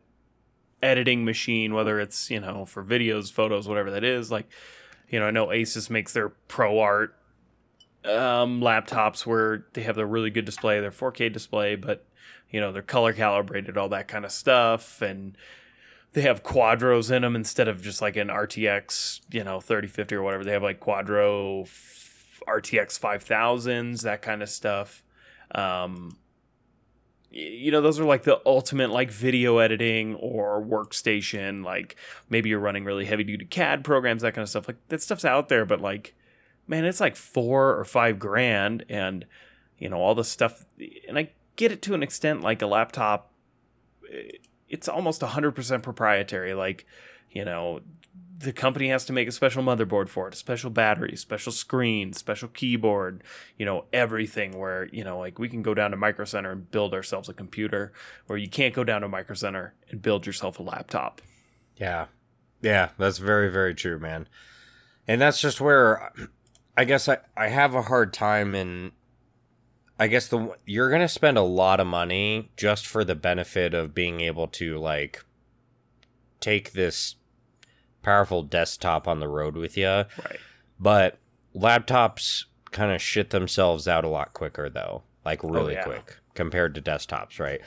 editing 0.82 1.26
machine, 1.26 1.74
whether 1.74 1.99
it's, 1.99 2.30
you 2.30 2.39
know, 2.39 2.66
for 2.66 2.84
videos, 2.84 3.32
photos, 3.32 3.68
whatever 3.68 3.91
that 3.91 4.03
is. 4.03 4.32
Like, 4.32 4.47
you 5.10 5.20
know, 5.20 5.26
I 5.26 5.32
know 5.32 5.47
Asus 5.47 5.89
makes 5.89 6.14
their 6.14 6.30
ProArt 6.47 7.10
um, 8.05 8.62
laptops 8.62 9.26
where 9.26 9.66
they 9.74 9.84
have 9.84 9.95
the 9.95 10.05
really 10.05 10.30
good 10.30 10.45
display, 10.45 10.80
their 10.80 10.91
4K 10.91 11.32
display, 11.32 11.76
but, 11.76 12.05
you 12.49 12.60
know, 12.60 12.72
they're 12.72 12.82
color 12.82 13.14
calibrated, 13.14 13.78
all 13.78 13.89
that 13.89 14.07
kind 14.07 14.24
of 14.24 14.32
stuff. 14.32 15.01
And 15.01 15.38
they 16.14 16.22
have 16.22 16.43
quadros 16.43 17.12
in 17.12 17.24
them 17.24 17.36
instead 17.36 17.68
of 17.68 17.82
just 17.82 18.01
like 18.01 18.16
an 18.16 18.30
RTX, 18.30 19.22
you 19.32 19.43
know, 19.43 19.60
3050 19.60 20.16
or 20.16 20.24
whatever. 20.24 20.43
They 20.43 20.53
have 20.53 20.64
like 20.64 20.80
quadro 20.80 21.68
RTX 22.47 22.99
5000s, 22.99 24.01
that 24.01 24.22
kind 24.22 24.41
of 24.41 24.49
stuff. 24.49 25.03
Um, 25.53 26.18
you 27.32 27.71
know 27.71 27.82
those 27.82 27.99
are 27.99 28.05
like 28.05 28.23
the 28.23 28.41
ultimate 28.45 28.89
like 28.89 29.11
video 29.11 29.59
editing 29.59 30.15
or 30.15 30.61
workstation 30.63 31.63
like 31.63 31.95
maybe 32.30 32.49
you're 32.49 32.59
running 32.59 32.84
really 32.84 33.05
heavy 33.05 33.23
duty 33.23 33.45
cad 33.45 33.84
programs 33.84 34.21
that 34.21 34.34
kind 34.34 34.43
of 34.43 34.49
stuff. 34.49 34.67
Like 34.67 34.77
that 34.88 35.01
stuff's 35.01 35.25
out 35.25 35.49
there 35.49 35.65
but 35.65 35.80
like 35.80 36.15
man 36.67 36.86
it's 36.86 36.99
like 36.99 37.15
four 37.15 37.77
or 37.77 37.86
five 37.86 38.19
grand 38.19 38.84
and 38.89 39.25
you 39.77 39.89
know 39.89 39.97
all 39.97 40.15
the 40.15 40.23
stuff 40.23 40.65
and 41.07 41.17
i 41.17 41.30
get 41.55 41.71
it 41.71 41.82
to 41.82 41.93
an 41.93 42.01
extent 42.01 42.41
like 42.41 42.61
a 42.61 42.67
laptop 42.67 43.32
eh, 44.11 44.32
it's 44.69 44.88
almost 44.88 45.21
100% 45.21 45.84
proprietary. 45.84 46.53
Like 46.53 46.86
you 47.32 47.43
know 47.45 47.82
the 48.40 48.54
company 48.54 48.88
has 48.88 49.04
to 49.06 49.14
make 49.14 49.28
a 49.28 49.32
special 49.34 49.62
motherboard 49.62 50.08
for 50.08 50.28
it, 50.28 50.34
a 50.34 50.38
special 50.38 50.70
battery, 50.70 51.16
special 51.18 51.52
screen, 51.52 52.14
special 52.14 52.48
keyboard, 52.48 53.22
you 53.58 53.66
know, 53.66 53.84
everything 53.92 54.58
where, 54.58 54.88
you 54.94 55.04
know, 55.04 55.20
like 55.20 55.38
we 55.38 55.50
can 55.50 55.62
go 55.62 55.74
down 55.74 55.92
to 55.92 55.98
Micro 55.98 56.24
Center 56.24 56.52
and 56.52 56.72
build 56.72 56.94
ourselves 56.94 57.28
a 57.28 57.34
computer 57.34 57.92
where 58.28 58.38
you 58.38 58.48
can't 58.48 58.74
go 58.74 58.86
down 58.86 59.02
to 59.02 59.10
Micro 59.10 59.36
Center 59.36 59.74
and 59.90 60.02
build 60.02 60.26
yourself 60.26 60.58
a 60.58 60.64
laptop. 60.64 61.22
Yeah. 61.76 62.06
Yeah, 62.62 62.90
that's 62.98 63.18
very, 63.18 63.50
very 63.50 63.76
true, 63.76 64.00
man. 64.00 64.28
And 65.06 65.20
that's 65.20 65.42
just 65.42 65.60
where 65.60 66.14
I 66.78 66.86
guess 66.86 67.10
I, 67.10 67.18
I 67.36 67.50
have 67.50 67.76
a 67.76 67.82
hard 67.82 68.14
time 68.14 68.56
in 68.56 68.94
I 70.00 70.08
guess 70.08 70.30
the 70.30 70.56
you're 70.66 70.90
going 70.90 71.02
to 71.02 71.10
spend 71.10 71.38
a 71.38 71.42
lot 71.42 71.82
of 71.82 71.88
money 71.88 72.52
just 72.56 72.88
for 72.88 73.04
the 73.04 73.16
benefit 73.16 73.74
of 73.74 73.94
being 73.94 74.22
able 74.22 74.48
to 74.48 74.78
like 74.78 75.26
take 76.40 76.72
this 76.72 77.16
powerful 78.02 78.43
desktop 78.43 79.08
on 79.08 79.20
the 79.20 79.28
road 79.28 79.56
with 79.56 79.78
you. 79.78 79.88
Right. 79.88 80.39
But 80.80 81.18
laptops 81.56 82.45
kind 82.72 82.91
of 82.91 83.02
shit 83.02 83.32
themselves 83.32 83.88
out 83.88 84.06
a 84.06 84.10
lot 84.10 84.34
quicker 84.34 84.70
though, 84.70 85.04
like 85.26 85.43
oh, 85.43 85.50
really 85.50 85.76
oh, 85.76 85.80
yeah. 85.80 85.84
quick 85.84 86.18
compared 86.34 86.76
to 86.76 86.82
desktops, 86.82 87.39
right? 87.39 87.62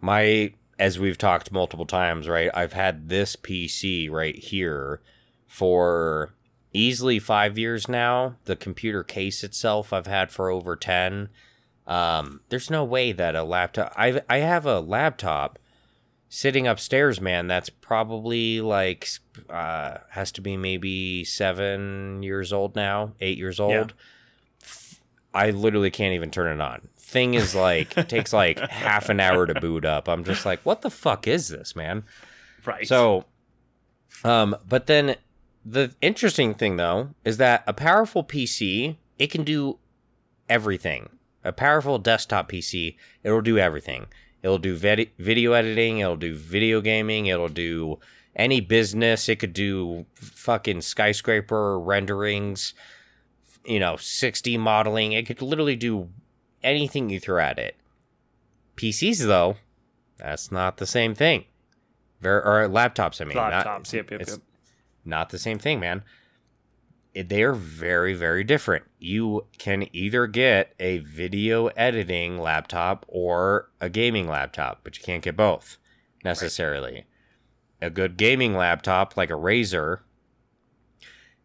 My 0.00 0.52
as 0.78 0.98
we've 0.98 1.18
talked 1.18 1.52
multiple 1.52 1.86
times, 1.86 2.26
right? 2.26 2.50
I've 2.54 2.72
had 2.72 3.08
this 3.08 3.36
PC 3.36 4.10
right 4.10 4.36
here 4.36 5.02
for 5.46 6.32
easily 6.72 7.18
5 7.18 7.58
years 7.58 7.86
now. 7.88 8.36
The 8.46 8.56
computer 8.56 9.04
case 9.04 9.44
itself 9.44 9.92
I've 9.92 10.06
had 10.06 10.30
for 10.30 10.48
over 10.48 10.76
10. 10.76 11.28
Um, 11.86 12.40
there's 12.48 12.70
no 12.70 12.84
way 12.84 13.12
that 13.12 13.34
a 13.34 13.42
laptop 13.42 13.92
I 13.96 14.22
I 14.28 14.38
have 14.38 14.64
a 14.64 14.80
laptop 14.80 15.58
sitting 16.30 16.66
upstairs, 16.66 17.20
man, 17.20 17.48
that's 17.48 17.68
probably 17.68 18.62
like 18.62 19.06
uh 19.50 19.98
has 20.10 20.32
to 20.32 20.40
be 20.40 20.56
maybe 20.56 21.24
7 21.24 22.22
years 22.22 22.52
old 22.54 22.74
now, 22.74 23.12
8 23.20 23.36
years 23.36 23.60
old. 23.60 23.92
Yeah. 23.96 24.66
I 25.32 25.50
literally 25.50 25.90
can't 25.90 26.14
even 26.14 26.30
turn 26.30 26.58
it 26.58 26.62
on. 26.62 26.88
Thing 26.96 27.34
is 27.34 27.54
like 27.54 27.90
takes 28.08 28.32
like 28.32 28.58
half 28.70 29.10
an 29.10 29.20
hour 29.20 29.46
to 29.46 29.60
boot 29.60 29.84
up. 29.84 30.08
I'm 30.08 30.24
just 30.24 30.46
like, 30.46 30.60
what 30.62 30.80
the 30.80 30.90
fuck 30.90 31.26
is 31.26 31.48
this, 31.48 31.76
man? 31.76 32.04
Right. 32.64 32.86
So, 32.86 33.26
um, 34.24 34.56
but 34.68 34.86
then 34.86 35.16
the 35.64 35.94
interesting 36.00 36.54
thing 36.54 36.76
though 36.76 37.10
is 37.24 37.36
that 37.36 37.64
a 37.66 37.72
powerful 37.74 38.24
PC 38.24 38.96
it 39.18 39.30
can 39.30 39.44
do 39.44 39.78
everything. 40.48 41.10
A 41.44 41.52
powerful 41.52 41.98
desktop 41.98 42.50
PC 42.50 42.96
it'll 43.24 43.40
do 43.40 43.58
everything. 43.58 44.06
It'll 44.42 44.58
do 44.58 44.76
vid- 44.76 45.10
video 45.18 45.52
editing. 45.52 45.98
It'll 45.98 46.16
do 46.16 46.34
video 46.34 46.80
gaming. 46.80 47.26
It'll 47.26 47.48
do 47.48 47.98
any 48.34 48.60
business. 48.60 49.28
It 49.28 49.36
could 49.36 49.52
do 49.52 50.06
fucking 50.14 50.80
skyscraper 50.82 51.78
renderings. 51.78 52.74
You 53.64 53.78
know, 53.80 53.94
6D 53.94 54.58
modeling. 54.58 55.12
It 55.12 55.26
could 55.26 55.42
literally 55.42 55.76
do 55.76 56.08
anything 56.62 57.10
you 57.10 57.20
throw 57.20 57.40
at 57.42 57.58
it. 57.58 57.76
PCs 58.76 59.26
though, 59.26 59.56
that's 60.16 60.50
not 60.50 60.78
the 60.78 60.86
same 60.86 61.14
thing. 61.14 61.44
Ver- 62.20 62.40
or 62.40 62.68
laptops, 62.68 63.20
I 63.20 63.24
mean. 63.24 63.36
not- 63.36 63.52
laptops. 63.52 63.92
yep, 63.92 64.10
yep, 64.10 64.20
it's 64.22 64.32
yep. 64.32 64.40
not 65.04 65.30
the 65.30 65.38
same 65.38 65.58
thing, 65.58 65.80
man. 65.80 66.02
They 67.14 67.42
are 67.42 67.52
very, 67.52 68.14
very 68.14 68.44
different. 68.44 68.84
You 68.98 69.46
can 69.58 69.88
either 69.92 70.26
get 70.26 70.74
a 70.78 70.98
video 70.98 71.66
editing 71.68 72.38
laptop 72.38 73.04
or 73.08 73.70
a 73.80 73.88
gaming 73.88 74.28
laptop, 74.28 74.80
but 74.84 74.96
you 74.96 75.02
can't 75.02 75.22
get 75.22 75.36
both 75.36 75.78
necessarily. 76.24 77.06
A 77.82 77.90
good 77.90 78.16
gaming 78.16 78.54
laptop, 78.54 79.16
like 79.16 79.30
a 79.30 79.34
Razer, 79.34 80.00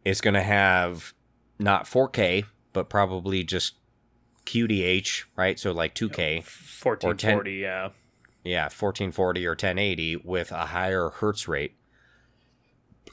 is 0.03 0.21
going 0.21 0.35
to 0.35 0.43
have 0.43 1.13
not 1.57 1.85
4K, 1.85 2.45
but 2.71 2.89
probably 2.89 3.43
just 3.43 3.75
QDH, 4.45 5.23
right? 5.35 5.59
So 5.59 5.71
like 5.71 5.95
2K. 5.95 6.37
1440. 6.37 7.53
Yeah. 7.53 7.89
Yeah, 8.43 8.65
1440 8.65 9.45
or 9.47 9.51
1080 9.51 10.17
with 10.17 10.51
a 10.51 10.67
higher 10.67 11.09
hertz 11.09 11.47
rate. 11.47 11.75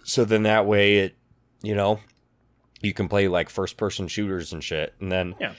So 0.05 0.27
then 0.27 0.43
that 0.43 0.67
way 0.67 0.99
it, 0.99 1.17
you 1.63 1.75
know, 1.75 2.01
you 2.83 2.93
can 2.93 3.09
play 3.09 3.29
like 3.29 3.49
first 3.49 3.77
person 3.77 4.09
shooters 4.09 4.53
and 4.53 4.63
shit. 4.63 4.95
And 5.01 5.11
then 5.11 5.35
Yeah. 5.41 5.55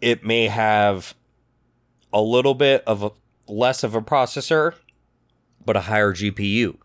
it 0.00 0.24
may 0.24 0.46
have 0.48 1.14
a 2.12 2.20
little 2.20 2.54
bit 2.54 2.82
of 2.86 3.02
a 3.02 3.10
less 3.46 3.82
of 3.82 3.94
a 3.94 4.00
processor, 4.02 4.74
but 5.64 5.76
a 5.76 5.80
higher 5.82 6.12
GPU, 6.12 6.76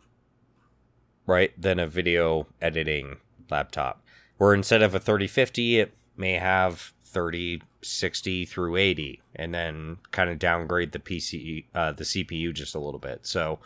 right? 1.26 1.52
Than 1.62 1.80
a 1.80 1.88
video 1.88 2.48
editing 2.62 3.18
laptop. 3.50 4.02
Where 4.38 4.54
instead 4.54 4.82
of 4.82 4.94
a 4.96 5.00
3050, 5.00 5.80
it 5.80 5.94
may 6.18 6.34
have 6.34 6.94
3060 7.06 8.46
through 8.46 8.76
80 8.76 9.22
and 9.36 9.54
then 9.54 9.98
kind 10.12 10.30
of 10.30 10.40
downgrade 10.40 10.92
the 10.92 11.00
PC 11.00 11.66
uh, 11.74 11.92
the 11.92 12.04
CPU 12.04 12.54
just 12.54 12.76
a 12.76 12.80
little 12.80 13.00
bit. 13.00 13.26
So 13.26 13.60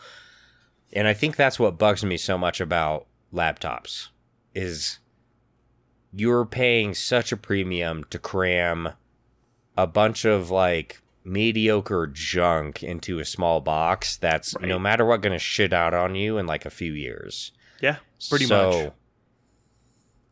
and 0.92 1.06
I 1.08 1.14
think 1.14 1.36
that's 1.36 1.58
what 1.58 1.78
bugs 1.78 2.04
me 2.04 2.16
so 2.16 2.38
much 2.38 2.60
about 2.60 3.06
laptops 3.32 4.08
is 4.54 4.98
you're 6.12 6.44
paying 6.44 6.94
such 6.94 7.32
a 7.32 7.36
premium 7.36 8.04
to 8.10 8.18
cram 8.18 8.90
a 9.76 9.86
bunch 9.86 10.24
of 10.24 10.50
like 10.50 11.00
mediocre 11.24 12.06
junk 12.06 12.82
into 12.82 13.18
a 13.18 13.24
small 13.24 13.60
box 13.60 14.16
that's 14.16 14.54
Right. 14.54 14.68
no 14.68 14.78
matter 14.78 15.04
what 15.04 15.20
going 15.20 15.34
to 15.34 15.38
shit 15.38 15.72
out 15.72 15.94
on 15.94 16.14
you 16.14 16.38
in 16.38 16.46
like 16.46 16.64
a 16.64 16.70
few 16.70 16.92
years. 16.92 17.52
Yeah. 17.80 17.96
Pretty 18.28 18.46
so, 18.46 18.70
much. 18.70 18.92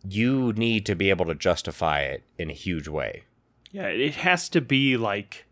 You 0.09 0.53
need 0.55 0.87
to 0.87 0.95
be 0.95 1.11
able 1.11 1.27
to 1.27 1.35
justify 1.35 2.01
it 2.01 2.23
in 2.39 2.51
a 2.51 2.55
huge 2.55 2.89
way. 2.89 3.25
Yeah. 3.71 3.87
It 3.89 4.17
has 4.17 4.49
to 4.51 4.61
be 4.61 4.97
like 4.97 5.47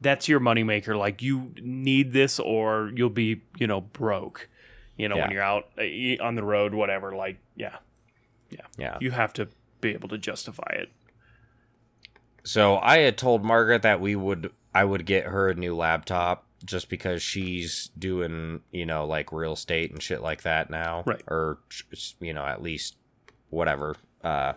that's 0.00 0.28
your 0.28 0.40
moneymaker. 0.40 0.96
Like 0.96 1.22
you 1.22 1.52
need 1.60 2.12
this 2.12 2.38
or 2.38 2.90
you'll 2.94 3.10
be, 3.10 3.42
you 3.58 3.66
know, 3.66 3.80
broke. 3.80 4.48
You 4.96 5.08
know, 5.08 5.16
when 5.16 5.30
you're 5.30 5.42
out 5.42 5.68
uh, 5.78 6.22
on 6.22 6.34
the 6.34 6.42
road, 6.42 6.74
whatever. 6.74 7.14
Like, 7.14 7.38
yeah. 7.54 7.76
Yeah. 8.78 8.98
You 9.00 9.10
have 9.10 9.32
to 9.34 9.48
be 9.80 9.90
able 9.90 10.08
to 10.08 10.18
justify 10.18 10.72
it. 10.72 10.90
So 12.44 12.78
I 12.78 12.98
had 12.98 13.18
told 13.18 13.44
Margaret 13.44 13.82
that 13.82 14.00
we 14.00 14.16
would 14.16 14.50
I 14.74 14.84
would 14.84 15.04
get 15.06 15.26
her 15.26 15.48
a 15.48 15.54
new 15.54 15.76
laptop 15.76 16.44
just 16.64 16.88
because 16.88 17.22
she's 17.22 17.90
doing, 17.98 18.60
you 18.72 18.86
know, 18.86 19.06
like 19.06 19.32
real 19.32 19.52
estate 19.52 19.92
and 19.92 20.02
shit 20.02 20.22
like 20.22 20.42
that 20.42 20.70
now. 20.70 21.02
Right. 21.06 21.22
Or 21.28 21.58
you 22.20 22.32
know, 22.32 22.44
at 22.44 22.62
least 22.62 22.96
whatever. 23.50 23.96
Uh 24.24 24.54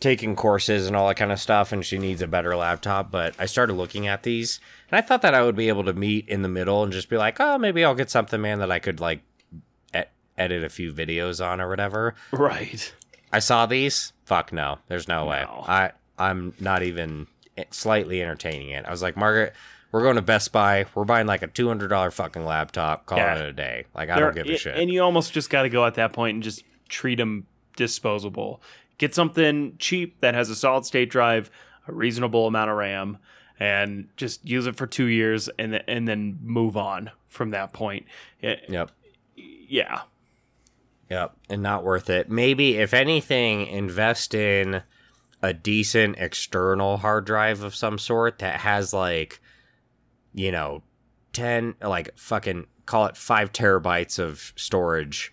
taking 0.00 0.34
courses 0.34 0.86
and 0.86 0.96
all 0.96 1.08
that 1.08 1.16
kind 1.16 1.30
of 1.30 1.38
stuff 1.38 1.72
and 1.72 1.84
she 1.84 1.98
needs 1.98 2.22
a 2.22 2.26
better 2.26 2.56
laptop, 2.56 3.10
but 3.10 3.34
I 3.38 3.44
started 3.44 3.74
looking 3.74 4.06
at 4.06 4.22
these 4.22 4.58
and 4.90 4.98
I 4.98 5.02
thought 5.02 5.22
that 5.22 5.34
I 5.34 5.42
would 5.42 5.56
be 5.56 5.68
able 5.68 5.84
to 5.84 5.92
meet 5.92 6.26
in 6.28 6.40
the 6.40 6.48
middle 6.48 6.82
and 6.82 6.90
just 6.92 7.10
be 7.10 7.18
like, 7.18 7.38
"Oh, 7.38 7.58
maybe 7.58 7.84
I'll 7.84 7.94
get 7.94 8.10
something 8.10 8.40
man 8.40 8.60
that 8.60 8.70
I 8.70 8.78
could 8.78 8.98
like 8.98 9.20
edit 10.40 10.64
a 10.64 10.68
few 10.68 10.92
videos 10.92 11.44
on 11.44 11.60
or 11.60 11.68
whatever." 11.68 12.14
Right. 12.32 12.92
I 13.32 13.38
saw 13.38 13.66
these. 13.66 14.12
Fuck 14.24 14.52
no. 14.52 14.78
There's 14.88 15.06
no, 15.06 15.26
way. 15.26 15.44
I 15.48 15.92
I'm 16.18 16.54
not 16.58 16.82
even 16.82 17.26
slightly 17.70 18.20
entertaining 18.22 18.70
it. 18.70 18.84
I 18.86 18.90
was 18.90 19.02
like, 19.02 19.16
Margaret, 19.16 19.54
we're 19.92 20.02
going 20.02 20.16
to 20.16 20.22
Best 20.22 20.52
Buy. 20.52 20.86
We're 20.94 21.04
buying 21.04 21.26
like 21.26 21.42
a 21.42 21.46
two 21.46 21.68
hundred 21.68 21.88
dollar 21.88 22.10
fucking 22.10 22.44
laptop. 22.44 23.06
Call 23.06 23.18
Yeah. 23.18 23.36
it 23.38 23.44
a 23.46 23.52
day. 23.52 23.84
Like 23.94 24.10
I 24.10 24.18
don't 24.18 24.34
give 24.34 24.46
a 24.46 24.56
shit. 24.56 24.76
And 24.76 24.90
you 24.90 25.02
almost 25.02 25.32
just 25.32 25.50
got 25.50 25.62
to 25.62 25.68
go 25.68 25.84
at 25.86 25.94
that 25.94 26.12
point 26.12 26.34
and 26.34 26.42
just 26.42 26.64
treat 26.88 27.16
them 27.16 27.46
disposable. 27.76 28.60
Get 28.98 29.14
something 29.14 29.76
cheap 29.78 30.20
that 30.20 30.34
has 30.34 30.50
a 30.50 30.54
solid 30.54 30.84
state 30.84 31.08
drive, 31.10 31.50
a 31.88 31.92
reasonable 31.92 32.46
amount 32.46 32.70
of 32.70 32.76
RAM, 32.76 33.18
and 33.58 34.08
just 34.16 34.46
use 34.46 34.66
it 34.66 34.76
for 34.76 34.86
two 34.86 35.06
years, 35.06 35.48
and 35.58 35.72
th- 35.72 35.84
and 35.88 36.06
then 36.06 36.38
move 36.42 36.76
on 36.76 37.10
from 37.28 37.50
that 37.50 37.72
point. 37.72 38.04
Yeah, 38.42 38.56
yep. 38.68 38.90
yeah, 39.36 40.02
Yep. 41.10 41.36
And 41.48 41.62
not 41.62 41.84
worth 41.84 42.08
it. 42.08 42.30
Maybe 42.30 42.78
if 42.78 42.94
anything, 42.94 43.66
invest 43.66 44.32
in 44.32 44.82
a 45.42 45.52
decent 45.52 46.16
external 46.18 46.98
hard 46.98 47.24
drive 47.24 47.62
of 47.62 47.74
some 47.74 47.98
sort 47.98 48.38
that 48.38 48.60
has 48.60 48.92
like, 48.92 49.40
you 50.32 50.52
know, 50.52 50.82
ten 51.32 51.74
like 51.82 52.16
fucking 52.16 52.66
call 52.86 53.06
it 53.06 53.16
five 53.16 53.52
terabytes 53.52 54.18
of 54.18 54.52
storage 54.56 55.32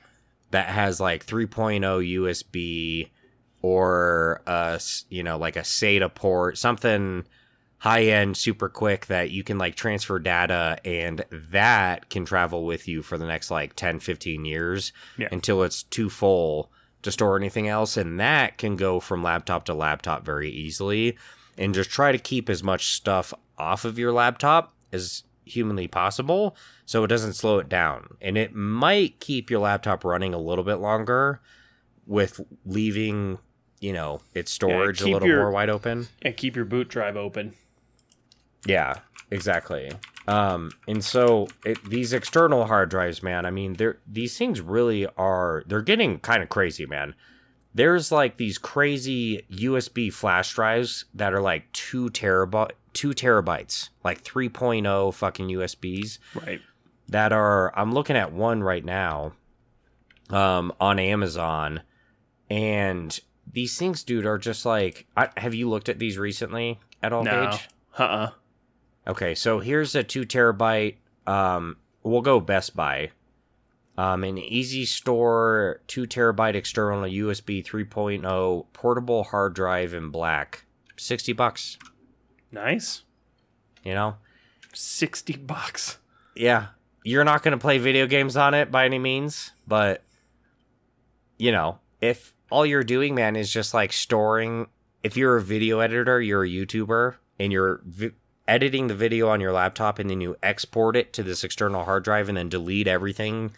that 0.51 0.67
has 0.67 0.99
like 0.99 1.25
3.0 1.25 1.81
USB 1.81 3.09
or 3.61 4.41
a 4.47 4.79
you 5.09 5.23
know 5.23 5.37
like 5.37 5.55
a 5.55 5.61
SATA 5.61 6.13
port, 6.13 6.57
something 6.57 7.25
high 7.79 8.03
end, 8.05 8.35
super 8.37 8.69
quick 8.69 9.05
that 9.05 9.29
you 9.29 9.43
can 9.43 9.57
like 9.57 9.75
transfer 9.75 10.17
data 10.19 10.77
and 10.83 11.23
that 11.31 12.09
can 12.09 12.25
travel 12.25 12.65
with 12.65 12.87
you 12.87 13.01
for 13.03 13.17
the 13.17 13.25
next 13.27 13.51
like 13.51 13.75
10, 13.75 13.99
15 13.99 14.45
years 14.45 14.91
Yeah. 15.17 15.27
until 15.31 15.61
it's 15.63 15.83
too 15.83 16.09
full 16.09 16.71
to 17.03 17.11
store 17.11 17.37
anything 17.37 17.67
else. 17.67 17.95
And 17.95 18.19
that 18.19 18.57
can 18.57 18.75
go 18.75 18.99
from 18.99 19.21
laptop 19.21 19.65
to 19.65 19.73
laptop 19.75 20.25
very 20.25 20.49
easily. 20.49 21.17
And 21.57 21.73
just 21.73 21.89
try 21.89 22.11
to 22.11 22.17
keep 22.17 22.49
as 22.49 22.63
much 22.63 22.93
stuff 22.93 23.33
off 23.57 23.85
of 23.85 23.97
your 23.99 24.11
laptop 24.11 24.73
as 24.91 25.23
humanly 25.45 25.87
possible 25.87 26.55
so 26.85 27.03
it 27.03 27.07
doesn't 27.07 27.33
slow 27.33 27.59
it 27.59 27.69
down. 27.69 28.07
And 28.21 28.37
it 28.37 28.53
might 28.55 29.19
keep 29.19 29.49
your 29.49 29.59
laptop 29.61 30.03
running 30.03 30.33
a 30.33 30.37
little 30.39 30.63
bit 30.63 30.75
longer 30.75 31.41
with 32.05 32.39
leaving, 32.65 33.37
you 33.79 33.93
know, 33.93 34.21
its 34.33 34.51
storage 34.51 35.01
a 35.01 35.07
little 35.07 35.27
your- 35.27 35.41
more 35.43 35.51
wide 35.51 35.69
open. 35.69 36.07
and 36.21 36.35
keep 36.35 36.55
your 36.55 36.65
boot 36.65 36.87
drive 36.89 37.15
open. 37.17 37.53
Yeah, 38.65 38.95
exactly. 39.31 39.91
Um, 40.27 40.71
and 40.87 41.03
so 41.03 41.47
it, 41.65 41.81
these 41.89 42.11
external 42.11 42.65
hard 42.65 42.89
drives, 42.89 43.23
man, 43.23 43.45
I 43.45 43.51
mean, 43.51 43.73
they're 43.73 43.97
these 44.05 44.37
things 44.37 44.59
really 44.61 45.07
are 45.17 45.63
they're 45.67 45.81
getting 45.81 46.19
kind 46.19 46.43
of 46.43 46.49
crazy, 46.49 46.85
man. 46.85 47.15
There's 47.73 48.11
like 48.11 48.37
these 48.37 48.57
crazy 48.57 49.43
USB 49.51 50.11
flash 50.11 50.53
drives 50.53 51.05
that 51.13 51.33
are 51.33 51.39
like 51.41 51.71
two 51.73 52.09
terabyte, 52.09 52.71
two 52.93 53.11
terabytes, 53.11 53.89
like 54.03 54.23
3.0 54.23 55.13
fucking 55.13 55.47
USBs 55.49 56.17
Right. 56.33 56.59
that 57.09 57.31
are. 57.31 57.71
I'm 57.77 57.93
looking 57.93 58.15
at 58.17 58.33
one 58.33 58.63
right 58.63 58.83
now, 58.83 59.33
um, 60.31 60.73
on 60.81 60.97
Amazon, 60.99 61.81
and 62.49 63.17
these 63.51 63.77
things, 63.77 64.03
dude, 64.03 64.25
are 64.25 64.37
just 64.39 64.65
like. 64.65 65.05
I, 65.15 65.29
have 65.37 65.53
you 65.53 65.69
looked 65.69 65.87
at 65.87 65.99
these 65.99 66.17
recently 66.17 66.79
at 67.03 67.13
all, 67.13 67.23
No. 67.23 67.51
Gage? 67.51 67.69
Uh. 67.97 68.03
uh 68.03 68.29
Okay, 69.07 69.35
so 69.35 69.59
here's 69.59 69.95
a 69.95 70.03
two 70.03 70.23
terabyte. 70.25 70.95
Um, 71.25 71.77
we'll 72.03 72.21
go 72.21 72.39
Best 72.39 72.75
Buy. 72.75 73.11
Um, 73.97 74.23
an 74.23 74.35
Easystore 74.37 75.77
two 75.87 76.05
terabyte 76.05 76.53
external 76.55 77.03
USB 77.03 77.65
3.0 77.65 78.65
portable 78.73 79.23
hard 79.23 79.55
drive 79.55 79.93
in 79.93 80.09
black, 80.11 80.65
sixty 80.97 81.33
bucks. 81.33 81.77
Nice. 82.51 83.03
You 83.83 83.93
know, 83.93 84.15
Sixty 84.73 85.33
bucks. 85.37 85.97
yeah, 86.35 86.67
you're 87.03 87.23
not 87.23 87.41
going 87.41 87.53
to 87.53 87.57
play 87.57 87.77
video 87.79 88.05
games 88.05 88.35
on 88.37 88.53
it 88.53 88.69
by 88.69 88.85
any 88.85 88.99
means, 88.99 89.51
but 89.65 90.03
you 91.37 91.51
know, 91.51 91.79
if 92.01 92.35
all 92.51 92.65
you're 92.65 92.83
doing, 92.83 93.15
man, 93.15 93.35
is 93.35 93.51
just 93.51 93.73
like 93.73 93.91
storing, 93.93 94.67
if 95.03 95.17
you're 95.17 95.37
a 95.37 95.41
video 95.41 95.79
editor, 95.79 96.21
you're 96.21 96.43
a 96.43 96.49
YouTuber, 96.49 97.15
and 97.39 97.51
you're 97.51 97.81
vi- 97.85 98.11
editing 98.47 98.87
the 98.87 98.95
video 98.95 99.29
on 99.29 99.41
your 99.41 99.51
laptop, 99.51 99.99
and 99.99 100.09
then 100.09 100.21
you 100.21 100.35
export 100.43 100.95
it 100.95 101.13
to 101.13 101.23
this 101.23 101.43
external 101.43 101.83
hard 101.85 102.03
drive, 102.03 102.29
and 102.29 102.37
then 102.37 102.49
delete 102.49 102.87
everything, 102.87 103.51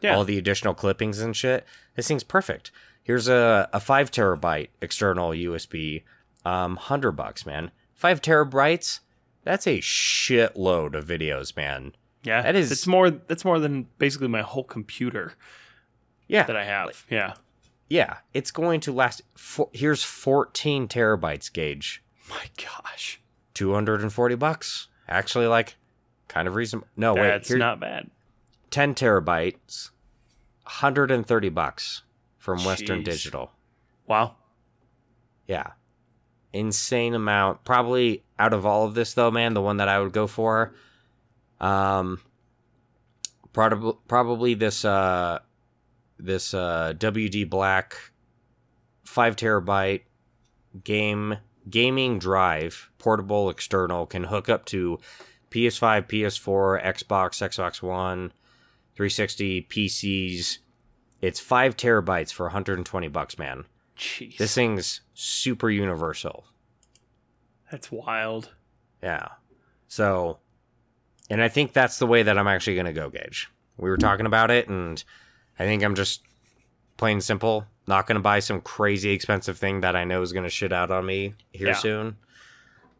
Yeah. 0.00 0.14
all 0.16 0.24
the 0.24 0.38
additional 0.38 0.74
clippings 0.74 1.20
and 1.20 1.36
shit. 1.36 1.64
This 1.96 2.08
thing's 2.08 2.24
perfect. 2.24 2.70
Here's 3.02 3.28
a, 3.28 3.68
a 3.72 3.80
five 3.80 4.10
terabyte 4.10 4.68
external 4.80 5.30
USB, 5.30 6.02
um, 6.44 6.76
hundred 6.76 7.12
bucks, 7.12 7.44
man. 7.46 7.70
Five 7.94 8.20
terabytes. 8.22 9.00
That's 9.44 9.66
a 9.66 9.78
shitload 9.80 10.94
of 10.94 11.06
videos, 11.06 11.54
man. 11.56 11.94
Yeah, 12.22 12.40
That 12.42 12.54
is- 12.56 12.72
It's 12.72 12.86
more. 12.86 13.10
That's 13.10 13.44
more 13.44 13.58
than 13.58 13.88
basically 13.98 14.28
my 14.28 14.40
whole 14.42 14.64
computer 14.64 15.34
Yeah, 16.26 16.44
that 16.44 16.56
I 16.56 16.64
have. 16.64 17.04
yeah. 17.10 17.34
yeah. 17.88 18.18
It's 18.32 18.50
going 18.50 18.80
to 18.80 18.92
last. 18.92 19.20
Four, 19.34 19.68
here's 19.74 20.02
14 20.02 20.88
terabytes, 20.88 21.52
Gage. 21.52 22.02
My 22.30 22.46
gosh, 22.56 23.20
240 23.54 24.34
bucks. 24.34 24.88
Actually, 25.08 25.46
like, 25.46 25.76
kind 26.28 26.48
of 26.48 26.54
reasonable. 26.54 26.88
No, 26.96 27.14
wait. 27.14 27.22
that's 27.22 27.50
not 27.50 27.80
bad. 27.80 28.10
10 28.70 28.94
terabytes, 28.94 29.90
130 30.64 31.48
bucks 31.50 32.02
from 32.38 32.64
Western 32.64 33.02
Digital. 33.02 33.52
Wow. 34.06 34.36
Yeah. 35.46 35.72
Insane 36.52 37.14
amount. 37.14 37.64
Probably 37.64 38.24
out 38.38 38.52
of 38.52 38.66
all 38.66 38.84
of 38.84 38.94
this 38.94 39.14
though, 39.14 39.30
man, 39.30 39.54
the 39.54 39.62
one 39.62 39.78
that 39.78 39.88
I 39.88 40.00
would 40.00 40.12
go 40.12 40.26
for 40.26 40.74
um 41.60 42.20
probably 43.52 43.94
probably 44.08 44.54
this 44.54 44.84
uh 44.84 45.38
this 46.18 46.52
uh 46.52 46.92
WD 46.96 47.48
Black 47.48 47.96
5 49.04 49.36
terabyte 49.36 50.02
game 50.82 51.36
gaming 51.68 52.18
drive, 52.18 52.90
portable 52.98 53.48
external 53.50 54.06
can 54.06 54.24
hook 54.24 54.48
up 54.48 54.64
to 54.66 54.98
PS5, 55.50 56.06
PS4, 56.08 56.84
Xbox, 56.84 57.40
Xbox 57.48 57.82
One, 57.82 58.32
360 58.94 59.62
PCs. 59.62 60.58
It's 61.20 61.40
5 61.40 61.76
terabytes 61.76 62.32
for 62.32 62.46
120 62.46 63.08
bucks, 63.08 63.38
man. 63.38 63.64
Jeez, 63.96 64.36
This 64.36 64.54
thing's 64.54 65.00
super 65.14 65.70
universal. 65.70 66.44
that's 67.70 67.90
wild. 67.92 68.50
Yeah. 69.02 69.28
So, 69.88 70.38
and 71.30 71.40
I 71.42 71.48
think 71.48 71.72
that's 71.72 71.98
the 71.98 72.06
way 72.06 72.22
that 72.22 72.36
I'm 72.36 72.48
actually 72.48 72.74
going 72.74 72.86
to 72.86 72.92
go, 72.92 73.08
Gage. 73.10 73.50
We 73.76 73.90
were 73.90 73.96
talking 73.96 74.26
about 74.26 74.50
it, 74.50 74.68
and 74.68 75.02
I 75.58 75.64
think 75.64 75.82
I'm 75.82 75.94
just 75.94 76.22
plain 76.96 77.20
simple 77.20 77.66
not 77.86 78.06
going 78.06 78.16
to 78.16 78.20
buy 78.22 78.38
some 78.40 78.60
crazy 78.60 79.10
expensive 79.10 79.58
thing 79.58 79.80
that 79.80 79.94
I 79.96 80.04
know 80.04 80.22
is 80.22 80.32
going 80.32 80.44
to 80.44 80.50
shit 80.50 80.72
out 80.72 80.90
on 80.90 81.04
me 81.06 81.34
here 81.52 81.68
Yeah. 81.68 81.74
soon. 81.74 82.16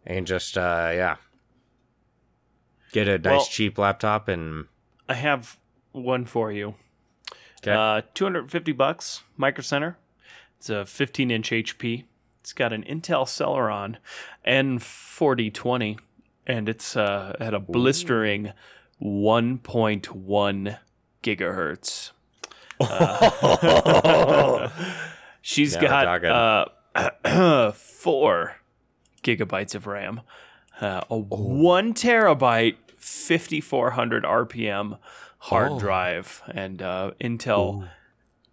And 0.06 0.27
just, 0.27 0.59
uh, 0.59 0.90
yeah. 0.94 1.16
Get 2.93 3.09
a 3.09 3.19
nice, 3.19 3.24
Well- 3.24 3.44
cheap 3.47 3.78
laptop 3.78 4.28
and. 4.28 4.66
I 5.09 5.15
have 5.15 5.56
one 5.93 6.24
for 6.24 6.51
you. 6.52 6.74
Okay. 7.62 7.73
Uh, 7.73 8.02
250 8.15 8.73
bucks, 8.73 9.23
Micro 9.36 9.62
Center. 9.62 9.97
It's 10.59 10.69
a 10.70 10.85
15 10.86 11.31
inch 11.31 11.51
HP. 11.51 12.05
It's 12.40 12.52
got 12.52 12.73
an 12.74 12.82
Intel 12.85 13.24
Celeron 13.27 13.97
N4020, 14.47 15.98
and 16.47 16.69
it's 16.69 16.94
uh, 16.97 17.35
at 17.40 17.55
a 17.55 17.59
blistering 17.61 18.52
1.1 19.02 20.78
gigahertz. 21.23 22.11
Uh, 22.81 24.69
she's 25.43 25.77
got 25.77 26.25
uh, 26.95 27.73
four 27.73 28.57
gigabytes 29.23 29.75
of 29.75 29.87
RAM, 29.87 30.21
uh, 30.81 31.03
a 31.11 31.17
one 31.19 31.95
terabyte, 31.95 32.77
5400 32.99 34.25
RPM 34.25 34.99
hard 35.39 35.73
Oh. 35.73 35.79
drive, 35.79 36.43
and 36.49 36.81
uh, 36.81 37.11
Intel 37.21 37.89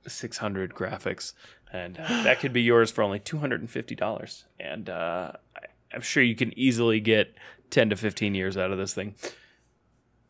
600 0.07 0.73
graphics, 0.73 1.33
and 1.71 1.97
uh, 1.99 2.23
that 2.23 2.39
could 2.39 2.51
be 2.53 2.61
yours 2.61 2.91
for 2.91 3.01
only 3.03 3.19
two 3.19 3.37
hundred 3.37 3.61
and 3.61 3.69
fifty 3.69 3.95
dollars. 3.95 4.45
And 4.59 4.89
uh, 4.89 5.31
I'm 5.93 6.01
sure 6.01 6.21
you 6.21 6.35
can 6.35 6.57
easily 6.59 6.99
get 6.99 7.33
ten 7.69 7.89
to 7.89 7.95
fifteen 7.95 8.35
years 8.35 8.57
out 8.57 8.71
of 8.71 8.77
this 8.77 8.93
thing. 8.93 9.15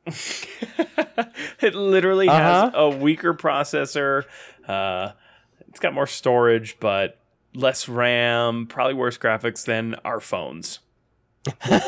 it 1.62 1.76
literally 1.76 2.28
has 2.28 2.72
a 2.74 2.90
weaker 2.90 3.34
processor. 3.34 4.26
Uh, 4.68 5.12
it's 5.68 5.80
got 5.80 5.94
more 5.94 6.08
storage, 6.08 6.80
but 6.80 7.20
less 7.54 7.88
RAM. 7.88 8.68
Probably 8.68 8.94
worse 8.94 9.18
graphics 9.18 9.66
than 9.66 9.96
our 10.06 10.20
phones. 10.20 10.80
I 11.64 11.82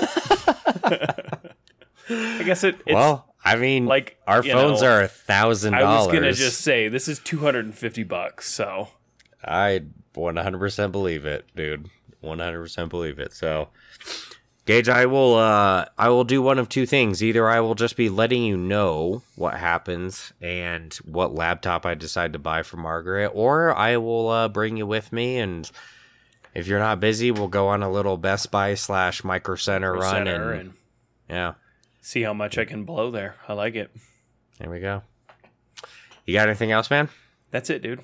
guess 2.44 2.64
it. 2.64 2.76
It's 2.86 2.94
well, 2.94 3.34
I 3.44 3.56
mean, 3.56 3.86
like 3.86 4.18
our 4.28 4.44
phones 4.44 4.82
know, 4.82 4.88
are 4.88 5.02
a 5.02 5.08
thousand 5.08 5.74
dollars. 5.74 5.86
I 5.86 5.98
was 6.06 6.08
gonna 6.14 6.34
just 6.34 6.62
say 6.62 6.88
this 6.88 7.08
is 7.08 7.20
two 7.20 7.40
hundred 7.40 7.66
and 7.66 7.76
fifty 7.76 8.04
bucks. 8.04 8.50
So 8.50 8.90
I 9.44 9.84
100% 10.16 10.92
believe 10.92 11.26
it, 11.26 11.46
dude. 11.56 11.90
100% 12.24 12.90
believe 12.90 13.20
it. 13.20 13.34
So, 13.34 13.70
Gage, 14.66 14.88
I 14.88 15.06
will 15.06 15.36
uh 15.36 15.86
I 15.98 16.10
will 16.10 16.24
do 16.24 16.42
one 16.42 16.58
of 16.58 16.70
two 16.70 16.86
things. 16.86 17.22
Either 17.22 17.50
I 17.50 17.60
will 17.60 17.76
just 17.76 17.98
be 17.98 18.08
letting 18.10 18.44
you 18.44 18.56
know 18.56 19.22
what 19.36 19.56
happens 19.56 20.32
and 20.42 20.94
what 21.04 21.36
laptop 21.36 21.86
I 21.86 21.96
decide 21.96 22.34
to 22.34 22.40
buy 22.40 22.64
for 22.64 22.78
Margaret, 22.78 23.32
or 23.34 23.76
I 23.76 23.98
will 23.98 24.30
uh 24.30 24.48
bring 24.48 24.78
you 24.78 24.88
with 24.88 25.12
me 25.12 25.38
and 25.38 25.70
if 26.54 26.68
you're 26.68 26.80
not 26.80 27.00
busy, 27.00 27.32
we'll 27.32 27.48
go 27.48 27.68
on 27.68 27.82
a 27.82 27.92
little 27.92 28.16
Best 28.16 28.52
Buy 28.52 28.76
slash 28.76 29.24
Micro 29.24 29.56
Center 29.56 29.94
run 29.94 30.12
center 30.12 30.52
and, 30.52 30.62
and 30.62 30.74
yeah, 31.28 31.54
see 32.00 32.22
how 32.22 32.34
much 32.34 32.58
I 32.58 32.66
can 32.66 32.84
blow 32.84 33.10
there. 33.12 33.36
I 33.48 33.54
like 33.54 33.76
it. 33.76 33.92
there 34.60 34.70
we 34.70 34.80
go. 34.80 35.02
You 36.26 36.34
got 36.36 36.48
anything 36.48 36.72
else, 36.72 36.90
man? 36.90 37.10
That's 37.52 37.70
it, 37.70 37.82
dude. 37.82 38.02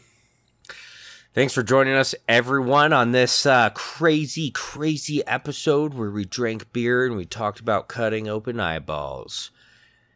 Thanks 1.40 1.54
for 1.54 1.64
joining 1.64 1.94
us, 1.94 2.14
everyone, 2.28 2.92
on 2.92 3.14
this 3.14 3.46
uh, 3.46 3.70
crazy, 3.70 4.52
crazy 4.52 5.26
episode 5.26 5.94
where 5.94 6.12
we 6.12 6.26
drank 6.26 6.74
beer 6.74 7.06
and 7.06 7.16
we 7.16 7.24
talked 7.24 7.62
about 7.62 7.88
cutting 7.88 8.28
open 8.28 8.60
eyeballs. 8.60 9.50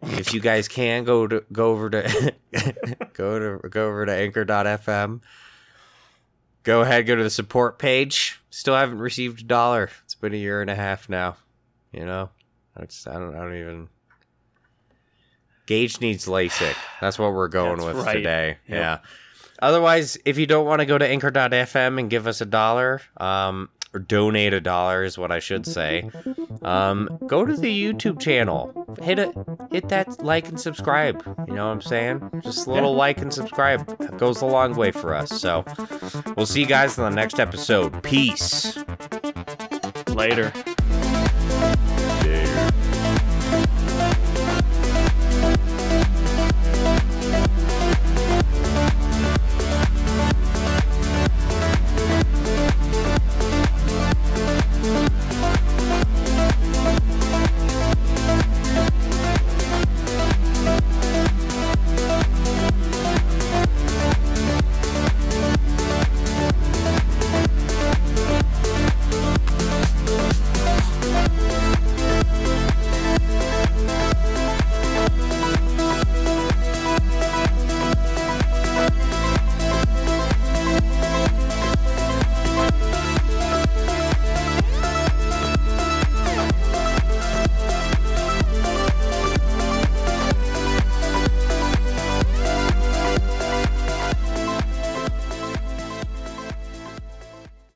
If 0.02 0.34
you 0.34 0.42
guys 0.42 0.68
can 0.68 1.06
go 1.06 1.26
to 1.26 1.46
go 1.50 1.72
over 1.72 1.90
to 1.92 2.34
go 3.14 3.40
to 3.40 3.70
go 3.70 3.88
over 3.88 4.06
to 4.06 4.12
anchor.fm. 4.12 5.22
Go 6.64 6.82
ahead, 6.82 7.06
go 7.06 7.16
to 7.16 7.24
the 7.24 7.30
support 7.30 7.80
page. 7.80 8.42
Still 8.50 8.76
haven't 8.76 9.00
received 9.00 9.40
a 9.40 9.46
dollar. 9.46 9.92
It's 10.04 10.16
been 10.16 10.34
a 10.34 10.36
year 10.36 10.60
and 10.60 10.70
a 10.70 10.76
half 10.76 11.08
now. 11.08 11.38
You 11.94 12.06
know, 12.06 12.32
I 12.76 12.82
I 12.82 13.14
don't 13.14 13.34
I 13.34 13.40
don't 13.40 13.56
even. 13.56 13.88
Gage 15.68 16.02
needs 16.02 16.26
LASIK. 16.26 16.76
That's 17.00 17.18
what 17.18 17.32
we're 17.32 17.48
going 17.48 17.78
That's 17.78 17.96
with 17.96 18.06
right. 18.06 18.14
today. 18.16 18.58
Yep. 18.68 18.78
Yeah. 18.78 18.98
Otherwise, 19.62 20.18
if 20.26 20.38
you 20.38 20.46
don't 20.46 20.66
want 20.66 20.80
to 20.80 20.86
go 20.86 20.98
to 20.98 21.08
anchor.fm 21.08 22.00
and 22.00 22.10
give 22.10 22.28
us 22.28 22.42
a 22.42 22.46
dollar, 22.46 23.02
um, 23.18 23.70
or 23.94 24.00
donate 24.00 24.54
a 24.54 24.60
dollar 24.60 25.04
is 25.04 25.18
what 25.18 25.32
I 25.32 25.40
should 25.40 25.66
say, 25.66 26.10
um, 26.64 27.20
go 27.28 27.46
to 27.46 27.56
the 27.56 27.94
YouTube 27.94 28.20
channel. 28.20 28.98
Hit 29.02 29.20
it, 29.20 29.36
hit 29.72 29.90
that 29.90 30.24
like 30.24 30.48
and 30.50 30.60
subscribe. 30.60 31.24
You 31.48 31.54
know 31.54 31.68
what 31.68 31.74
I'm 31.74 31.82
saying? 31.82 32.42
Just 32.42 32.68
a 32.68 32.72
little 32.72 32.96
like 32.96 33.20
and 33.20 33.34
subscribe 33.34 34.18
goes 34.18 34.42
a 34.42 34.46
long 34.46 34.76
way 34.76 34.92
for 34.92 35.14
us. 35.14 35.40
So 35.40 35.64
we'll 36.36 36.46
see 36.46 36.62
you 36.62 36.68
guys 36.68 36.98
in 36.98 37.04
the 37.04 37.10
next 37.12 37.40
episode. 37.40 38.02
Peace. 38.04 38.84
Later. 40.08 40.52